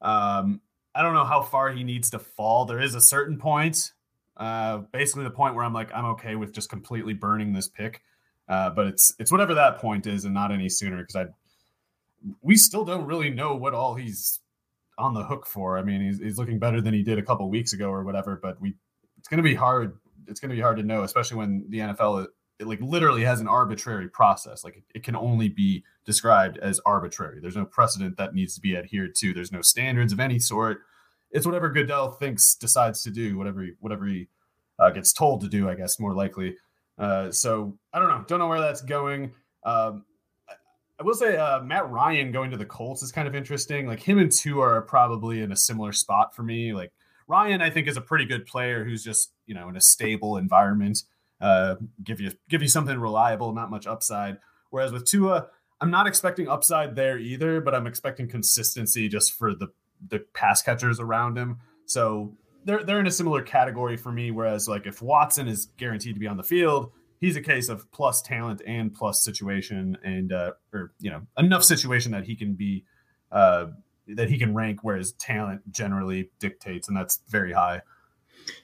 Um, 0.00 0.60
I 0.94 1.02
don't 1.02 1.14
know 1.14 1.24
how 1.24 1.42
far 1.42 1.70
he 1.70 1.84
needs 1.84 2.10
to 2.10 2.18
fall. 2.18 2.64
There 2.64 2.80
is 2.80 2.94
a 2.94 3.00
certain 3.00 3.38
point, 3.38 3.92
uh, 4.36 4.78
basically 4.92 5.24
the 5.24 5.30
point 5.30 5.54
where 5.54 5.64
I'm 5.64 5.72
like, 5.72 5.92
I'm 5.92 6.06
okay 6.06 6.36
with 6.36 6.52
just 6.52 6.70
completely 6.70 7.14
burning 7.14 7.52
this 7.52 7.68
pick. 7.68 8.02
Uh, 8.48 8.70
but 8.70 8.86
it's 8.86 9.14
it's 9.18 9.30
whatever 9.30 9.54
that 9.54 9.78
point 9.78 10.06
is, 10.06 10.24
and 10.24 10.32
not 10.32 10.50
any 10.50 10.68
sooner 10.68 10.98
because 10.98 11.16
I 11.16 11.26
we 12.42 12.56
still 12.56 12.84
don't 12.84 13.06
really 13.06 13.30
know 13.30 13.54
what 13.54 13.74
all 13.74 13.94
he's 13.94 14.40
on 14.98 15.14
the 15.14 15.24
hook 15.24 15.46
for. 15.46 15.78
I 15.78 15.82
mean, 15.82 16.00
he's, 16.00 16.18
he's 16.18 16.38
looking 16.38 16.58
better 16.58 16.80
than 16.80 16.92
he 16.92 17.02
did 17.02 17.18
a 17.18 17.22
couple 17.22 17.48
weeks 17.48 17.72
ago 17.72 17.88
or 17.88 18.02
whatever, 18.04 18.38
but 18.42 18.60
we 18.60 18.74
it's 19.18 19.28
going 19.28 19.38
to 19.38 19.48
be 19.48 19.54
hard. 19.54 19.98
It's 20.26 20.40
going 20.40 20.50
to 20.50 20.56
be 20.56 20.62
hard 20.62 20.76
to 20.76 20.82
know, 20.82 21.02
especially 21.02 21.38
when 21.38 21.64
the 21.68 21.78
NFL 21.78 22.24
it, 22.24 22.30
it 22.60 22.66
like 22.66 22.80
literally 22.80 23.24
has 23.24 23.40
an 23.40 23.48
arbitrary 23.48 24.08
process. 24.08 24.64
Like 24.64 24.76
it, 24.76 24.84
it 24.96 25.04
can 25.04 25.16
only 25.16 25.48
be 25.48 25.84
described 26.04 26.58
as 26.58 26.80
arbitrary. 26.84 27.40
There's 27.40 27.56
no 27.56 27.64
precedent 27.64 28.16
that 28.16 28.34
needs 28.34 28.54
to 28.54 28.60
be 28.60 28.76
adhered 28.76 29.14
to. 29.16 29.32
There's 29.32 29.52
no 29.52 29.62
standards 29.62 30.12
of 30.12 30.20
any 30.20 30.38
sort. 30.38 30.80
It's 31.30 31.46
whatever 31.46 31.68
Goodell 31.68 32.12
thinks 32.12 32.54
decides 32.54 33.02
to 33.02 33.10
do, 33.10 33.36
whatever 33.36 33.62
he, 33.62 33.72
whatever 33.80 34.06
he 34.06 34.28
uh, 34.78 34.90
gets 34.90 35.12
told 35.12 35.40
to 35.42 35.48
do. 35.48 35.68
I 35.68 35.74
guess 35.74 36.00
more 36.00 36.14
likely. 36.14 36.56
Uh, 36.98 37.30
so 37.30 37.78
I 37.92 37.98
don't 37.98 38.08
know. 38.08 38.24
Don't 38.26 38.38
know 38.38 38.48
where 38.48 38.60
that's 38.60 38.82
going. 38.82 39.32
Um, 39.64 40.04
I 41.00 41.04
will 41.04 41.14
say 41.14 41.36
uh, 41.36 41.60
Matt 41.62 41.88
Ryan 41.90 42.32
going 42.32 42.50
to 42.50 42.56
the 42.56 42.64
Colts 42.64 43.02
is 43.02 43.12
kind 43.12 43.28
of 43.28 43.34
interesting. 43.34 43.86
Like 43.86 44.00
him 44.00 44.18
and 44.18 44.32
Tua 44.32 44.66
are 44.66 44.82
probably 44.82 45.42
in 45.42 45.52
a 45.52 45.56
similar 45.56 45.92
spot 45.92 46.34
for 46.34 46.42
me. 46.42 46.72
Like 46.72 46.92
Ryan, 47.28 47.62
I 47.62 47.70
think 47.70 47.86
is 47.86 47.96
a 47.96 48.00
pretty 48.00 48.24
good 48.24 48.46
player 48.46 48.84
who's 48.84 49.04
just 49.04 49.32
you 49.46 49.54
know 49.54 49.68
in 49.68 49.76
a 49.76 49.80
stable 49.80 50.36
environment, 50.38 51.02
uh, 51.40 51.76
give 52.02 52.20
you 52.20 52.32
give 52.48 52.62
you 52.62 52.68
something 52.68 52.98
reliable, 52.98 53.52
not 53.52 53.70
much 53.70 53.86
upside. 53.86 54.38
Whereas 54.70 54.90
with 54.90 55.04
Tua, 55.04 55.46
I'm 55.80 55.90
not 55.90 56.08
expecting 56.08 56.48
upside 56.48 56.96
there 56.96 57.18
either, 57.18 57.60
but 57.60 57.74
I'm 57.74 57.86
expecting 57.86 58.28
consistency 58.28 59.08
just 59.08 59.34
for 59.34 59.54
the 59.54 59.68
the 60.08 60.20
pass 60.34 60.62
catchers 60.62 60.98
around 60.98 61.38
him. 61.38 61.58
So 61.86 62.36
they're 62.64 62.84
they're 62.84 63.00
in 63.00 63.06
a 63.06 63.12
similar 63.12 63.42
category 63.42 63.96
for 63.96 64.12
me. 64.12 64.30
Whereas 64.30 64.68
like 64.68 64.86
if 64.86 65.02
Watson 65.02 65.48
is 65.48 65.66
guaranteed 65.76 66.14
to 66.14 66.20
be 66.20 66.26
on 66.26 66.36
the 66.36 66.42
field, 66.42 66.92
he's 67.20 67.36
a 67.36 67.40
case 67.40 67.68
of 67.68 67.90
plus 67.92 68.22
talent 68.22 68.62
and 68.66 68.92
plus 68.92 69.22
situation 69.22 69.96
and 70.02 70.32
uh, 70.32 70.52
or 70.72 70.92
you 71.00 71.10
know 71.10 71.22
enough 71.38 71.64
situation 71.64 72.12
that 72.12 72.24
he 72.24 72.36
can 72.36 72.54
be 72.54 72.84
uh, 73.32 73.66
that 74.08 74.30
he 74.30 74.38
can 74.38 74.54
rank, 74.54 74.80
whereas 74.82 75.12
talent 75.12 75.70
generally 75.70 76.30
dictates, 76.38 76.88
and 76.88 76.96
that's 76.96 77.20
very 77.28 77.52
high. 77.52 77.82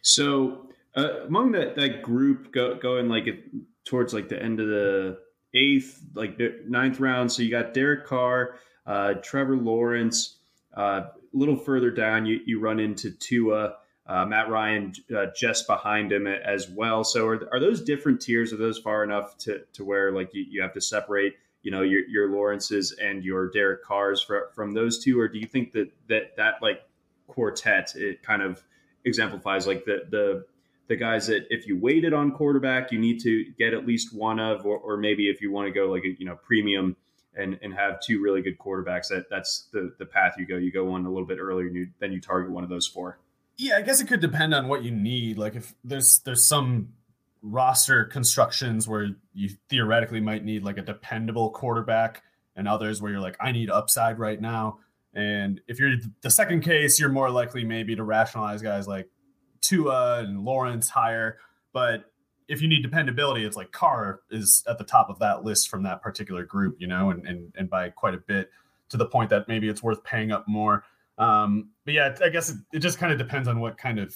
So 0.03 0.69
uh, 0.97 1.25
among 1.27 1.53
that 1.53 1.77
that 1.77 2.03
group 2.03 2.53
go, 2.53 2.77
going 2.77 3.09
like 3.09 3.27
it, 3.27 3.45
towards 3.85 4.15
like 4.15 4.29
the 4.29 4.43
end 4.43 4.61
of 4.61 4.69
the 4.69 5.19
eighth, 5.55 6.03
like 6.15 6.41
ninth 6.67 7.01
round. 7.01 7.31
So 7.31 7.43
you 7.43 7.51
got 7.51 7.75
Derek 7.75 8.07
Carr, 8.07 8.57
uh, 8.87 9.15
Trevor 9.23 9.57
Lawrence. 9.57 10.39
Uh, 10.77 11.07
a 11.35 11.37
little 11.37 11.57
further 11.57 11.91
down, 11.91 12.27
you, 12.27 12.41
you 12.47 12.61
run 12.61 12.81
into 12.81 13.11
Tua. 13.13 13.75
Uh, 14.07 14.27
Matt 14.27 14.51
Ryan 14.51 14.93
uh, 15.17 15.27
just 15.35 15.67
behind 15.67 16.13
him 16.13 16.27
as 16.27 16.69
well. 16.69 17.05
So 17.05 17.27
are, 17.27 17.49
are 17.53 17.59
those 17.59 17.81
different 17.81 18.21
tiers? 18.21 18.53
Are 18.53 18.59
those 18.59 18.79
far 18.79 19.03
enough 19.03 19.39
to, 19.39 19.63
to 19.73 19.85
where 19.85 20.13
like 20.13 20.35
you, 20.35 20.45
you 20.49 20.61
have 20.61 20.75
to 20.75 20.81
separate, 20.81 21.37
you 21.63 21.71
know, 21.71 21.81
your, 21.81 22.07
your 22.07 22.31
Lawrences 22.31 22.95
and 23.01 23.25
your 23.25 23.51
Derek 23.51 23.83
Carrs 23.83 24.23
for, 24.23 24.51
from 24.55 24.73
those 24.73 25.03
two? 25.03 25.19
Or 25.19 25.27
do 25.27 25.39
you 25.39 25.47
think 25.47 25.73
that 25.73 25.91
that, 26.09 26.37
that 26.37 26.57
like 26.61 26.83
quartet, 27.29 27.95
it 27.97 28.23
kind 28.23 28.43
of 28.43 28.63
exemplifies 29.07 29.67
like 29.67 29.87
the, 29.87 30.05
the, 30.11 30.45
the 30.89 30.97
guys 30.97 31.29
that 31.29 31.47
if 31.49 31.67
you 31.67 31.81
waited 31.81 32.13
on 32.13 32.31
quarterback, 32.33 32.93
you 32.93 32.99
need 32.99 33.21
to 33.23 33.51
get 33.59 33.73
at 33.73 33.87
least 33.87 34.15
one 34.15 34.39
of, 34.39 34.67
or, 34.67 34.77
or 34.77 34.99
maybe 34.99 35.31
if 35.31 35.41
you 35.41 35.51
want 35.51 35.67
to 35.67 35.73
go 35.73 35.91
like 35.91 36.05
a, 36.05 36.15
you 36.19 36.27
know, 36.27 36.37
premium 36.37 36.95
and, 37.35 37.59
and 37.63 37.73
have 37.73 38.01
two 38.01 38.21
really 38.21 38.43
good 38.43 38.59
quarterbacks, 38.59 39.09
that 39.09 39.31
that's 39.31 39.69
the, 39.73 39.95
the 39.99 40.05
path 40.05 40.35
you 40.39 40.45
go. 40.45 40.59
You 40.59 40.71
go 40.71 40.85
one 40.85 41.07
a 41.07 41.09
little 41.09 41.27
bit 41.27 41.39
earlier 41.39 41.69
and 41.69 41.75
you, 41.75 41.89
then 42.01 42.13
you 42.13 42.21
target 42.21 42.53
one 42.53 42.65
of 42.65 42.69
those 42.69 42.87
four. 42.87 43.19
Yeah, 43.57 43.77
I 43.77 43.83
guess 43.83 44.01
it 44.01 44.09
could 44.09 44.21
depend 44.21 44.55
on 44.55 44.69
what 44.69 44.83
you 44.83 44.91
need. 44.91 45.39
Like 45.39 45.55
if 45.55 45.75
there's 45.85 46.19
there's 46.21 46.45
some 46.45 46.95
roster 47.43 48.05
constructions 48.05 48.89
where 48.89 49.11
you 49.33 49.51
theoretically 49.69 50.21
might 50.21 50.45
need 50.45 50.65
like 50.65 50.79
a 50.79 50.83
dependable 50.83 51.51
quarterback 51.51 52.23
and 52.57 52.67
others 52.67 53.03
where 53.03 53.13
you're 53.13 53.21
like 53.21 53.37
I 53.41 53.53
need 53.53 53.71
upside 53.71 54.19
right 54.19 54.41
now. 54.41 54.79
And 55.15 55.61
if 55.69 55.79
you're 55.79 55.95
the 56.23 56.31
second 56.31 56.63
case, 56.63 56.99
you're 56.99 57.11
more 57.11 57.31
likely 57.31 57.65
maybe 57.65 57.95
to 57.95 58.03
rationalize 58.03 58.63
guys 58.63 58.89
like 58.89 59.09
Tua 59.61 60.21
and 60.21 60.45
Lawrence 60.45 60.89
higher, 60.89 61.39
but 61.73 62.11
if 62.49 62.61
you 62.61 62.69
need 62.69 62.83
dependability, 62.83 63.45
it's 63.45 63.57
like 63.57 63.73
Carr 63.73 64.21
is 64.31 64.63
at 64.69 64.77
the 64.79 64.85
top 64.85 65.09
of 65.09 65.19
that 65.21 65.45
list 65.45 65.69
from 65.71 65.85
that 65.85 66.03
particular 66.03 66.45
group, 66.45 66.77
you 66.79 66.87
know, 66.87 67.11
and 67.11 67.27
and, 67.27 67.53
and 67.57 67.71
by 67.71 67.91
quite 67.91 68.15
a 68.15 68.19
bit 68.19 68.51
to 68.91 68.97
the 68.97 69.07
point 69.07 69.31
that 69.31 69.49
maybe 69.49 69.69
it's 69.69 69.83
worth 69.83 70.03
paying 70.05 70.31
up 70.31 70.47
more. 70.47 70.85
Um, 71.19 71.71
but 71.85 71.95
yeah, 71.95 72.17
I 72.23 72.29
guess 72.29 72.51
it, 72.51 72.57
it 72.73 72.79
just 72.81 72.99
kind 72.99 73.13
of 73.13 73.19
depends 73.19 73.49
on 73.49 73.61
what 73.61 73.79
kind 73.79 73.99
of 73.99 74.15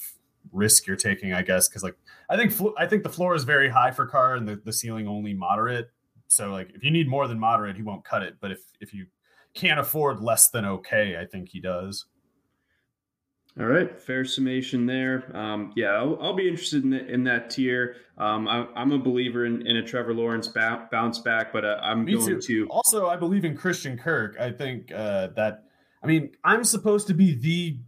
risk 0.52 0.86
you're 0.86 0.96
taking, 0.96 1.32
I 1.32 1.42
guess. 1.42 1.68
Cause 1.68 1.82
like, 1.82 1.96
I 2.28 2.36
think, 2.36 2.52
I 2.76 2.86
think 2.86 3.02
the 3.02 3.08
floor 3.08 3.34
is 3.34 3.44
very 3.44 3.68
high 3.68 3.90
for 3.90 4.06
Carr 4.06 4.34
and 4.34 4.48
the, 4.48 4.60
the 4.64 4.72
ceiling 4.72 5.06
only 5.06 5.34
moderate, 5.34 5.90
So 6.28 6.50
like 6.50 6.70
if 6.74 6.82
you 6.82 6.90
need 6.90 7.08
more 7.08 7.28
than 7.28 7.38
moderate, 7.38 7.76
he 7.76 7.82
won't 7.82 8.04
cut 8.04 8.22
it. 8.22 8.36
But 8.40 8.50
if 8.50 8.60
if 8.80 8.92
you 8.92 9.06
can't 9.54 9.80
afford 9.80 10.20
less 10.20 10.50
than 10.50 10.64
okay, 10.64 11.16
I 11.20 11.24
think 11.24 11.48
he 11.48 11.60
does. 11.60 12.06
All 13.58 13.66
right, 13.66 14.00
fair 14.00 14.24
summation 14.24 14.86
there. 14.86 15.36
Um, 15.36 15.72
yeah, 15.74 15.88
I'll, 15.88 16.16
I'll, 16.22 16.34
be 16.34 16.46
interested 16.46 16.84
in, 16.84 16.90
the, 16.90 17.04
in 17.06 17.24
that 17.24 17.50
tier. 17.50 17.96
Um, 18.16 18.46
I, 18.46 18.68
am 18.76 18.92
a 18.92 18.98
believer 18.98 19.46
in, 19.46 19.66
in, 19.66 19.78
a 19.78 19.82
Trevor 19.82 20.14
Lawrence 20.14 20.46
bounce 20.46 21.18
back, 21.18 21.52
but 21.52 21.64
uh, 21.64 21.80
I'm 21.82 22.04
Me 22.04 22.14
going 22.14 22.26
too. 22.26 22.40
to. 22.40 22.68
Also, 22.68 23.08
I 23.08 23.16
believe 23.16 23.44
in 23.44 23.56
Christian 23.56 23.98
Kirk. 23.98 24.38
I 24.38 24.52
think 24.52 24.92
uh, 24.92 25.28
that, 25.34 25.64
I 26.02 26.06
mean, 26.06 26.30
I'm 26.44 26.64
supposed 26.64 27.06
to 27.08 27.14
be 27.14 27.34
the 27.34 27.78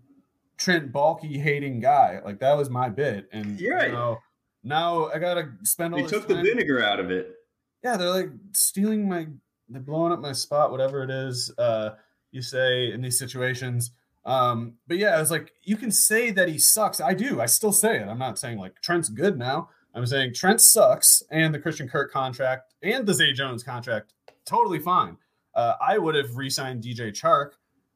Trent 0.57 0.93
Baalke 0.93 1.41
hating 1.41 1.81
guy. 1.81 2.21
Like 2.25 2.41
that 2.41 2.57
was 2.57 2.71
my 2.71 2.89
bit, 2.89 3.29
and 3.33 3.59
You're 3.61 3.77
right. 3.77 3.93
now, 3.93 4.19
now 4.63 5.07
I 5.07 5.19
gotta 5.19 5.51
spend 5.63 5.95
all. 5.95 6.01
They 6.01 6.07
took 6.07 6.29
time. 6.29 6.39
the 6.39 6.43
vinegar 6.43 6.83
out 6.83 7.01
of 7.01 7.11
it. 7.11 7.35
Yeah, 7.83 7.97
they're 7.97 8.11
like 8.11 8.31
stealing 8.53 9.09
my. 9.09 9.27
They're 9.69 9.81
blowing 9.81 10.13
up 10.13 10.21
my 10.21 10.33
spot, 10.33 10.73
whatever 10.73 11.03
it 11.05 11.11
is. 11.11 11.53
Uh, 11.57 11.91
you 12.33 12.43
say 12.43 12.93
in 12.93 13.01
these 13.01 13.19
situations 13.19 13.93
um, 14.25 14.75
but 14.87 14.99
yeah, 14.99 15.17
I 15.17 15.21
was 15.21 15.31
like, 15.31 15.53
you 15.63 15.77
can 15.77 15.91
say 15.91 16.31
that 16.31 16.49
he 16.49 16.59
sucks. 16.59 17.01
I 17.01 17.15
do. 17.15 17.41
I 17.41 17.47
still 17.47 17.73
say 17.73 17.97
it. 17.97 18.09
I'm 18.09 18.19
not 18.19 18.39
saying 18.39 18.59
like 18.59 18.81
Trent's 18.81 19.09
good 19.09 19.39
now. 19.39 19.71
I'm 19.95 20.07
saying 20.07 20.35
Trent 20.35 20.61
sucks, 20.61 21.23
and 21.31 21.53
the 21.53 21.59
Christian 21.59 21.89
Kirk 21.89 22.13
contract 22.13 22.75
and 22.83 23.07
the 23.07 23.15
Zay 23.15 23.33
Jones 23.33 23.63
contract 23.63 24.13
totally 24.45 24.79
fine. 24.79 25.17
Uh, 25.55 25.75
I 25.81 25.99
would 25.99 26.15
have 26.15 26.37
re-signed 26.37 26.85
DJ 26.85 27.11
Chark, 27.11 27.53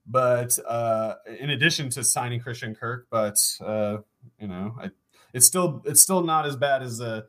but 0.07 0.59
uh, 0.69 1.15
in 1.41 1.51
addition 1.51 1.89
to 1.91 2.05
signing 2.05 2.41
Christian 2.41 2.75
Kirk, 2.75 3.07
but 3.11 3.37
uh, 3.65 3.99
you 4.39 4.49
know, 4.49 4.75
I, 4.81 4.91
it's 5.33 5.47
still 5.47 5.83
it's 5.85 6.03
still 6.03 6.23
not 6.23 6.47
as 6.47 6.57
bad 6.57 6.83
as 6.83 7.01
a 7.01 7.07
uh, 7.07 7.21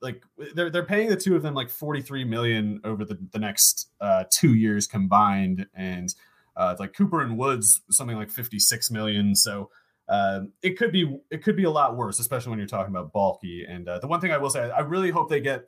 like 0.00 0.22
they're 0.54 0.70
they're 0.70 0.84
paying 0.84 1.08
the 1.08 1.16
two 1.16 1.34
of 1.34 1.42
them 1.42 1.54
like 1.54 1.70
43 1.70 2.24
million 2.24 2.80
over 2.84 3.04
the 3.04 3.18
the 3.32 3.38
next 3.38 3.90
uh, 4.00 4.24
two 4.30 4.54
years 4.54 4.86
combined, 4.86 5.66
and 5.74 6.14
uh, 6.56 6.76
like 6.78 6.92
Cooper 6.92 7.22
and 7.22 7.38
Woods, 7.38 7.82
something 7.90 8.16
like 8.16 8.30
56 8.30 8.90
million. 8.90 9.34
So 9.34 9.70
uh, 10.08 10.40
it 10.62 10.78
could 10.78 10.92
be 10.92 11.18
it 11.30 11.42
could 11.42 11.56
be 11.56 11.64
a 11.64 11.70
lot 11.70 11.96
worse, 11.96 12.18
especially 12.18 12.50
when 12.50 12.58
you're 12.58 12.68
talking 12.68 12.94
about 12.94 13.12
Baalke. 13.12 13.64
And 13.68 13.88
uh, 13.88 13.98
the 13.98 14.06
one 14.06 14.20
thing 14.20 14.32
I 14.32 14.38
will 14.38 14.50
say, 14.50 14.70
I 14.70 14.80
really 14.80 15.10
hope 15.10 15.28
they 15.28 15.40
get 15.40 15.66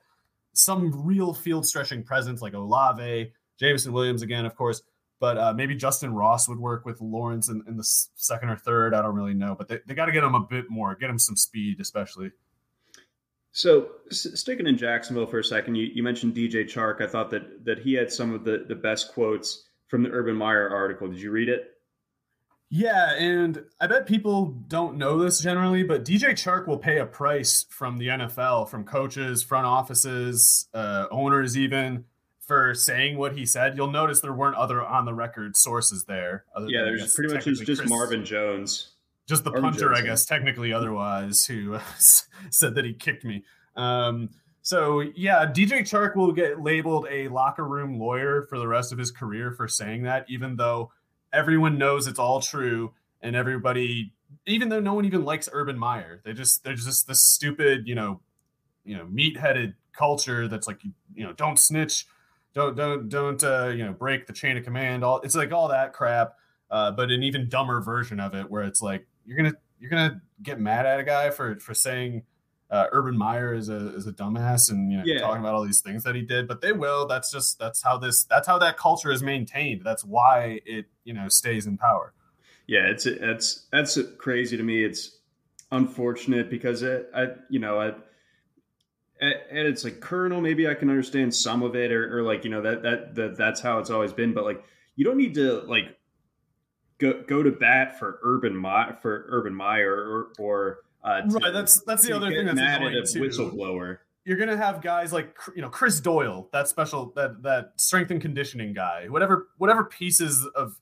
some 0.53 1.05
real 1.05 1.33
field 1.33 1.67
stretching 1.67 2.03
presence 2.03 2.43
like 2.43 2.55
Olave, 2.55 3.33
Jameson 3.59 3.93
Williams 3.93 4.23
again, 4.23 4.47
of 4.47 4.55
course. 4.57 4.83
But 5.21 5.39
uh, 5.39 5.53
maybe 5.55 5.77
Justyn 5.77 6.17
Ross 6.17 6.49
would 6.49 6.59
work 6.59 6.87
with 6.87 7.01
Lawrence 7.01 7.49
in, 7.49 7.63
in 7.69 7.77
the 7.77 7.85
second 7.85 8.49
or 8.49 8.57
third. 8.57 8.95
I 8.95 9.03
don't 9.03 9.15
really 9.15 9.35
know, 9.35 9.55
but 9.55 9.69
they, 9.69 9.79
they 9.87 9.95
got 9.95 10.07
to 10.07 10.13
get 10.13 10.25
him 10.25 10.35
a 10.35 10.41
bit 10.41 10.71
more, 10.71 10.95
get 10.95 11.11
him 11.11 11.19
some 11.19 11.37
speed, 11.37 11.79
especially. 11.79 12.33
So 13.53 13.91
sticking 14.11 14.67
in 14.67 14.79
Jacksonville 14.79 15.27
for 15.27 15.41
a 15.41 15.45
second, 15.45 15.75
you, 15.75 15.91
you 15.93 16.03
mentioned 16.03 16.35
DJ 16.35 16.65
Chark. 16.65 17.03
I 17.03 17.07
thought 17.07 17.31
that 17.31 17.65
that 17.65 17.81
he 17.81 17.93
had 17.95 18.11
some 18.11 18.33
of 18.33 18.45
the, 18.45 18.65
the 18.67 18.75
best 18.75 19.13
quotes 19.13 19.65
from 19.89 20.03
the 20.03 20.11
Urban 20.11 20.37
Meyer 20.37 20.71
article. 20.71 21.09
Did 21.09 21.21
you 21.21 21.31
read 21.31 21.49
it? 21.49 21.75
Yeah, 22.73 23.15
and 23.17 23.65
I 23.81 23.89
bet 23.89 24.07
people 24.07 24.55
don't 24.69 24.97
know 24.97 25.19
this 25.19 25.41
generally, 25.41 25.83
but 25.83 26.05
DJ 26.05 26.31
Chark 26.31 26.69
will 26.69 26.79
pay 26.79 26.99
a 26.99 27.07
price 27.07 27.67
from 27.69 27.99
the 27.99 28.07
NFL, 28.07 28.69
from 28.69 28.85
coaches, 28.85 29.43
front 29.43 29.67
offices, 29.67 30.69
uh, 30.73 31.07
owners, 31.11 31.59
even 31.59 32.05
for 32.51 32.75
saying 32.75 33.17
what 33.17 33.39
he 33.39 33.47
said. 33.47 33.77
You'll 33.77 33.93
notice 33.93 34.19
there 34.21 34.33
weren't 34.33 34.57
other 34.57 34.85
on 34.85 35.05
the 35.05 35.15
record 35.15 35.57
sources 35.57 36.07
there. 36.07 36.47
yeah, 36.67 36.83
there's 36.83 37.15
pretty 37.15 37.33
much 37.33 37.45
just, 37.45 37.65
Chris, 37.65 37.89
Marvin 37.89 38.25
Jones, 38.25 38.95
just 39.29 39.45
the 39.45 39.53
Marvin 39.53 39.71
punter, 39.71 39.91
Jones, 39.91 39.99
I 40.01 40.03
guess, 40.03 40.25
technically 40.25 40.73
otherwise, 40.73 41.47
who 41.47 41.79
said 42.51 42.75
that 42.75 42.85
he 42.85 42.93
kicked 42.93 43.25
me. 43.25 43.45
Um, 43.77 44.31
so 44.63 44.99
yeah, 45.15 45.47
DJ 45.47 45.83
Chark 45.83 46.17
will 46.17 46.33
get 46.33 46.61
labeled 46.61 47.07
a 47.09 47.29
locker 47.29 47.65
room 47.65 48.01
lawyer 48.01 48.43
for 48.43 48.59
the 48.59 48.67
rest 48.67 48.91
of 48.91 48.99
his 48.99 49.13
career 49.13 49.53
for 49.53 49.69
saying 49.69 50.03
that, 50.03 50.27
even 50.29 50.57
though 50.57 50.91
everyone 51.33 51.79
knows 51.79 52.09
it's 52.09 52.19
all 52.19 52.41
true 52.41 52.93
and 53.23 53.37
everybody, 53.37 54.13
even 54.49 54.71
though 54.71 54.81
no 54.81 54.95
one 54.95 55.05
even 55.05 55.25
likes 55.25 55.49
Urban 55.53 55.79
Meyer, 55.79 56.21
they 56.25 56.33
just 56.33 56.65
they're 56.65 56.75
just 56.75 57.07
this 57.07 57.23
stupid, 57.23 57.87
you 57.87 57.95
know, 57.95 58.21
you 58.85 58.97
know, 58.97 59.07
meat-headed 59.07 59.75
culture 59.93 60.49
that's 60.49 60.67
like 60.67 60.83
you 61.15 61.25
know, 61.25 61.33
don't 61.33 61.57
snitch, 61.57 62.07
don't 62.55 62.77
don't 62.77 63.09
don't 63.09 63.43
uh, 63.45 63.69
you 63.69 63.85
know, 63.85 63.93
break 63.93 64.27
the 64.27 64.33
chain 64.33 64.57
of 64.57 64.65
command. 64.65 65.05
All 65.05 65.21
it's 65.21 65.37
like 65.37 65.53
all 65.53 65.69
that 65.69 65.93
crap, 65.93 66.35
uh, 66.71 66.91
but 66.91 67.11
an 67.11 67.23
even 67.23 67.49
dumber 67.49 67.81
version 67.81 68.21
of 68.21 68.35
it, 68.35 68.51
where 68.51 68.63
it's 68.63 68.83
like 68.83 69.07
you're 69.25 69.37
gonna 69.37 69.55
you're 69.79 69.91
gonna 69.91 70.21
get 70.43 70.61
mad 70.61 70.87
at 70.87 71.01
a 71.01 71.05
guy 71.05 71.31
for 71.31 71.59
for 71.61 71.75
saying 71.75 72.25
uh, 72.71 72.87
Urban 72.93 73.17
Meyer 73.17 73.53
is 73.53 73.69
a 73.69 73.95
is 73.95 74.07
a 74.07 74.13
dumbass 74.13 74.71
and 74.71 74.93
you 74.93 74.99
know 74.99 75.05
yeah. 75.05 75.21
talking 75.21 75.41
about 75.41 75.55
all 75.55 75.65
these 75.65 75.81
things 75.81 76.05
that 76.05 76.15
he 76.15 76.23
did, 76.23 76.47
but 76.47 76.61
they 76.61 76.73
will. 76.73 77.07
That's 77.07 77.31
just 77.31 77.59
that's 77.59 77.83
how 77.83 77.99
this 77.99 78.25
that's 78.25 78.47
how 78.47 78.59
that 78.59 78.77
culture 78.77 79.11
is 79.11 79.23
maintained. 79.23 79.83
That's 79.85 80.05
why 80.05 80.61
it 80.65 80.87
you 81.05 81.13
know 81.13 81.29
stays 81.29 81.67
in 81.67 81.79
power. 81.79 82.15
Yeah, 82.67 82.87
it's 82.87 83.07
it's 83.07 83.67
that's 83.73 83.99
crazy 84.19 84.57
to 84.57 84.63
me. 84.63 84.85
It's 84.85 85.19
unfortunate 85.73 86.49
because 86.49 86.83
it 86.83 87.11
I 87.15 87.29
you 87.49 87.59
know 87.59 87.81
I 87.81 87.95
and 89.21 89.67
it's 89.67 89.85
like 89.85 90.01
Colonel. 90.01 90.41
Maybe 90.41 90.69
I 90.69 90.75
can 90.75 90.89
understand 90.89 91.35
some 91.35 91.63
of 91.63 91.77
it, 91.77 91.93
or, 91.93 92.19
or 92.19 92.23
like 92.23 92.45
you 92.45 92.51
know 92.51 92.63
that, 92.63 92.83
that 92.83 93.15
that 93.15 93.37
that's 93.37 93.61
how 93.61 93.79
it's 93.79 93.91
always 93.91 94.13
been. 94.13 94.33
But 94.33 94.45
like 94.45 94.65
you 94.97 95.05
don't 95.05 95.17
need 95.17 95.35
to 95.35 95.61
like 95.63 95.97
go 96.99 97.23
go 97.27 97.43
to 97.43 97.51
bat 97.51 97.99
for 97.99 98.19
Urban 98.23 98.57
My 98.57 98.93
for 99.03 99.27
Urban 99.29 99.55
Meyer 99.55 99.93
or 99.93 100.33
or 100.39 100.79
uh, 101.03 101.23
to, 101.23 101.39
right, 101.39 101.53
that's 101.53 101.81
that's 101.83 102.03
the 102.03 102.15
other 102.15 102.29
thing 102.29 102.47
that's 102.47 102.57
mad 102.57 102.83
at 102.83 102.93
a 102.95 103.03
too. 103.03 103.21
whistleblower. 103.21 103.99
You're 104.25 104.37
gonna 104.37 104.57
have 104.57 104.83
guys 104.83 105.13
like 105.13 105.37
you 105.57 105.63
know 105.63 105.71
Chris 105.71 106.01
Doyle, 106.01 106.49
that 106.53 106.69
special 106.69 107.13
that 107.17 107.43
that 107.43 107.73
strength 107.77 108.11
and 108.11 108.21
conditioning 108.21 108.73
guy, 108.73 109.09
whatever 109.09 109.49
whatever 109.59 109.85
pieces 109.85 110.47
of 110.55 110.79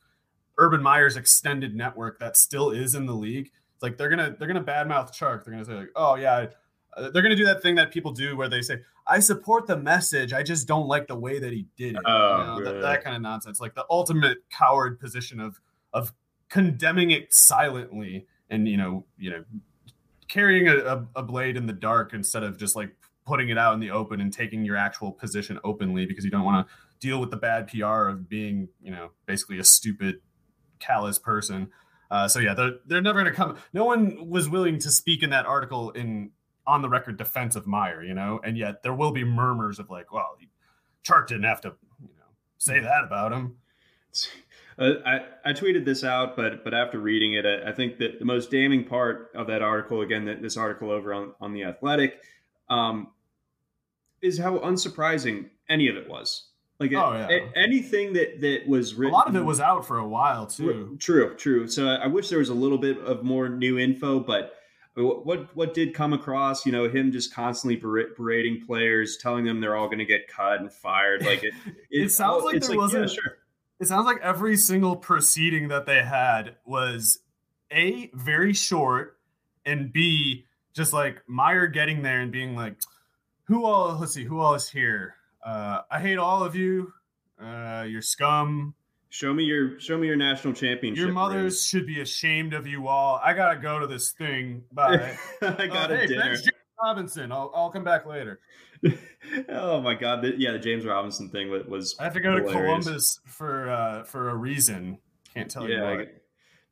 Urban 0.59 0.83
Meyer's 0.83 1.17
extended 1.17 1.75
network 1.75 2.19
that 2.19 2.37
still 2.37 2.71
is 2.71 2.95
in 2.95 3.07
the 3.07 3.15
league. 3.15 3.51
It's 3.75 3.83
like 3.83 3.97
they're 3.97 4.09
gonna 4.09 4.35
they're 4.39 4.49
gonna 4.49 4.65
badmouth 4.65 5.17
Chark. 5.17 5.45
They're 5.45 5.53
gonna 5.53 5.65
say 5.65 5.75
like, 5.75 5.93
oh 5.95 6.17
yeah, 6.17 6.47
uh, 6.97 7.11
they're 7.11 7.23
gonna 7.23 7.37
do 7.37 7.45
that 7.47 7.63
thing 7.63 7.75
that 7.77 7.91
people 7.91 8.13
do 8.13 8.37
where 8.37 8.49
they 8.49 8.63
say, 8.63 8.79
I 9.07 9.21
support 9.21 9.67
the 9.67 9.77
message, 9.77 10.33
I 10.33 10.43
just 10.43 10.69
don't 10.69 10.87
like 10.87 11.07
the 11.07 11.17
way 11.17 11.39
that 11.39 11.53
he 11.53 11.67
did 11.77 11.95
it. 11.95 12.03
Oh, 12.05 12.39
you 12.39 12.65
know, 12.65 12.73
that, 12.73 12.81
that 12.83 13.05
kind 13.05 13.17
of 13.17 13.23
nonsense, 13.23 13.61
like 13.61 13.75
the 13.75 13.87
ultimate 13.91 14.39
coward 14.51 15.01
position 15.01 15.41
of 15.41 15.61
of 15.93 16.13
condemning 16.49 17.11
it 17.11 17.33
silently 17.33 18.27
and 18.49 18.67
you 18.67 18.77
know 18.77 19.05
you 19.19 19.31
know 19.31 19.45
carrying 20.29 20.69
a, 20.69 20.77
a, 20.77 21.07
a 21.17 21.23
blade 21.23 21.57
in 21.57 21.67
the 21.67 21.73
dark 21.73 22.13
instead 22.13 22.43
of 22.43 22.59
just 22.59 22.77
like 22.77 22.95
putting 23.29 23.51
it 23.51 23.59
out 23.59 23.75
in 23.75 23.81
the 23.81 23.91
open 23.91 24.21
and 24.21 24.33
taking 24.33 24.65
your 24.65 24.77
actual 24.77 25.13
position 25.13 25.59
openly 25.63 26.07
because 26.07 26.25
you 26.25 26.31
don't 26.31 26.45
want 26.45 26.67
to 26.67 26.75
deal 26.99 27.21
with 27.21 27.31
the 27.31 27.37
bad 27.37 27.69
PR 27.69 28.09
of 28.09 28.29
being, 28.29 28.69
you 28.81 28.91
know, 28.91 29.11
basically 29.27 29.59
a 29.59 29.65
stupid, 29.65 30.17
callous 30.81 31.19
person. 31.19 31.69
Uh, 32.11 32.27
so 32.27 32.41
yeah, 32.41 32.55
they're 32.55 32.73
they're 32.87 33.03
never 33.03 33.21
going 33.21 33.31
to 33.31 33.37
come. 33.37 33.57
No 33.75 33.85
one 33.85 34.29
was 34.31 34.49
willing 34.49 34.79
to 34.79 34.91
speak 34.91 35.23
in 35.23 35.31
that 35.31 35.45
article 35.45 35.91
in 35.91 36.31
on 36.69 36.83
the 36.83 36.89
record 36.89 37.17
defense 37.17 37.57
of 37.57 37.67
Meyer, 37.67 38.05
you 38.05 38.13
know, 38.13 38.41
and 38.45 38.57
yet 38.57 38.83
there 38.83 38.93
will 38.93 39.11
be 39.11 39.25
murmurs 39.25 39.79
of 39.79 39.89
like, 39.89 40.13
well, 40.13 40.37
Chark 41.03 41.27
didn't 41.27 41.45
have 41.45 41.63
to, 41.63 41.69
you 42.01 42.15
know, 42.19 42.27
say 42.59 42.79
that 42.79 43.05
about 43.05 43.33
him. 43.33 43.57
Uh, 44.79 44.93
I, 45.05 45.21
I 45.47 45.53
tweeted 45.53 45.85
this 45.85 46.05
out, 46.05 46.37
but 46.37 46.63
but 46.63 46.75
after 46.75 47.01
reading 47.01 47.35
it, 47.35 47.47
I, 47.47 47.71
I, 47.71 47.73
think 47.73 47.99
that 47.99 48.19
the 48.19 48.25
most 48.25 48.51
damning 48.51 48.85
part 48.85 49.33
of 49.35 49.47
that 49.49 49.63
article, 49.63 50.03
again, 50.03 50.27
that 50.27 50.41
this 50.41 50.57
article 50.57 50.91
over 50.91 51.13
on, 51.13 51.33
on 51.41 51.53
the 51.53 51.65
Athletic, 51.65 52.21
um, 52.69 53.09
is 54.21 54.39
how 54.39 54.59
unsurprising 54.59 55.47
any 55.69 55.89
of 55.89 55.97
it 55.97 56.09
was. 56.09 56.49
Like 56.79 56.93
oh, 56.93 57.13
yeah. 57.13 57.29
a, 57.29 57.59
anything 57.59 58.13
that 58.13 58.41
that 58.41 58.69
was 58.69 58.95
written, 58.95 59.15
a 59.15 59.17
lot 59.17 59.27
of 59.27 59.35
it 59.35 59.45
was 59.45 59.59
out 59.59 59.85
for 59.85 59.99
a 59.99 60.07
while 60.07 60.47
too. 60.47 60.97
True, 61.01 61.35
true. 61.35 61.67
So 61.67 61.89
I 61.89 62.07
wish 62.07 62.29
there 62.29 62.39
was 62.39 62.51
a 62.51 62.55
little 62.55 62.79
bit 62.79 62.99
of 62.99 63.25
more 63.25 63.49
new 63.49 63.79
info, 63.79 64.21
but 64.21 64.58
what 65.05 65.55
what 65.57 65.75
did 65.75 65.95
come 65.95 66.13
across 66.13 66.67
you 66.67 66.73
know 66.73 66.89
him 66.89 67.13
just 67.13 67.33
constantly 67.33 67.77
berating 67.77 68.65
players 68.67 69.17
telling 69.17 69.45
them 69.45 69.61
they're 69.61 69.77
all 69.77 69.87
going 69.87 69.99
to 69.99 70.05
get 70.05 70.29
cut 70.29 70.61
and 70.61 70.73
fired 70.73 71.25
like 71.25 71.45
it 71.45 71.55
it, 71.91 72.05
it 72.05 72.11
sounds 72.11 72.45
like 72.45 72.61
there 72.61 72.71
like, 72.71 72.79
wasn't 72.79 73.09
yeah, 73.09 73.15
sure. 73.15 73.39
it 73.81 73.87
sounds 73.87 74.07
like 74.07 74.19
every 74.23 74.57
single 74.57 74.97
proceeding 74.97 75.69
that 75.69 75.87
they 75.87 76.03
had 76.03 76.57
was 76.65 77.21
a 77.73 78.11
very 78.15 78.53
short 78.53 79.19
and 79.65 79.93
b 79.93 80.45
just 80.73 80.93
like 80.93 81.23
meyer 81.29 81.67
getting 81.67 82.03
there 82.03 82.21
and 82.21 82.33
being 82.33 82.55
like 82.57 82.77
who 83.45 83.65
all 83.65 83.97
let's 83.99 84.13
see 84.13 84.25
who 84.25 84.41
all 84.41 84.55
is 84.55 84.69
here? 84.69 85.15
Uh 85.45 85.81
i 85.91 86.01
hate 86.01 86.19
all 86.19 86.43
of 86.43 86.55
you. 86.55 86.93
Uh 87.41 87.85
you're 87.89 88.03
scum 88.03 88.75
show 89.11 89.33
me 89.33 89.45
your 89.45 89.79
show 89.81 89.97
me 89.97 90.07
your 90.07 90.17
national 90.17 90.53
championship 90.53 91.03
your 91.03 91.13
mothers 91.13 91.63
should 91.63 91.87
be 91.87 92.01
ashamed 92.01 92.53
of 92.53 92.67
you 92.67 92.89
all 92.89 93.21
i 93.25 93.33
gotta 93.33 93.59
go 93.59 93.79
to 93.79 93.87
this 93.87 94.13
thing 94.13 94.63
bye 94.73 95.17
i 95.43 95.67
got 95.67 95.91
uh, 95.91 95.97
hey, 95.97 96.07
dinner 96.07 96.37
robinson 96.83 97.33
I'll, 97.33 97.51
I'll 97.55 97.71
come 97.71 97.85
back 97.85 98.07
later 98.07 98.41
oh 99.49 99.81
my 99.81 99.95
god! 99.95 100.23
The, 100.23 100.35
yeah, 100.37 100.53
the 100.53 100.59
James 100.59 100.85
Robinson 100.85 101.29
thing 101.29 101.51
was. 101.69 101.97
I 101.99 102.05
have 102.05 102.15
to 102.15 102.21
go 102.21 102.37
hilarious. 102.37 102.53
to 102.53 102.59
Columbus 102.59 103.21
for 103.27 103.71
uh, 103.71 104.05
for 104.05 104.31
a 104.31 104.35
reason. 104.35 104.99
Can't 105.35 105.51
tell 105.51 105.69
yeah, 105.69 105.91
you 105.91 105.99
what. 105.99 106.23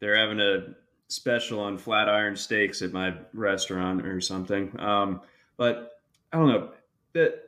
They're 0.00 0.16
having 0.16 0.40
a 0.40 0.74
special 1.08 1.60
on 1.60 1.78
flat 1.78 2.08
iron 2.08 2.36
steaks 2.36 2.82
at 2.82 2.92
my 2.92 3.14
restaurant 3.32 4.06
or 4.06 4.20
something. 4.20 4.78
Um, 4.78 5.20
but 5.56 6.00
I 6.32 6.38
don't 6.38 6.48
know. 6.48 6.70
The 7.12 7.40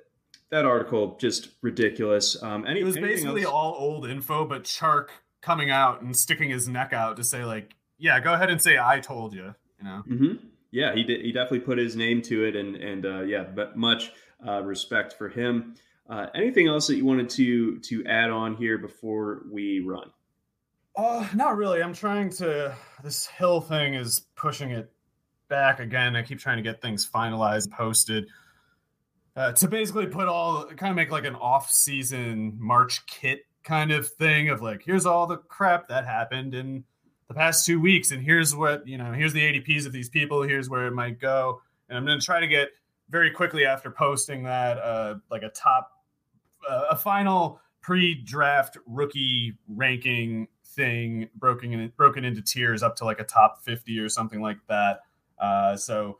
that 0.51 0.65
article 0.65 1.17
just 1.21 1.51
ridiculous. 1.63 2.41
Um, 2.43 2.67
any, 2.67 2.81
it 2.81 2.85
was 2.85 2.97
basically 2.97 3.43
else? 3.43 3.53
all 3.53 3.75
old 3.79 4.09
info, 4.09 4.45
but 4.45 4.65
Chark 4.65 5.09
coming 5.41 5.71
out 5.71 6.03
and 6.03 6.17
sticking 6.17 6.51
his 6.51 6.69
neck 6.69 6.93
out 6.93 7.17
to 7.17 7.25
say 7.25 7.45
like, 7.45 7.75
yeah, 7.99 8.21
go 8.21 8.35
ahead 8.35 8.51
and 8.51 8.61
say 8.61 8.79
I 8.79 9.01
told 9.01 9.35
you. 9.35 9.55
You 9.79 9.85
know. 9.85 10.03
Mm-hmm. 10.09 10.47
Yeah, 10.71 10.95
he 10.95 11.03
did. 11.03 11.23
He 11.23 11.33
definitely 11.33 11.61
put 11.61 11.79
his 11.79 11.97
name 11.97 12.23
to 12.23 12.45
it, 12.45 12.57
and 12.57 12.77
and 12.77 13.07
uh, 13.07 13.21
yeah, 13.23 13.43
but 13.43 13.77
much 13.77 14.13
uh, 14.47 14.63
respect 14.63 15.15
for 15.15 15.29
him. 15.29 15.75
Uh, 16.09 16.27
anything 16.35 16.69
else 16.69 16.87
that 16.87 16.97
you 16.97 17.05
wanted 17.05 17.29
to 17.31 17.79
to 17.81 18.05
add 18.07 18.31
on 18.31 18.57
here 18.57 18.79
before 18.79 19.43
we 19.51 19.81
run? 19.81 20.11
Uh, 20.97 21.27
not 21.35 21.57
really. 21.57 21.83
I'm 21.83 21.95
trying 21.95 22.31
to. 22.31 22.75
This 23.03 23.27
Hill 23.27 23.61
thing 23.61 23.95
is 23.95 24.27
pushing 24.37 24.71
it 24.71 24.93
back 25.49 25.81
again. 25.81 26.17
I 26.17 26.23
keep 26.23 26.39
trying 26.39 26.57
to 26.59 26.63
get 26.63 26.83
things 26.83 27.09
finalized, 27.09 27.71
posted. 27.71 28.29
Uh, 29.39 29.53
to 29.53 29.69
basically 29.69 30.05
put 30.05 30.27
all 30.27 30.65
kind 30.65 30.91
of 30.91 30.97
make 30.97 31.13
like 31.13 31.25
an 31.25 31.37
off-season 31.37 32.57
March 32.59 33.07
kit 33.07 33.43
kind 33.63 33.93
of 33.93 34.09
thing 34.09 34.49
of 34.49 34.63
like 34.63 34.83
here's 34.85 35.07
all 35.07 35.29
the 35.29 35.37
crap 35.37 35.87
that 35.87 36.05
happened 36.05 36.57
in 36.57 36.83
the 37.29 37.35
past 37.35 37.65
two 37.65 37.81
weeks 37.81 38.11
and 38.11 38.21
here's 38.21 38.57
what 38.57 38.85
you 38.85 38.99
know 38.99 39.13
here's 39.13 39.33
the 39.33 39.41
adps 39.41 39.87
of 39.87 39.93
these 39.93 40.09
people 40.09 40.43
here's 40.43 40.69
where 40.69 40.89
it 40.89 40.93
might 40.93 41.21
go. 41.21 41.63
And 41.89 41.97
i'm 41.97 42.05
going 42.05 42.19
to 42.19 42.27
try 42.27 42.41
to 42.41 42.49
get 42.49 42.71
very 43.11 43.31
quickly 43.31 43.65
after 43.65 43.93
posting 43.93 44.43
that 44.43 44.77
uh, 44.79 45.15
like 45.31 45.45
a 45.45 45.51
top 45.51 45.93
uh, 46.69 46.87
a 46.91 46.97
final 46.97 47.61
pre-draft 47.81 48.77
rookie 48.87 49.57
ranking 49.69 50.49
thing 50.65 51.29
broken 51.37 51.73
in, 51.75 51.93
broken 51.97 52.25
into 52.25 52.43
tiers 52.43 52.83
up 52.83 52.97
to 52.97 53.05
like 53.05 53.21
a 53.21 53.25
top 53.25 53.63
50 53.63 54.01
or 54.01 54.09
something 54.09 54.43
like 54.43 54.59
that. 54.69 55.03
Uh, 55.39 55.77
so 55.77 56.19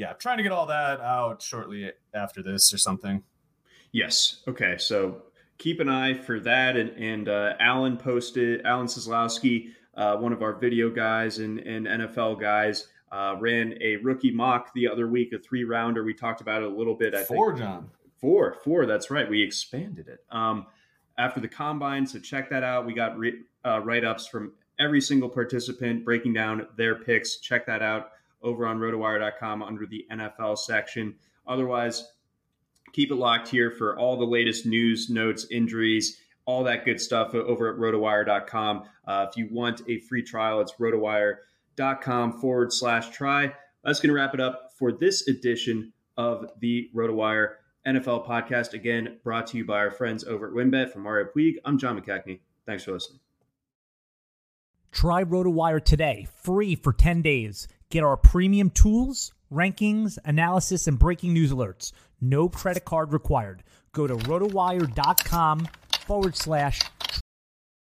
yeah 0.00 0.12
trying 0.14 0.36
to 0.36 0.42
get 0.42 0.52
all 0.52 0.66
that 0.66 1.00
out 1.00 1.42
shortly 1.42 1.90
after 2.14 2.42
this 2.42 2.74
or 2.74 2.78
something 2.78 3.22
yes 3.92 4.42
okay 4.48 4.76
so 4.78 5.22
keep 5.60 5.78
an 5.78 5.88
eye 5.88 6.14
for 6.14 6.40
that. 6.40 6.76
And, 6.76 6.90
and 6.90 7.28
uh, 7.28 7.52
Alan 7.60 7.96
posted, 7.96 8.66
Alan 8.66 8.86
Seslowsky, 8.86 9.68
uh, 9.94 10.16
one 10.16 10.32
of 10.32 10.42
our 10.42 10.54
video 10.54 10.90
guys 10.90 11.38
and, 11.38 11.60
and 11.60 11.86
NFL 11.86 12.40
guys, 12.40 12.88
uh, 13.12 13.36
ran 13.38 13.74
a 13.80 13.96
rookie 13.96 14.32
mock 14.32 14.72
the 14.74 14.88
other 14.88 15.06
week, 15.06 15.32
a 15.32 15.38
three 15.38 15.64
rounder. 15.64 16.02
We 16.02 16.14
talked 16.14 16.40
about 16.40 16.62
it 16.62 16.72
a 16.72 16.74
little 16.74 16.94
bit. 16.94 17.14
I 17.14 17.24
four, 17.24 17.52
think. 17.52 17.60
John. 17.60 17.90
Four, 18.20 18.56
four. 18.64 18.86
That's 18.86 19.10
right. 19.10 19.28
We 19.28 19.42
expanded 19.42 20.08
it 20.08 20.20
um, 20.30 20.66
after 21.18 21.40
the 21.40 21.48
combine. 21.48 22.06
So 22.06 22.18
check 22.18 22.50
that 22.50 22.62
out. 22.62 22.86
We 22.86 22.94
got 22.94 23.18
re- 23.18 23.42
uh, 23.64 23.80
write 23.80 24.04
ups 24.04 24.26
from 24.26 24.52
every 24.78 25.00
single 25.00 25.28
participant 25.28 26.04
breaking 26.04 26.32
down 26.32 26.66
their 26.76 26.94
picks. 26.94 27.36
Check 27.38 27.66
that 27.66 27.82
out 27.82 28.12
over 28.42 28.66
on 28.66 28.78
rotowire.com 28.78 29.62
under 29.62 29.86
the 29.86 30.06
NFL 30.10 30.58
section. 30.58 31.14
Otherwise, 31.46 32.12
keep 32.92 33.10
it 33.10 33.16
locked 33.16 33.48
here 33.48 33.70
for 33.70 33.98
all 33.98 34.16
the 34.16 34.24
latest 34.24 34.66
news, 34.66 35.10
notes, 35.10 35.46
injuries, 35.50 36.20
all 36.46 36.64
that 36.64 36.84
good 36.84 37.00
stuff 37.00 37.34
over 37.34 37.72
at 37.72 37.78
rotowire.com. 37.78 38.84
Uh, 39.06 39.26
if 39.28 39.36
you 39.36 39.48
want 39.50 39.82
a 39.88 40.00
free 40.00 40.22
trial, 40.22 40.60
it's 40.60 40.74
rotowire.com 40.74 42.40
forward 42.40 42.72
slash 42.72 43.10
try. 43.10 43.52
That's 43.84 44.00
going 44.00 44.08
to 44.08 44.14
wrap 44.14 44.34
it 44.34 44.40
up 44.40 44.72
for 44.78 44.92
this 44.92 45.28
edition 45.28 45.92
of 46.16 46.50
the 46.60 46.90
RotoWire 46.94 47.54
NFL 47.86 48.26
podcast. 48.26 48.74
Again, 48.74 49.18
brought 49.24 49.46
to 49.48 49.56
you 49.56 49.64
by 49.64 49.78
our 49.78 49.90
friends 49.90 50.24
over 50.24 50.48
at 50.48 50.52
WynnBET. 50.52 50.92
From 50.92 51.02
Mario 51.02 51.28
Puig, 51.34 51.54
I'm 51.64 51.78
John 51.78 51.98
McKechnie. 51.98 52.40
Thanks 52.66 52.84
for 52.84 52.92
listening. 52.92 53.20
Try 54.92 55.24
RotoWire 55.24 55.82
today, 55.82 56.26
free 56.42 56.74
for 56.74 56.92
10 56.92 57.22
days. 57.22 57.68
Get 57.90 58.04
our 58.04 58.16
premium 58.16 58.70
tools, 58.70 59.32
rankings, 59.52 60.18
analysis, 60.24 60.86
and 60.86 60.98
breaking 60.98 61.32
news 61.32 61.50
alerts 61.50 61.92
no 62.20 62.48
credit 62.48 62.84
card 62.84 63.12
required. 63.12 63.62
Go 63.92 64.06
to 64.06 64.16
rotowire.com 64.16 65.68
forward 66.06 66.36
slash. 66.36 66.80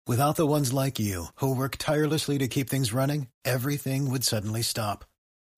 Without 0.05 0.37
the 0.37 0.47
ones 0.47 0.71
like 0.71 0.99
you, 0.99 1.27
who 1.35 1.53
work 1.53 1.75
tirelessly 1.77 2.37
to 2.37 2.47
keep 2.47 2.69
things 2.69 2.93
running, 2.93 3.27
everything 3.43 4.09
would 4.09 4.23
suddenly 4.23 4.61
stop. 4.61 5.03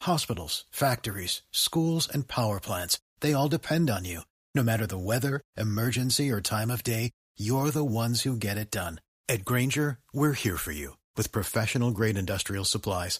Hospitals, 0.02 0.66
factories, 0.72 1.44
schools, 1.52 2.10
and 2.12 2.28
power 2.28 2.60
plants, 2.60 3.00
they 3.20 3.34
all 3.34 3.48
depend 3.48 3.90
on 3.90 4.06
you. 4.06 4.22
No 4.56 4.64
matter 4.64 4.88
the 4.88 4.98
weather, 4.98 5.42
emergency, 5.56 6.32
or 6.32 6.42
time 6.42 6.72
of 6.72 6.84
day, 6.84 7.12
you're 7.38 7.70
the 7.70 7.86
ones 7.86 8.24
who 8.24 8.36
get 8.36 8.58
it 8.58 8.72
done. 8.72 9.02
At 9.28 9.46
Grainger, 9.46 10.00
we're 10.12 10.34
here 10.34 10.58
for 10.58 10.72
you 10.72 10.98
with 11.16 11.32
professional 11.32 11.92
grade 11.92 12.18
industrial 12.18 12.66
supplies. 12.66 13.20